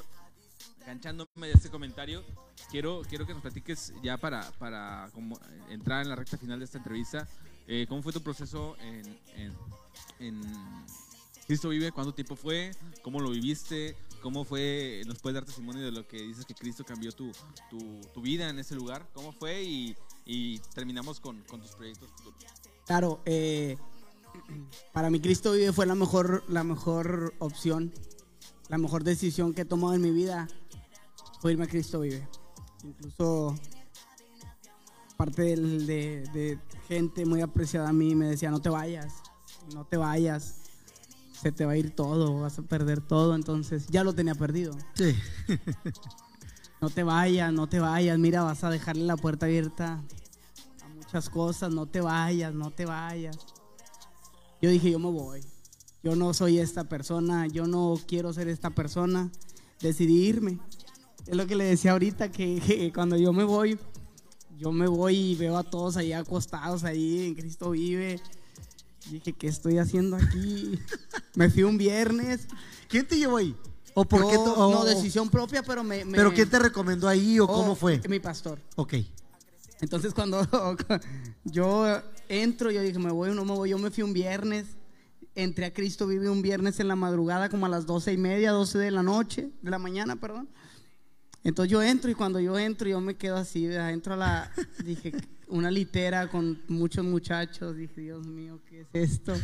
[0.82, 2.24] enganchándome de este comentario,
[2.70, 5.38] quiero, quiero que nos platiques ya para, para como,
[5.70, 7.28] entrar en la recta final de esta entrevista,
[7.66, 9.52] eh, ¿cómo fue tu proceso en, en,
[10.18, 10.42] en
[11.46, 11.92] Cristo Vive?
[11.92, 12.72] ¿Cuánto tiempo fue?
[13.02, 13.96] ¿Cómo lo viviste?
[14.22, 15.02] ¿Cómo fue?
[15.06, 17.30] ¿Nos puedes dar testimonio de lo que dices que Cristo cambió tu,
[17.68, 19.06] tu, tu vida en ese lugar?
[19.12, 19.62] ¿Cómo fue?
[19.62, 22.42] Y, y terminamos con, con tus proyectos futuros.
[22.86, 23.76] Claro, eh,
[24.92, 27.92] para mí Cristo vive fue la mejor, la mejor opción,
[28.68, 30.48] la mejor decisión que he tomado en mi vida
[31.40, 32.26] fue irme a Cristo vive.
[32.82, 33.54] Incluso
[35.18, 36.58] parte del- de, de
[36.88, 39.14] gente muy apreciada a mí me decía, no te vayas,
[39.74, 40.56] no te vayas,
[41.40, 44.76] se te va a ir todo, vas a perder todo, entonces ya lo tenía perdido.
[44.94, 45.14] Sí.
[46.80, 50.04] No te vayas, no te vayas, mira, vas a dejarle la puerta abierta
[50.82, 53.38] a muchas cosas, no te vayas, no te vayas.
[54.60, 55.40] Yo dije, yo me voy,
[56.02, 59.30] yo no soy esta persona, yo no quiero ser esta persona,
[59.80, 60.58] decidí irme.
[61.26, 63.78] Es lo que le decía ahorita, que, que cuando yo me voy,
[64.58, 68.20] yo me voy y veo a todos ahí acostados ahí en Cristo vive.
[69.10, 70.78] Dije, ¿qué estoy haciendo aquí?
[71.34, 72.46] Me fui un viernes.
[72.88, 73.54] ¿Quién te llevó ahí?
[73.92, 74.34] ¿O por qué?
[74.34, 76.04] Yo- no, decisión propia, pero me...
[76.04, 78.00] me- ¿Pero quién te recomendó ahí o cómo Oh, fue?
[78.08, 78.60] Mi pastor.
[78.76, 78.94] Ok.
[79.80, 80.40] Entonces cuando
[81.44, 81.84] yo
[82.28, 83.70] entro, yo dije, me voy o no me voy.
[83.70, 84.66] Yo me fui un viernes,
[85.34, 88.52] entré a Cristo Vive un viernes en la madrugada, como a las doce y media,
[88.52, 90.48] 12 de la noche, de la mañana, perdón.
[91.44, 93.92] Entonces yo entro y cuando yo entro, yo me quedo así, ¿verdad?
[93.92, 94.50] entro a la,
[94.84, 95.12] dije,
[95.48, 97.76] una litera con muchos muchachos.
[97.76, 99.34] Dije, Dios mío, ¿qué es esto?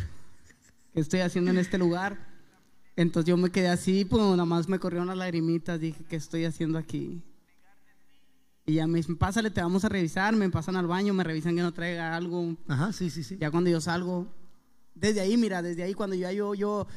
[0.93, 2.17] ¿Qué estoy haciendo en este lugar?
[2.95, 5.79] Entonces yo me quedé así, pues nada más me corrieron las lagrimitas.
[5.79, 7.21] Dije, ¿qué estoy haciendo aquí?
[8.65, 10.35] Y ya me dicen, pásale, te vamos a revisar.
[10.35, 12.55] Me pasan al baño, me revisan que no traiga algo.
[12.67, 13.37] Ajá, sí, sí, sí.
[13.39, 14.27] Ya cuando yo salgo,
[14.95, 16.87] desde ahí, mira, desde ahí cuando ya yo, yo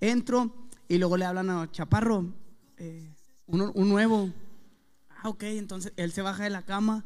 [0.00, 0.52] entro
[0.88, 2.32] y luego le hablan a Chaparro,
[2.78, 3.10] eh,
[3.46, 4.32] uno- un nuevo.
[5.24, 7.02] Ah, ok, entonces él se baja de la cama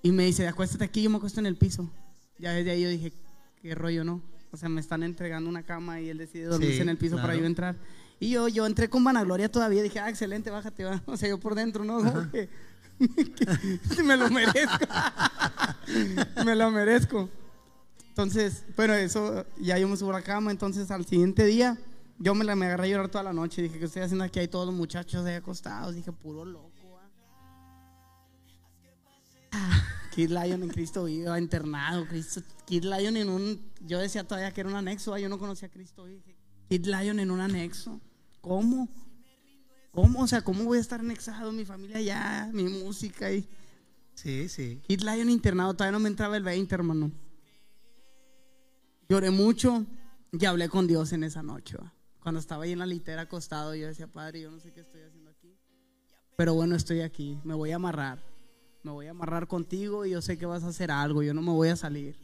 [0.00, 1.90] y me dice, acuéstate aquí, yo me acuesto en el piso.
[2.38, 3.12] Ya desde ahí yo dije,
[3.60, 4.22] qué rollo, ¿no?
[4.52, 7.16] O sea, me están entregando una cama y él decide dormirse Sí, en el piso
[7.16, 7.40] para claro.
[7.40, 7.74] yo entrar.
[8.20, 11.02] Y yo, yo entré con vanagloria todavía, dije, ah, excelente, bájate, va.
[11.06, 11.96] O sea, yo por dentro, ¿no?
[11.98, 12.48] Como que-
[13.96, 14.86] que me lo merezco.
[16.44, 17.28] me lo merezco.
[18.10, 21.76] Entonces, bueno, eso, ya yo me subo a la cama, entonces al siguiente día,
[22.18, 24.38] yo me, la, me agarré a llorar toda la noche, dije, ¿qué estoy haciendo aquí?
[24.38, 26.70] Hay todos los muchachos ahí acostados, dije, puro loco.
[30.14, 34.50] Kid Lion en Cristo vive, ah, internado, Cristo, Kid Lion en un, yo decía todavía
[34.50, 36.06] que era un anexo, ah, yo no conocía a Cristo
[36.68, 38.00] Kid Lion en un anexo,
[38.40, 38.88] ¿cómo?
[39.92, 40.22] ¿Cómo?
[40.22, 41.52] O sea, ¿cómo voy a estar anexado?
[41.52, 43.48] Mi familia ya, mi música y...
[44.14, 44.80] Sí, sí.
[44.86, 47.12] Kid Lion internado, todavía no me entraba el 20, hermano.
[49.08, 49.86] Lloré mucho
[50.32, 51.76] y hablé con Dios en esa noche.
[51.76, 51.92] ¿va?
[52.20, 55.02] Cuando estaba ahí en la litera acostado, yo decía, Padre, yo no sé qué estoy
[55.02, 55.56] haciendo aquí.
[56.36, 58.35] Pero bueno, estoy aquí, me voy a amarrar.
[58.86, 61.42] Me voy a amarrar contigo y yo sé que vas a hacer algo, yo no
[61.42, 62.16] me voy a salir.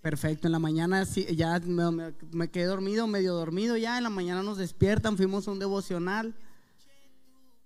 [0.00, 4.58] Perfecto, en la mañana ya me, quedé dormido, medio dormido ya, en la mañana nos
[4.58, 6.34] despiertan, fuimos a un devocional.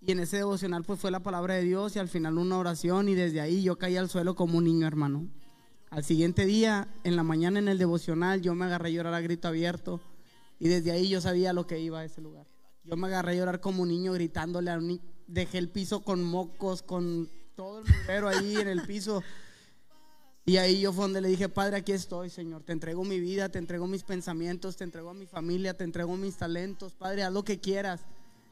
[0.02, 3.08] Y en ese devocional pues fue la palabra de Dios y al final una oración
[3.08, 5.26] y desde ahí yo caí al suelo como un niño hermano.
[5.88, 9.22] Al siguiente día, en la mañana en el devocional, yo me agarré a llorar a
[9.22, 10.02] grito abierto
[10.58, 12.46] y desde ahí yo sabía lo que iba a ese lugar.
[12.84, 16.04] Yo me agarré a llorar como un niño gritándole a un ni- dejé el piso
[16.04, 19.22] con mocos, con todo el mugrero ahí en el piso.
[20.44, 22.62] Y ahí yo fue donde le dije, Padre, aquí estoy, Señor.
[22.62, 26.16] Te entrego mi vida, te entrego mis pensamientos, te entrego a mi familia, te entrego
[26.16, 26.94] mis talentos.
[26.94, 28.02] Padre, haz lo que quieras.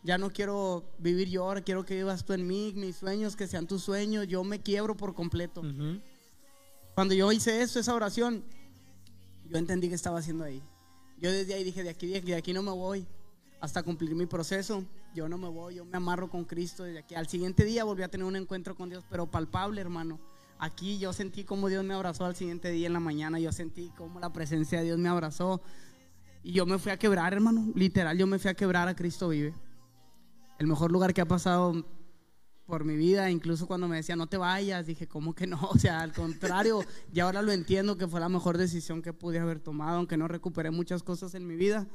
[0.03, 3.47] Ya no quiero vivir yo ahora, quiero que vivas tú en mí, mis sueños, que
[3.47, 4.27] sean tus sueños.
[4.27, 5.63] Yo me quiebro por completo.
[6.95, 8.43] Cuando yo hice eso, esa oración,
[9.49, 10.63] yo entendí que estaba haciendo ahí.
[11.19, 13.07] Yo desde ahí dije, de aquí, de aquí no me voy
[13.65, 14.85] hasta cumplir mi proceso.
[15.15, 17.15] Yo no me voy, yo me amarro con Cristo desde aquí.
[17.15, 20.21] Al siguiente día volví a tener un encuentro con Dios, pero palpable, hermano.
[20.59, 23.39] Aquí yo sentí como Dios me abrazó al siguiente día en la mañana.
[23.39, 25.61] Yo sentí como la presencia de Dios me abrazó.
[26.43, 27.73] Y yo me fui a quebrar, hermano.
[27.75, 29.55] Literal, yo me fui a quebrar a Cristo vive.
[30.59, 31.85] El mejor lugar que ha pasado
[32.67, 35.59] por mi vida, incluso cuando me decía no te vayas, dije, ¿cómo que no?
[35.71, 39.39] O sea, al contrario, y ahora lo entiendo que fue la mejor decisión que pude
[39.39, 41.87] haber tomado, aunque no recuperé muchas cosas en mi vida,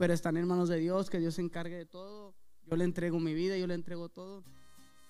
[0.00, 2.32] pero están en manos de Dios, que Dios se encargue de todo.
[2.64, 4.42] Yo le entrego mi vida, yo le entrego todo.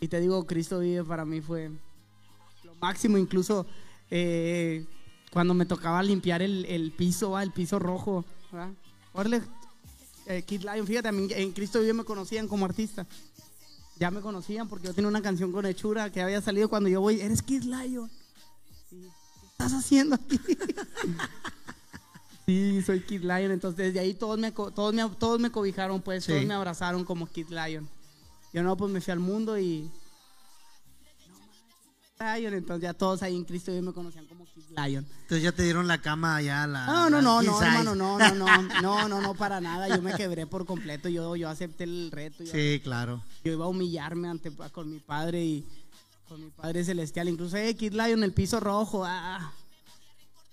[0.01, 1.71] Y te digo, Cristo vive para mí fue
[2.65, 3.67] lo máximo, incluso
[4.11, 4.85] eh,
[5.31, 7.45] cuando me tocaba limpiar el, el piso, ¿va?
[7.45, 8.25] el piso rojo.
[9.13, 9.43] Órale,
[10.27, 13.07] eh, Kid Lion, fíjate, en Cristo vive me conocían como artista
[13.97, 17.01] ya me conocían porque yo tenía una canción con Hechura que había salido cuando yo
[17.03, 18.11] voy, eres Kid Lion.
[18.89, 19.07] ¿Qué
[19.53, 20.41] estás haciendo aquí?
[22.51, 23.51] sí, soy Kid Lion.
[23.53, 26.33] Entonces desde ahí todos me, todos me, todos me cobijaron, pues Sí.
[26.33, 27.89] todos me abrazaron como Kid Lion.
[28.53, 29.91] Yo no, pues me fui al mundo y...
[32.37, 35.07] Lion, entonces ya todos ahí en Cristo me conocían como Kid Lion.
[35.23, 36.85] Entonces ya te dieron la cama ya la.
[36.85, 39.89] No, no, no, no, hermano, no, no, no, no, no, no, para nada.
[39.89, 41.09] Yo me quebré por completo.
[41.09, 42.45] Yo, yo acepté el reto.
[42.45, 43.25] Yo, Sí, claro.
[43.43, 45.67] yo iba a humillarme ante con mi padre y
[46.29, 47.27] con mi padre celestial.
[47.31, 49.03] Incluso, eh, Kid Lion, el piso rojo.
[49.07, 49.51] Ah,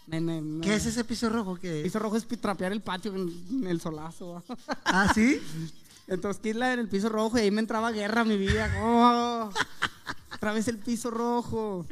[0.07, 1.53] me- me- me- ¿Qué es ese piso rojo?
[1.53, 4.43] El que piso rojo es trapear el patio en, en el solazo.
[4.85, 5.39] Ah, sí.
[6.07, 8.73] Entonces, Kid Lion, el piso rojo, y ahí me entraba guerra a mi vida.
[8.81, 9.49] Oh,
[10.33, 11.85] otra vez el piso rojo.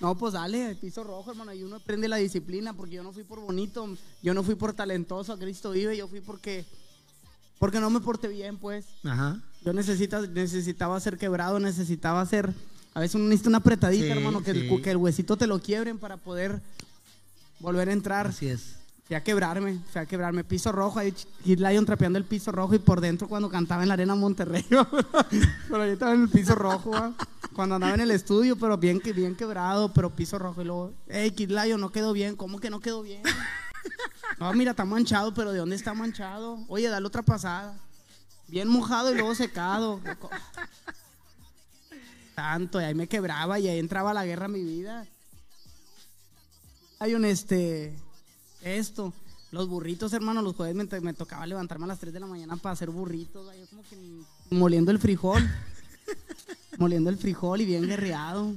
[0.00, 1.52] No, pues dale, piso rojo, hermano.
[1.52, 3.86] Y uno aprende la disciplina porque yo no fui por bonito,
[4.22, 6.64] yo no fui por talentoso, a Cristo vive, yo fui porque,
[7.58, 8.86] porque no me porté bien, pues.
[9.04, 9.38] Ajá.
[9.62, 12.50] Yo necesita, necesitaba ser quebrado, necesitaba ser.
[12.94, 15.98] A veces uno necesita una apretadita, Sí, hermano, el, que el huesito te lo quiebren
[15.98, 16.62] para poder
[17.60, 18.26] volver a entrar.
[18.26, 18.76] Así es.
[19.06, 20.44] Fui a quebrarme, fui a quebrarme.
[20.44, 21.12] Piso rojo, ahí
[21.44, 24.64] Kid Lion trapeando el piso rojo y por dentro cuando cantaba en la arena Monterrey.
[25.68, 27.12] pero yo estaba en el piso rojo, ¿va?
[27.52, 30.62] cuando andaba en el estudio, pero bien, bien quebrado, pero piso rojo.
[30.62, 32.36] Y luego, hey, Kid Lion, no quedó bien.
[32.36, 33.22] ¿Cómo que no quedó bien?
[34.38, 36.64] No, mira, está manchado, pero ¿de dónde está manchado?
[36.68, 37.78] Oye, dale otra pasada.
[38.48, 40.00] Bien mojado y luego secado.
[42.34, 45.06] Tanto, y ahí me quebraba y ahí entraba la guerra a mi vida.
[47.00, 47.94] Hay un este.
[48.62, 49.12] Esto.
[49.52, 52.26] Los burritos, hermano, los jueves me, to- me tocaba levantarme a las 3 de la
[52.26, 53.44] mañana para hacer burritos.
[53.58, 53.96] Yo como que
[54.54, 55.42] moliendo el frijol.
[56.78, 58.52] moliendo el frijol y bien guerreado.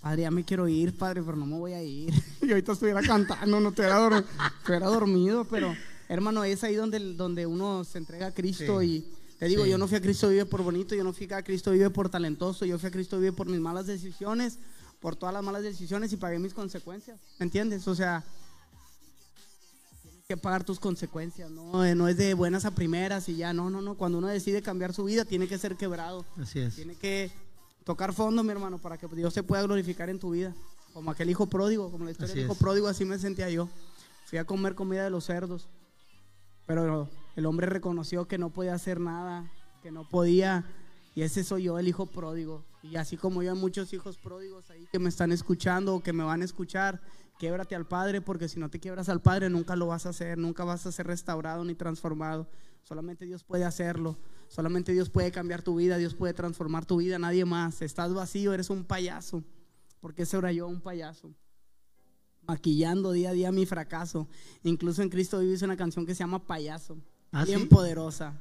[0.00, 2.14] Padre, ya me quiero ir, padre, pero no me voy a ir.
[2.42, 4.24] y ahorita estuviera cantando, no estuviera, dor-
[4.60, 5.74] estuviera dormido, pero
[6.08, 8.86] hermano, es ahí donde, donde uno se entrega a Cristo Sí.
[8.86, 9.70] y te digo, Sí.
[9.70, 12.08] yo no fui a Cristo vive por bonito, yo no fui a Cristo vive por
[12.08, 14.58] talentoso, yo fui a Cristo vive por mis malas decisiones,
[15.00, 17.86] por todas las malas decisiones y pagué mis consecuencias, ¿me entiendes?
[17.86, 18.24] O sea,
[20.02, 23.52] tienes que pagar tus consecuencias, no, Eh, no es de buenas a primeras y ya,
[23.52, 26.24] no, no, no, cuando uno decide cambiar su vida tiene que ser quebrado.
[26.36, 26.74] Así es.
[26.74, 27.30] Tiene que
[27.84, 30.54] tocar fondo, mi hermano, para que Dios se pueda glorificar en tu vida.
[30.92, 32.58] Como aquel hijo pródigo, como la historia Así del hijo es.
[32.58, 33.68] pródigo, así me sentía yo.
[34.26, 35.68] Fui a comer comida de los cerdos.
[36.66, 39.50] Pero el hombre reconoció que no podía hacer nada,
[39.82, 40.64] que no podía.
[41.18, 42.64] Y ese soy yo, el hijo pródigo.
[42.80, 46.12] Y así como yo hay muchos hijos pródigos ahí que me están escuchando o que
[46.12, 47.00] me van a escuchar,
[47.40, 50.38] québrate al Padre, porque si no te quiebras al Padre nunca lo vas a hacer,
[50.38, 52.48] nunca vas a ser restaurado ni transformado.
[52.84, 54.16] Solamente Dios puede hacerlo.
[54.46, 57.82] Solamente Dios puede cambiar tu vida, Dios puede transformar tu vida, nadie más.
[57.82, 59.42] Estás vacío, eres un payaso.
[59.98, 61.34] Porque ese era yo, un payaso.
[62.46, 64.28] Maquillando día a día mi fracaso.
[64.62, 66.96] Incluso en Cristo vives una canción que se llama Payaso.
[67.32, 67.66] ¿Ah, bien sí?
[67.66, 68.40] poderosa.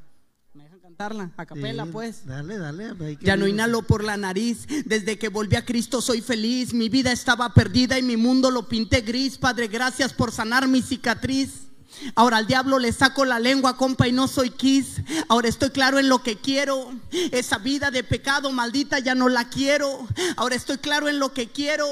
[0.58, 1.32] ¿Me dejan cantarla?
[1.38, 2.26] A capela, Sí, pues.
[2.26, 2.92] Dale, dale.
[3.06, 4.66] hay que Ya no inhalo por la nariz.
[4.86, 6.74] Desde que volví a Cristo soy feliz.
[6.74, 9.38] Mi vida estaba perdida y mi mundo lo pinté gris.
[9.38, 11.68] Padre, gracias por sanar mi cicatriz.
[12.16, 15.02] Ahora al diablo le saco la lengua, compa, y no soy kiss.
[15.30, 16.92] Ahora estoy claro en lo que quiero.
[17.32, 20.08] Esa vida de pecado maldita ya no la quiero.
[20.38, 21.86] Ahora estoy claro en lo que quiero.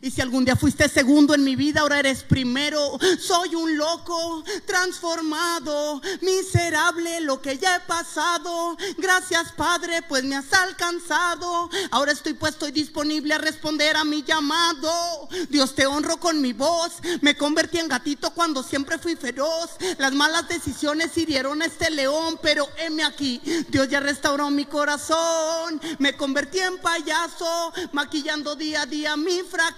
[0.00, 2.98] Y si algún día fuiste segundo en mi vida, ahora eres primero.
[3.20, 8.76] Soy un loco transformado, miserable lo que ya he pasado.
[8.98, 11.68] Gracias Padre, pues me has alcanzado.
[11.90, 15.28] Ahora estoy puesto y disponible a responder a mi llamado.
[15.48, 16.94] Dios te honro con mi voz.
[17.20, 19.70] Me convertí en gatito cuando siempre fui feroz.
[19.98, 23.40] Las malas decisiones hirieron a este león, pero heme aquí.
[23.68, 25.80] Dios ya restauró mi corazón.
[25.98, 29.71] Me convertí en payaso, maquillando día a día mi fracaso.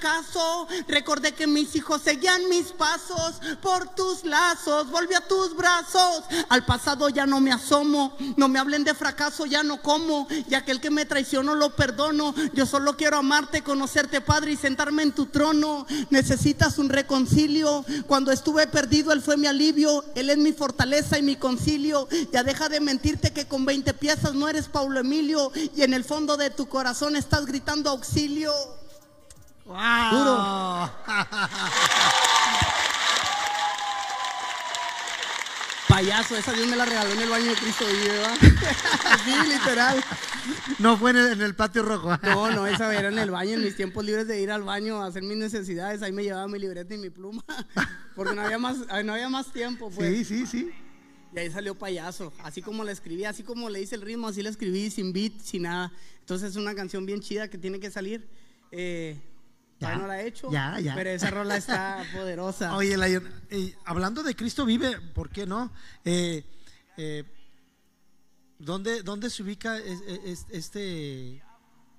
[0.89, 4.91] Recordé que mis hijos seguían mis pasos por tus lazos.
[4.91, 6.25] Volví a tus brazos.
[6.49, 8.16] Al pasado ya no me asomo.
[8.37, 10.27] No me hablen de fracaso, ya no como.
[10.49, 12.35] Y aquel que me traicionó lo perdono.
[12.53, 15.87] Yo solo quiero amarte, conocerte, Padre, y sentarme en tu trono.
[16.11, 17.85] Necesitas un reconcilio.
[18.07, 20.05] Cuando estuve perdido, Él fue mi alivio.
[20.15, 22.09] Él es mi fortaleza y mi concilio.
[22.33, 25.51] Ya deja de mentirte que con 20 piezas no eres Paulo Emilio.
[25.75, 28.53] Y en el fondo de tu corazón estás gritando auxilio.
[29.65, 30.91] ¡Wow!
[35.89, 38.35] Payaso, esa Dios me la regaló en el baño de Cristo ¿va?
[39.24, 40.03] Sí, literal.
[40.78, 42.19] No fue en el, en el patio rojo.
[42.23, 45.03] No, no, esa era en el baño, en mis tiempos libres de ir al baño
[45.03, 46.03] a hacer mis necesidades.
[46.03, 47.45] Ahí me llevaba mi libreta y mi pluma.
[48.16, 50.09] Porque no había más, no había más tiempo, pues.
[50.09, 50.70] Sí, sí, sí.
[51.35, 52.32] Y ahí salió payaso.
[52.43, 55.41] Así como la escribí, así como le hice el ritmo, así la escribí, sin beat,
[55.41, 55.93] sin nada.
[56.20, 58.28] Entonces es una canción bien chida que tiene que salir.
[58.73, 59.16] Eh,
[59.85, 60.51] Ya, ya no la he hecho.
[60.51, 60.94] ya, ya.
[60.94, 62.77] Pero esa rola está poderosa.
[62.77, 65.73] Oye, Lion, eh, hablando de Cristo vive, ¿por qué no?
[66.05, 66.44] Eh,
[66.97, 67.24] eh,
[68.59, 71.43] ¿dónde, ¿Dónde se ubica es- es- este...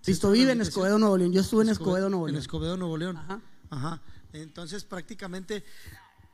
[0.04, 1.34] Cristo vive en Escobedo, Nuevo León.
[1.34, 2.42] Yo estuve en Escobedo, Nuevo En León.
[2.42, 3.18] Escobedo, Nuevo León.
[3.18, 3.42] Ajá.
[3.72, 4.02] Ajá.
[4.34, 5.64] Entonces, prácticamente,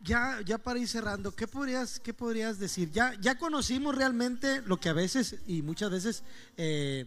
[0.01, 2.91] ya, ya para ir cerrando, ¿qué podrías, qué podrías decir?
[2.91, 6.23] Ya, ya conocimos realmente lo que a veces y muchas veces,
[6.57, 7.05] eh,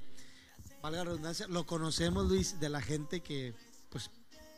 [0.81, 3.55] valga la redundancia, lo conocemos, Luis, de la gente que,
[3.91, 4.11] pues,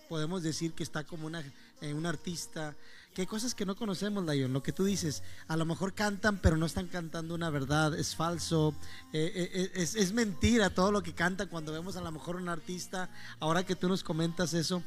[0.08, 1.42] podemos decir que está como una,
[1.80, 2.74] eh, un artista,
[3.14, 6.38] que hay cosas que no conocemos, Lion, lo que tú dices, a lo mejor cantan,
[6.38, 8.74] pero no están cantando una verdad, es falso,
[9.12, 12.48] eh, eh, es, es mentira todo lo que cantan cuando vemos a lo mejor un
[12.48, 13.08] artista,
[13.40, 14.82] ahora que tú nos comentas eso,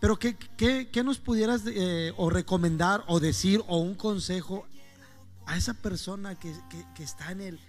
[0.00, 1.62] pero ¿qué, qué, qué nos pudieras
[2.16, 4.66] o recomendar o decir o un consejo
[5.46, 6.52] a esa persona que,
[6.96, 7.60] que- está en el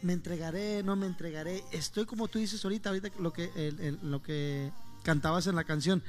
[0.00, 4.22] me entregaré, no me entregaré, estoy como tú dices ahorita, ahorita lo que, el- lo
[4.22, 4.72] que
[5.02, 6.02] cantabas en la canción.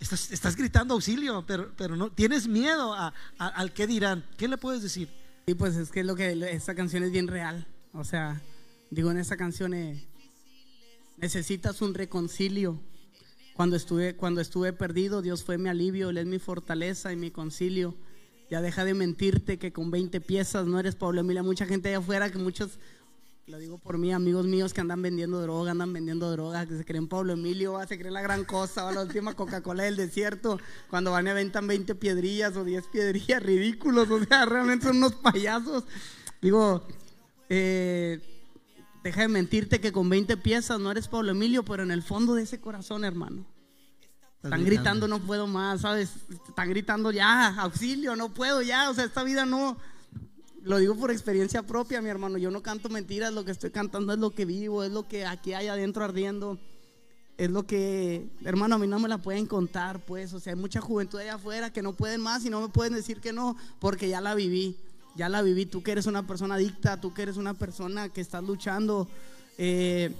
[0.00, 4.24] Estás, estás gritando auxilio, pero, pero no tienes miedo a, al que dirán.
[4.36, 5.08] ¿Qué le puedes decir?
[5.46, 7.66] Y pues es que lo que esta canción es bien real.
[7.92, 8.40] O sea,
[8.90, 10.06] digo en esta canción eh,
[11.18, 12.80] necesitas un reconcilio.
[13.54, 17.30] Cuando estuve cuando estuve perdido, Dios fue mi alivio, él es mi fortaleza y mi
[17.30, 17.94] concilio.
[18.50, 21.42] Ya deja de mentirte que con 20 piezas no eres Pablo Emilio.
[21.42, 22.78] Mucha gente allá afuera que muchos
[23.46, 26.84] lo digo por mí, amigos míos que andan vendiendo droga, andan vendiendo droga, que se
[26.84, 31.10] creen Pablo Emilio, se creen la gran cosa, va la última Coca-Cola del desierto, cuando
[31.10, 35.84] van y aventan 20 piedrillas o 10 piedrillas, ridículos, o sea, realmente son unos payasos.
[36.40, 36.86] Digo,
[37.48, 38.20] eh,
[39.02, 42.34] deja de mentirte que con 20 piezas no eres Pablo Emilio, pero en el fondo
[42.34, 43.44] de ese corazón, hermano,
[44.42, 46.10] están gritando, no puedo más, ¿sabes?
[46.48, 49.76] Están gritando ya, auxilio, no puedo ya, o sea, esta vida no.
[50.64, 52.38] Lo digo por experiencia propia, mi hermano.
[52.38, 55.26] Yo no canto mentiras, lo que estoy cantando es lo que vivo, es lo que
[55.26, 56.58] aquí hay adentro ardiendo.
[57.36, 60.32] Es lo que, hermano, a mí no me la pueden contar, pues.
[60.34, 62.92] O sea, hay mucha juventud allá afuera que no pueden más y no me pueden
[62.92, 64.76] decir que no, porque ya la viví.
[65.16, 65.66] Ya la viví.
[65.66, 69.08] Tú que eres una persona adicta, tú que eres una persona que estás luchando,
[69.58, 70.14] eh,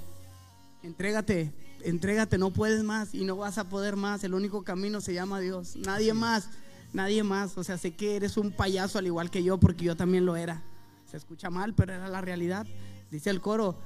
[0.83, 1.53] entrégate,
[1.85, 4.25] entrégate, no puedes más y no vas a poder más.
[4.25, 5.77] El único camino se llama Dios.
[5.77, 6.49] Nadie más,
[6.93, 7.57] nadie más.
[7.59, 10.37] O sea, sé que eres un payaso al igual que yo, porque yo también lo
[10.37, 10.63] era.
[11.07, 12.67] Se escucha mal, pero era la realidad.
[13.11, 13.79] Dice el coro,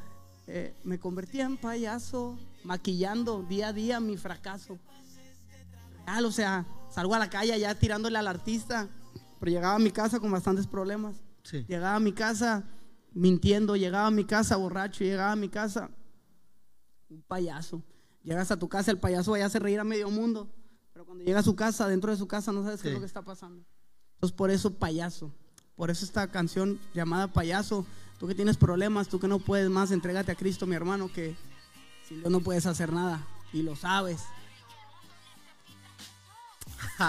[0.46, 4.78] eh, me convertí en payaso, maquillando día a día mi fracaso.
[6.06, 8.88] Real, o sea, salgo a la calle ya tirándole al artista,
[9.40, 11.16] pero llegaba a mi casa con bastantes problemas.
[11.42, 11.64] Sí.
[11.68, 12.64] Llegaba a mi casa
[13.12, 15.90] mintiendo, llegaba a mi casa borracho, llegaba a mi casa
[17.08, 17.82] un payaso.
[18.22, 20.48] Llegas a tu casa, el payaso vaya a hacer reír a medio mundo,
[20.96, 23.00] pero cuando llega a su casa, dentro de su casa, no sabes qué es lo
[23.00, 23.62] que está pasando.
[24.14, 25.30] Entonces, por eso payaso.
[25.74, 27.84] Por eso esta canción llamada payaso.
[28.18, 31.36] Tú que tienes problemas, tú que no puedes más, entrégate a Cristo, mi hermano, que
[32.08, 33.26] sin Dios no puedes hacer nada.
[33.52, 34.22] Y lo sabes.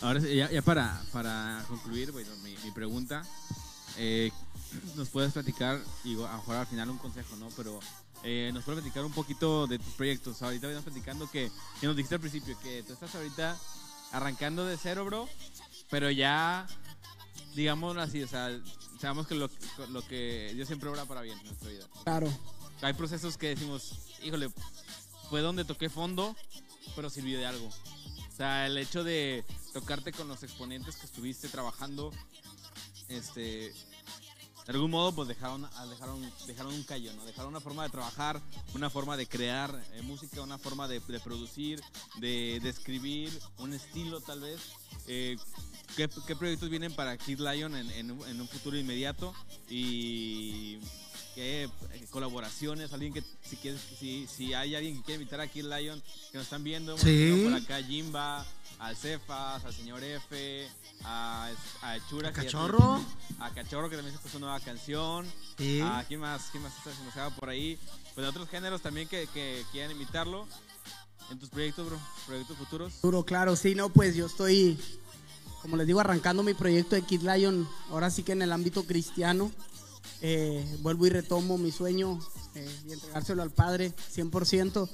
[0.00, 3.22] Ahora ya, ya para, para concluir, bueno, mi, mi pregunta,
[3.96, 4.32] eh,
[4.96, 7.46] nos puedes platicar, y a lo mejor al final un consejo, ¿no?
[7.56, 7.78] Pero
[8.24, 10.40] eh, nos puedes platicar un poquito de tus proyectos.
[10.42, 13.56] Ahorita veníamos platicando que, que nos dijiste al principio que tú estás ahorita
[14.12, 15.28] arrancando de cero, bro,
[15.90, 16.66] pero ya,
[17.54, 18.50] digámoslo así, o sea,
[19.00, 19.50] sabemos que lo,
[19.90, 21.86] lo que Dios siempre obra para bien en nuestra vida.
[22.04, 22.32] Claro.
[22.80, 23.92] Hay procesos que decimos,
[24.22, 24.50] híjole,
[25.28, 26.34] fue donde toqué fondo,
[26.96, 27.66] pero sirvió de algo.
[27.66, 32.12] O sea, el hecho de tocarte con los exponentes que estuviste trabajando,
[33.08, 33.72] este,
[34.66, 37.24] de algún modo, pues dejaron, ah, dejaron, dejaron un callo, ¿no?
[37.24, 38.40] Dejaron una forma de trabajar,
[38.74, 41.82] una forma de crear eh, música, una forma de, producir,
[42.16, 44.60] de, de escribir, un estilo tal vez.
[45.06, 45.36] Eh,
[45.96, 49.34] ¿qué, qué proyectos vienen para Kid Lion en, en en un futuro inmediato?
[49.68, 50.78] Y
[51.34, 55.48] qué eh, colaboraciones, alguien que si quieres, si, si hay alguien que quiere invitar a
[55.48, 57.42] Kid Lion que nos están viendo, Sí.
[57.44, 58.46] por acá Jimba,
[58.78, 60.68] al Cefas, al señor F,
[61.04, 61.50] a,
[61.82, 63.00] a Chura, A que Cachorro.
[63.40, 65.26] a Cachorro que también sacó su nueva canción,
[65.58, 65.80] Sí.
[65.82, 67.78] a quién más, quién más está se por ahí,
[68.14, 70.46] pues de otros géneros también que, que quieran invitarlo
[71.30, 72.92] en tus proyectos, bro, proyectos futuros.
[73.02, 74.78] Duro, claro, sí, no, pues yo estoy,
[75.62, 78.84] como les digo, arrancando mi proyecto de Kid Lion, ahora sí que en el ámbito
[78.84, 79.50] cristiano.
[80.26, 82.18] Eh, vuelvo y retomo mi sueño
[82.54, 84.88] eh, y entregárselo al Padre 100%,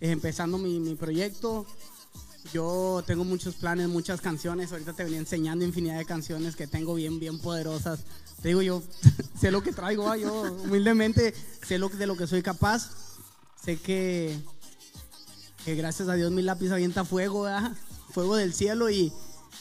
[0.00, 1.66] eh, empezando mi, mi proyecto.
[2.52, 6.94] Yo tengo muchos planes, muchas canciones, ahorita te venía enseñando infinidad de canciones que tengo
[6.94, 8.04] bien, bien poderosas.
[8.40, 8.80] Te digo, yo
[9.40, 11.34] sé lo que traigo, yo humildemente
[11.66, 12.92] sé lo, de lo que soy capaz,
[13.60, 14.38] sé que
[15.64, 17.72] que gracias a Dios mi lápiz avienta fuego, ¿verdad?
[18.12, 19.12] fuego del cielo y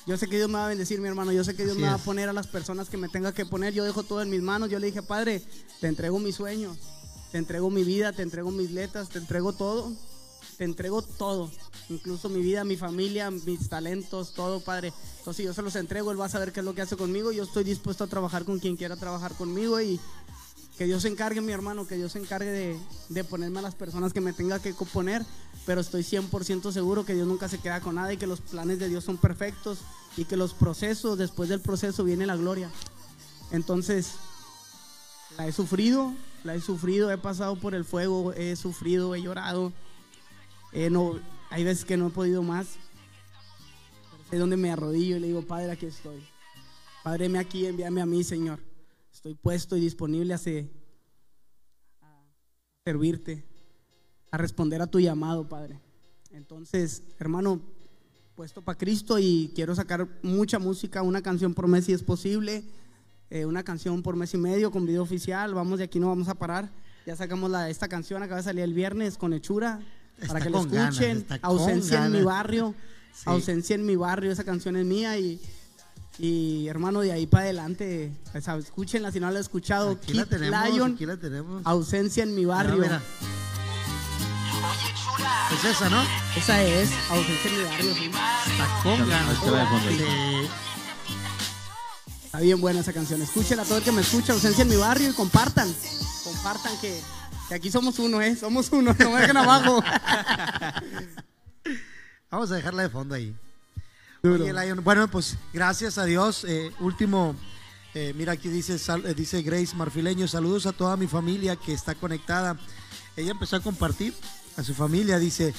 [0.07, 1.81] yo sé que Dios me va a bendecir, mi hermano, yo sé que Dios Así
[1.81, 4.21] me va a poner a las personas que me tenga que poner, yo dejo todo
[4.21, 5.41] en mis manos, yo le dije, Padre,
[5.81, 6.77] te entrego mis sueños,
[7.33, 9.91] te entrego mi vida, te entrego mis letras, te entrego todo,
[10.57, 11.51] te entrego todo,
[11.89, 14.93] incluso mi vida, mi familia, mis talentos, todo, Padre.
[15.19, 17.33] Entonces yo se los entrego, Él va a saber qué es lo que hace conmigo,
[17.33, 19.99] yo estoy dispuesto a trabajar con quien quiera trabajar conmigo y
[20.77, 22.79] que Dios se encargue, mi hermano, que Dios se encargue de,
[23.09, 25.25] de ponerme a las personas que me tenga que poner,
[25.65, 28.77] pero estoy 100% seguro que Dios nunca se queda con nada y que los planes
[28.77, 29.79] de Dios son perfectos
[30.15, 32.69] y que los procesos, después del proceso viene la gloria.
[33.51, 34.13] Entonces,
[35.37, 36.13] la he sufrido,
[36.43, 39.73] la he sufrido, he pasado por el fuego, he sufrido, he llorado.
[40.73, 42.67] Eh, no, hay veces que no he podido más.
[44.31, 46.23] Es donde me arrodillo y le digo, Padre, aquí estoy.
[47.03, 48.66] Padre, me aquí, envíame a mí, Señor.
[49.17, 50.69] Estoy puesto y disponible a, se-
[52.01, 52.23] a
[52.85, 53.43] servirte,
[54.29, 55.81] a responder a tu llamado, Padre.
[56.29, 57.59] Entonces, hermano,
[58.35, 62.63] puesto para Cristo y quiero sacar mucha música, una canción por mes si es posible.
[63.31, 65.55] eh, una canción por mes y medio con video oficial.
[65.55, 66.69] Vamos de aquí, no vamos a parar.
[67.07, 69.81] Ya sacamos la, esta canción, acaba de salir el viernes con Hechura.
[70.27, 71.25] para que la ganas, escuchen.
[71.41, 72.75] Ausencia en mi barrio.
[73.15, 73.23] Sí.
[73.25, 75.41] Ausencia en mi barrio, esa canción es mía y,
[76.19, 79.91] y hermano, de ahí para adelante, o sea, escúchenla si no la han escuchado.
[79.91, 81.61] Aquí la tenemos, Lion, aquí la tenemos.
[81.65, 82.77] Ausencia en mi barrio.
[82.77, 83.01] mira.
[85.53, 86.03] Es esa, ¿no?
[86.35, 87.93] Esa es, Ausencia en mi barrio.
[87.95, 88.11] sí.
[92.25, 93.21] Está bien buena esa canción.
[93.21, 95.73] Escúchenla todo el que me escucha, ausencia en mi barrio y compartan.
[96.23, 96.99] Compartan que,
[97.47, 98.35] que aquí somos uno, ¿eh?
[98.35, 99.83] Somos uno, no me dejen abajo.
[102.29, 103.33] Vamos a dejarla de fondo ahí.
[104.35, 106.43] Oye, Lion, bueno, pues gracias a Dios.
[106.47, 107.35] eh, último,
[107.93, 111.73] eh, mira aquí dice, sal- eh, dice Grace Marfileño, saludos a toda mi familia que
[111.73, 112.57] está conectada.
[113.15, 114.13] Ella empezó a compartir
[114.57, 115.53] a su familia, dice,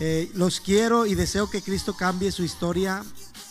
[0.00, 3.04] eh, los quiero y deseo que Cristo cambie su historia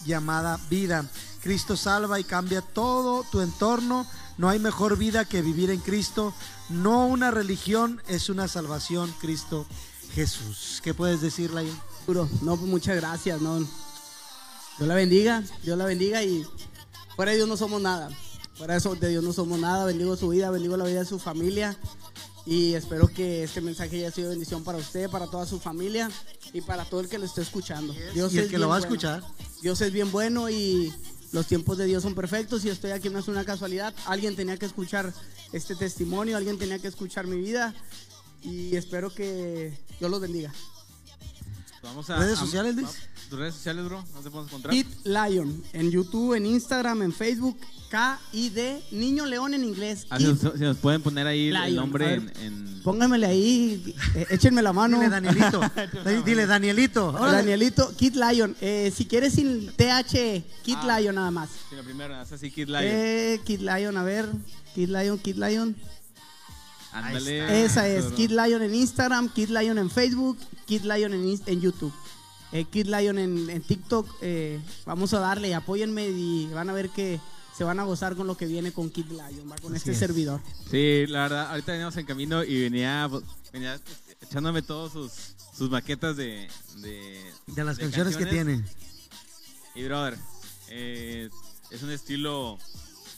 [0.06, 1.06] llamada vida.
[1.42, 4.08] Cristo salva y cambia todo tu entorno.
[4.38, 6.34] No hay mejor vida que vivir en Cristo.
[6.70, 9.66] No una religión, es una salvación, Cristo
[10.16, 10.80] Jesús.
[10.84, 11.78] ¿Qué puedes decir, Lion?
[12.08, 12.28] Duro.
[12.42, 13.66] No, pues muchas gracias, no.
[14.78, 16.46] Dios la bendiga, Dios la bendiga y
[17.16, 18.10] fuera de Dios no somos nada.
[18.56, 19.86] Fuera de eso- de Dios no somos nada.
[19.86, 21.78] Bendigo su vida, bendigo la vida de su familia
[22.46, 26.10] y espero que este mensaje haya sido bendición para usted, para toda su familia
[26.54, 27.94] y para todo el que lo esté escuchando.
[28.14, 29.24] Dios y el es que lo va a escuchar.
[29.62, 30.94] Dios es bien bueno y
[31.32, 33.94] los tiempos de Dios son perfectos y estoy aquí no es una casualidad.
[34.06, 35.14] Alguien tenía que escuchar
[35.52, 37.74] este testimonio, alguien tenía que escuchar mi vida
[38.44, 40.54] y espero que Dios los bendiga.
[41.82, 42.88] Vamos a, ¿Redes sociales, Luis?
[43.34, 43.98] ¿Tus redes sociales, bro?
[44.14, 44.76] ¿No te podemos encontrar?
[44.76, 47.58] Kid Lion en YouTube, en Instagram, en Facebook,
[47.90, 50.06] K-I-D, Niño León en inglés.
[50.12, 52.32] Ah, si, nos, si nos pueden poner ahí el- nombre ver.
[52.42, 54.98] en, en- pónganmele ahí, eh, échenme la mano.
[55.00, 55.62] Dile Danielito.
[56.26, 57.12] Dile, Danielito.
[57.12, 58.56] Danielito, Kid Lion.
[58.62, 61.00] Eh, si quieres sin TH, Kid Ah.
[61.00, 61.50] Lion nada más.
[61.72, 62.82] Sí, la primera, es así Kid Lion.
[62.84, 64.28] Eh, Kid Lion, a ver.
[64.76, 65.76] Kid Lion, Kid Lion.
[66.92, 67.66] Ándale.
[67.66, 68.06] Esa es.
[68.14, 70.38] Kid Lion en Instagram, Kid Lion en Facebook,
[70.68, 71.92] Kid Lion en YouTube.
[72.54, 74.08] Eh, Kid Lion en, en TikTok.
[74.22, 77.20] eh, vamos a darle, apóyenme y van a ver que
[77.58, 79.56] se van a gozar con lo que viene con Kid Lion, ¿va?
[79.58, 79.98] con Así este es.
[80.00, 80.40] servidor.
[80.72, 83.10] Sí, la verdad, ahorita veníamos en camino y venía,
[83.52, 83.80] venía
[84.22, 85.12] echándome todos sus,
[85.56, 86.48] sus maquetas de,
[86.78, 88.64] de, De las canciones, que tiene.
[89.76, 90.18] Y brother,
[90.70, 91.30] eh,
[91.72, 92.58] es un estilo,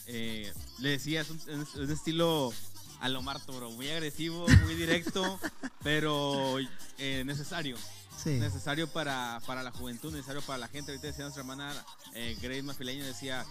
[0.06, 2.52] eh, le decía, es un, es un estilo
[3.00, 5.38] a lo Marto, bro, muy agresivo, muy directo,
[5.82, 6.56] pero
[6.98, 7.76] eh, necesario.
[8.26, 8.40] Sí.
[8.40, 10.90] Necesario para, para la juventud, necesario para la gente.
[10.92, 11.72] Ahorita decía nuestra hermana
[12.14, 13.44] eh, Grace Mafileño, decía,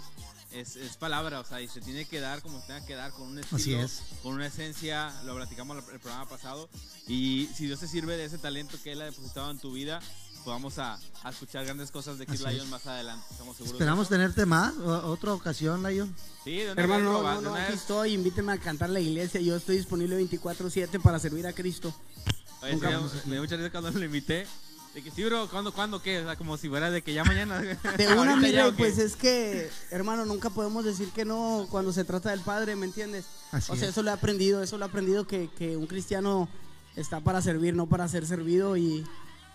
[0.51, 3.11] es, es palabra, o sea, y se tiene que dar como se tenga que dar,
[3.11, 4.01] con un estilo, Así es.
[4.21, 6.69] con una esencia, lo platicamos el programa pasado,
[7.07, 9.99] y si Dios te sirve de ese talento que Él ha depositado en tu vida,
[10.43, 12.71] pues vamos a, a escuchar grandes cosas de Kid Así Lion es.
[12.71, 13.73] más adelante, estamos seguros.
[13.79, 14.73] Esperamos de tenerte más.
[14.77, 16.13] o- Otra ocasión, Lion.
[16.43, 19.41] Sí, de una Hermano, no, no, no, aquí estoy, invíteme a cantar la iglesia.
[19.41, 21.91] Yo estoy disponible 24-7 para servir a Cristo.
[22.61, 24.45] Oye, vamos me dio mucha risa cuando lo invité.
[24.95, 26.19] De que sí, bro, ¿cuándo, cuándo qué?
[26.19, 27.59] O sea, como si fuera de que ya mañana.
[27.97, 32.29] De una mira, pues es que, hermano, nunca podemos decir que no cuando se trata
[32.29, 33.25] del Padre, ¿me entiendes?
[33.51, 33.91] Así o sea, es.
[33.91, 36.47] eso lo he aprendido, eso lo he aprendido que, que un cristiano
[36.95, 39.03] está para servir, no para ser servido y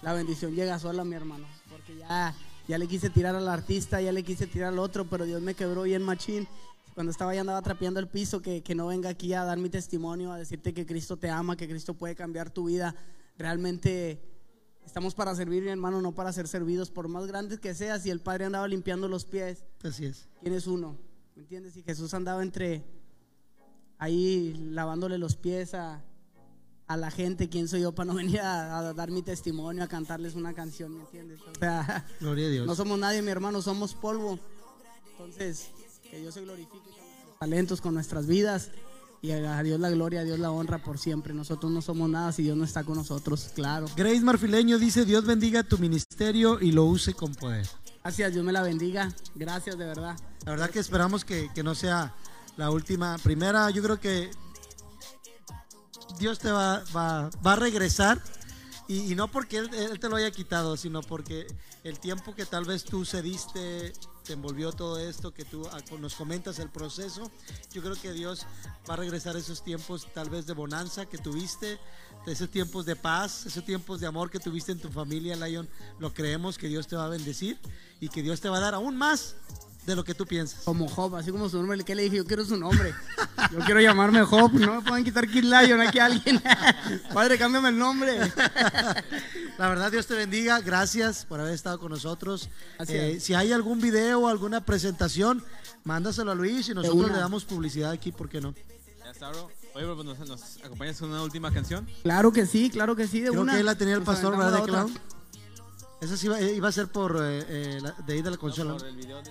[0.03, 1.47] la bendición llega sola, mi hermano.
[1.71, 2.35] Porque ya,
[2.69, 5.55] ya le quise tirar al artista, ya le quise tirar al otro, pero Dios me
[5.55, 6.47] quebró bien machín.
[6.93, 9.71] Cuando estaba ya andaba trapeando el piso, que, que no venga aquí a dar mi
[9.71, 12.95] testimonio, a decirte que Cristo te ama, que Cristo puede cambiar tu vida.
[13.39, 14.21] Realmente
[14.91, 16.91] estamos para servir, mi hermano, no para ser servidos.
[16.91, 20.29] Por más grandes que seas, si el Padre andaba limpiando los pies, Así es.
[20.41, 20.99] ¿quién es uno?
[21.37, 21.77] ¿Me entiendes?
[21.77, 22.85] Y Jesús andaba entre
[23.99, 26.03] ahí lavándole los pies a,
[26.89, 27.49] a la gente.
[27.49, 30.93] ¿Quién soy yo para no venir a, a dar mi testimonio, a cantarles una canción?
[30.97, 31.41] ¿Me entiendes?
[31.43, 32.67] O sea, Gloria a Dios.
[32.67, 34.41] no somos nadie, mi hermano, somos polvo.
[35.13, 35.71] Entonces,
[36.11, 38.71] que Dios se glorifique con nuestros talentos, con nuestras vidas.
[39.23, 41.35] Y a Dios la gloria, a Dios la honra por siempre.
[41.35, 43.87] Nosotros no somos nada si Dios no está con nosotros, claro.
[43.95, 47.69] Grace Marfileño dice, Dios bendiga tu ministerio y lo use con poder.
[48.03, 49.13] Gracias, Dios me la bendiga.
[49.35, 50.17] Gracias, de verdad.
[50.47, 52.15] La verdad que esperamos que, que no sea
[52.57, 53.19] la última.
[53.19, 54.31] Primera, yo creo que
[56.19, 58.23] Dios te va, va, va a regresar.
[58.89, 61.47] Y, y no porque él, él te lo haya quitado, sino porque
[61.85, 63.93] el tiempo que tal vez tú cediste,
[64.25, 67.31] te envolvió todo esto, que tú ah, nos comentas el proceso,
[67.73, 68.47] yo creo que Dios
[68.89, 71.79] va a regresar esos tiempos tal vez de bonanza que tuviste,
[72.27, 75.69] de esos tiempos de paz, esos tiempos de amor que tuviste en tu familia, Lion.
[75.99, 77.59] Lo creemos que Dios te va a bendecir
[78.01, 79.37] y que Dios te va a dar aún más
[79.91, 80.63] de lo que tú piensas.
[80.65, 82.95] Como Job, así como su nombre, que le dije, yo quiero su nombre.
[83.53, 86.43] Yo quiero llamarme Job, no me pueden quitar Kid Lion aquí a alguien.
[87.15, 88.19] Padre, cámbiame el nombre.
[89.59, 90.61] La verdad, Dios te bendiga.
[90.61, 92.49] Gracias por haber estado con nosotros.
[92.89, 95.43] Eh, si hay algún video o alguna presentación,
[95.85, 98.55] mándaselo a Luis y nosotros le damos publicidad aquí, ¿por qué no?
[99.05, 99.51] Ya está, bro.
[99.75, 101.87] Oye, bro, pues, ¿nos, nos acompañas con una última canción?
[102.03, 103.53] Claro que sí, claro que sí, de Creo una.
[103.53, 104.63] que ahí la tenía el pastor, ¿verdad, de.
[104.65, 104.99] Clown?
[106.01, 108.73] Esa sí iba, iba a ser por eh, eh, la- de ahí de la consola.
[108.77, 109.31] Por el video de.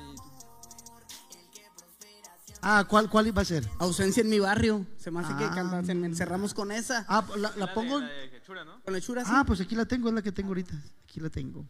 [2.61, 3.67] Ah, ¿cuál, ¿cuál iba a ser?
[3.79, 4.85] Ausencia en mi barrio.
[4.97, 5.81] Se me hace que Ah.
[5.85, 7.05] se- encerramos con esa.
[7.07, 7.99] Ah, la, la de- pongo.
[7.99, 8.81] la de Hechura, ¿no?
[8.83, 9.31] Con hechura sí.
[9.33, 10.73] Ah, pues aquí la tengo, es la que tengo ahorita.
[11.03, 11.65] Aquí la tengo.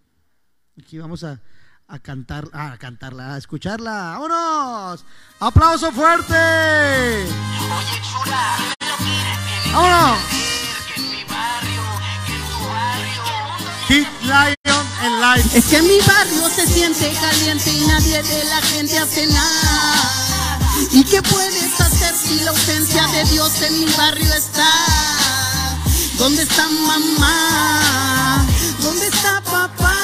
[0.82, 1.40] Aquí vamos a,
[1.88, 4.18] a cantar, ah, a cantarla, a escucharla.
[4.20, 5.06] ¡Vámonos!
[5.40, 7.26] ¡Aplauso fuerte!
[9.74, 10.18] ¡Vámonos!
[13.88, 15.50] Kid Lion en live.
[15.58, 20.19] Es que en mi barrio se siente caliente y nadie de la gente hace nada.
[20.92, 24.70] ¿Y qué puedes hacer si la ausencia de Dios en mi barrio está?
[26.18, 28.46] ¿Dónde está mamá?
[28.82, 29.96] ¿Dónde está papá?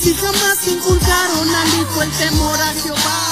[0.00, 3.22] Si jamás inculcaron al hijo el temor a Jehová.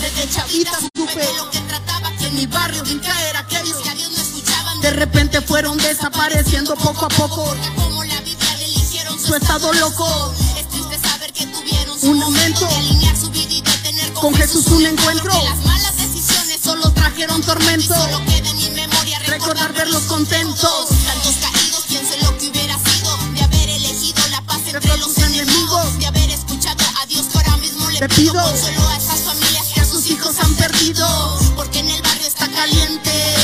[0.00, 3.94] Desde chavita supe lo que trataba que en mi barrio sin caer aquellos que a
[3.94, 4.80] Dios no escuchaban.
[4.80, 7.54] De repente fueron desapareciendo poco a poco.
[7.76, 10.34] Como la Biblia le hicieron su estado loco.
[10.58, 13.11] Es triste saber que tuvieron un momento de
[14.22, 15.32] con Jesús un encuentro.
[15.42, 17.92] Las malas decisiones solo trajeron tormento.
[17.92, 20.90] Solo queda en mi memoria recordar verlos contentos.
[21.04, 25.18] Tantos caídos, pienso en lo que hubiera sido de haber elegido la paz entre los
[25.18, 29.66] enemigos, de haber escuchado a Dios que ahora mismo le pido consuelo a esas familias
[29.74, 33.41] que a sus hijos han perdido, porque en el barrio está caliente.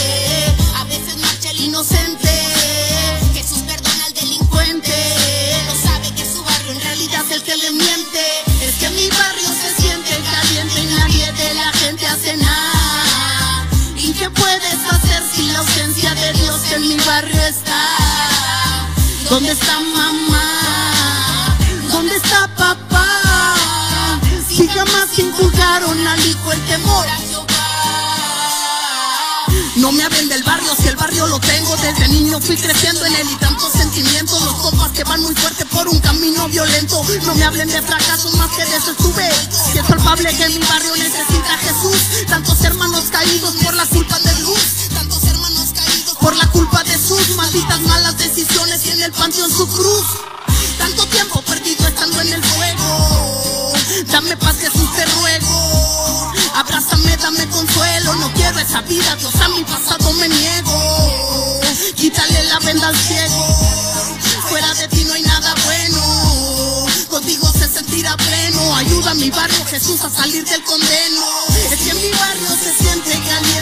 [19.28, 21.57] ¿Dónde está mamá?
[21.90, 23.57] ¿Dónde está papá?
[24.49, 27.07] Si jamás inculcaron al hijo el temor.
[29.74, 33.15] No me hablen del barrio si el barrio lo tengo Desde niño fui creciendo en
[33.15, 37.35] él y tantos sentimientos Los compas que van muy fuerte por un camino violento No
[37.36, 39.31] me hablen de fracasos más que de eso estuve
[39.73, 44.19] Si es palpable que mi barrio necesita a Jesús Tantos hermanos caídos por la culpa
[44.19, 44.78] de luz
[46.29, 50.05] por la culpa de sus malditas malas decisiones Y en el panteón su cruz.
[50.77, 53.73] Tanto tiempo perdido estando en el fuego.
[54.13, 56.33] Dame paz Jesús te ruego.
[56.55, 58.15] Abrázame, dame consuelo.
[58.17, 61.61] No quiero esa vida, Dios a mi pasado me niego.
[61.97, 63.47] Quítale la venda al ciego.
[64.51, 66.87] Fuera de ti no hay nada bueno.
[67.09, 68.77] Contigo se sentirá pleno.
[68.77, 71.23] Ayuda a mi barrio Jesús a salir del condeno.
[71.73, 73.58] Es que mi barrio se siente caliente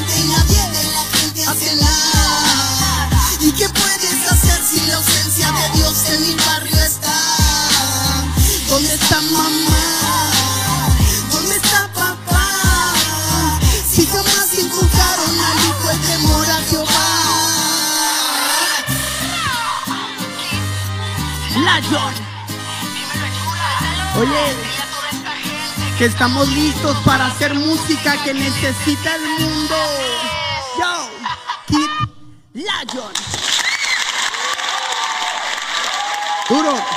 [24.18, 24.56] Oye,
[25.98, 29.76] que estamos listos para hacer música que necesita el mundo.
[30.80, 31.08] Yo,
[31.68, 31.90] Kid
[32.54, 33.12] Lion.
[36.48, 36.95] Duro.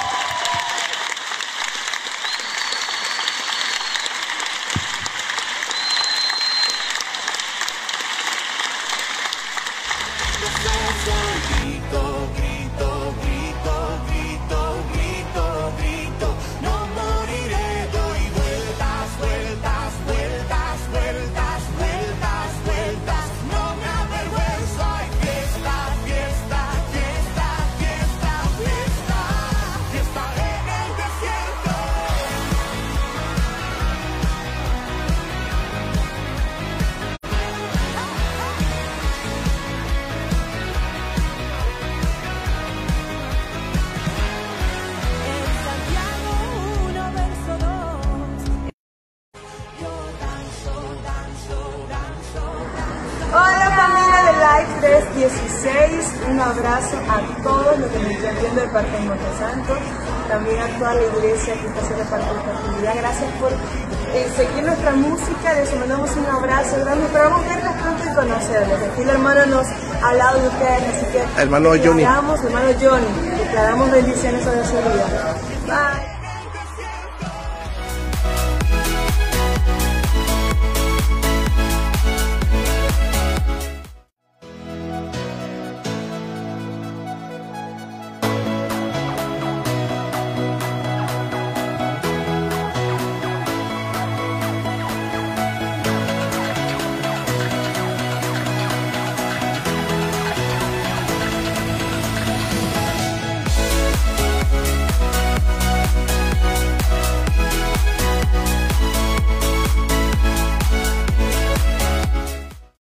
[71.39, 72.01] Hermano Johnny.
[72.01, 75.35] declaramos, hermano Johnny, declaramos bendiciones sobre su vida.
[75.65, 76.08] Bye.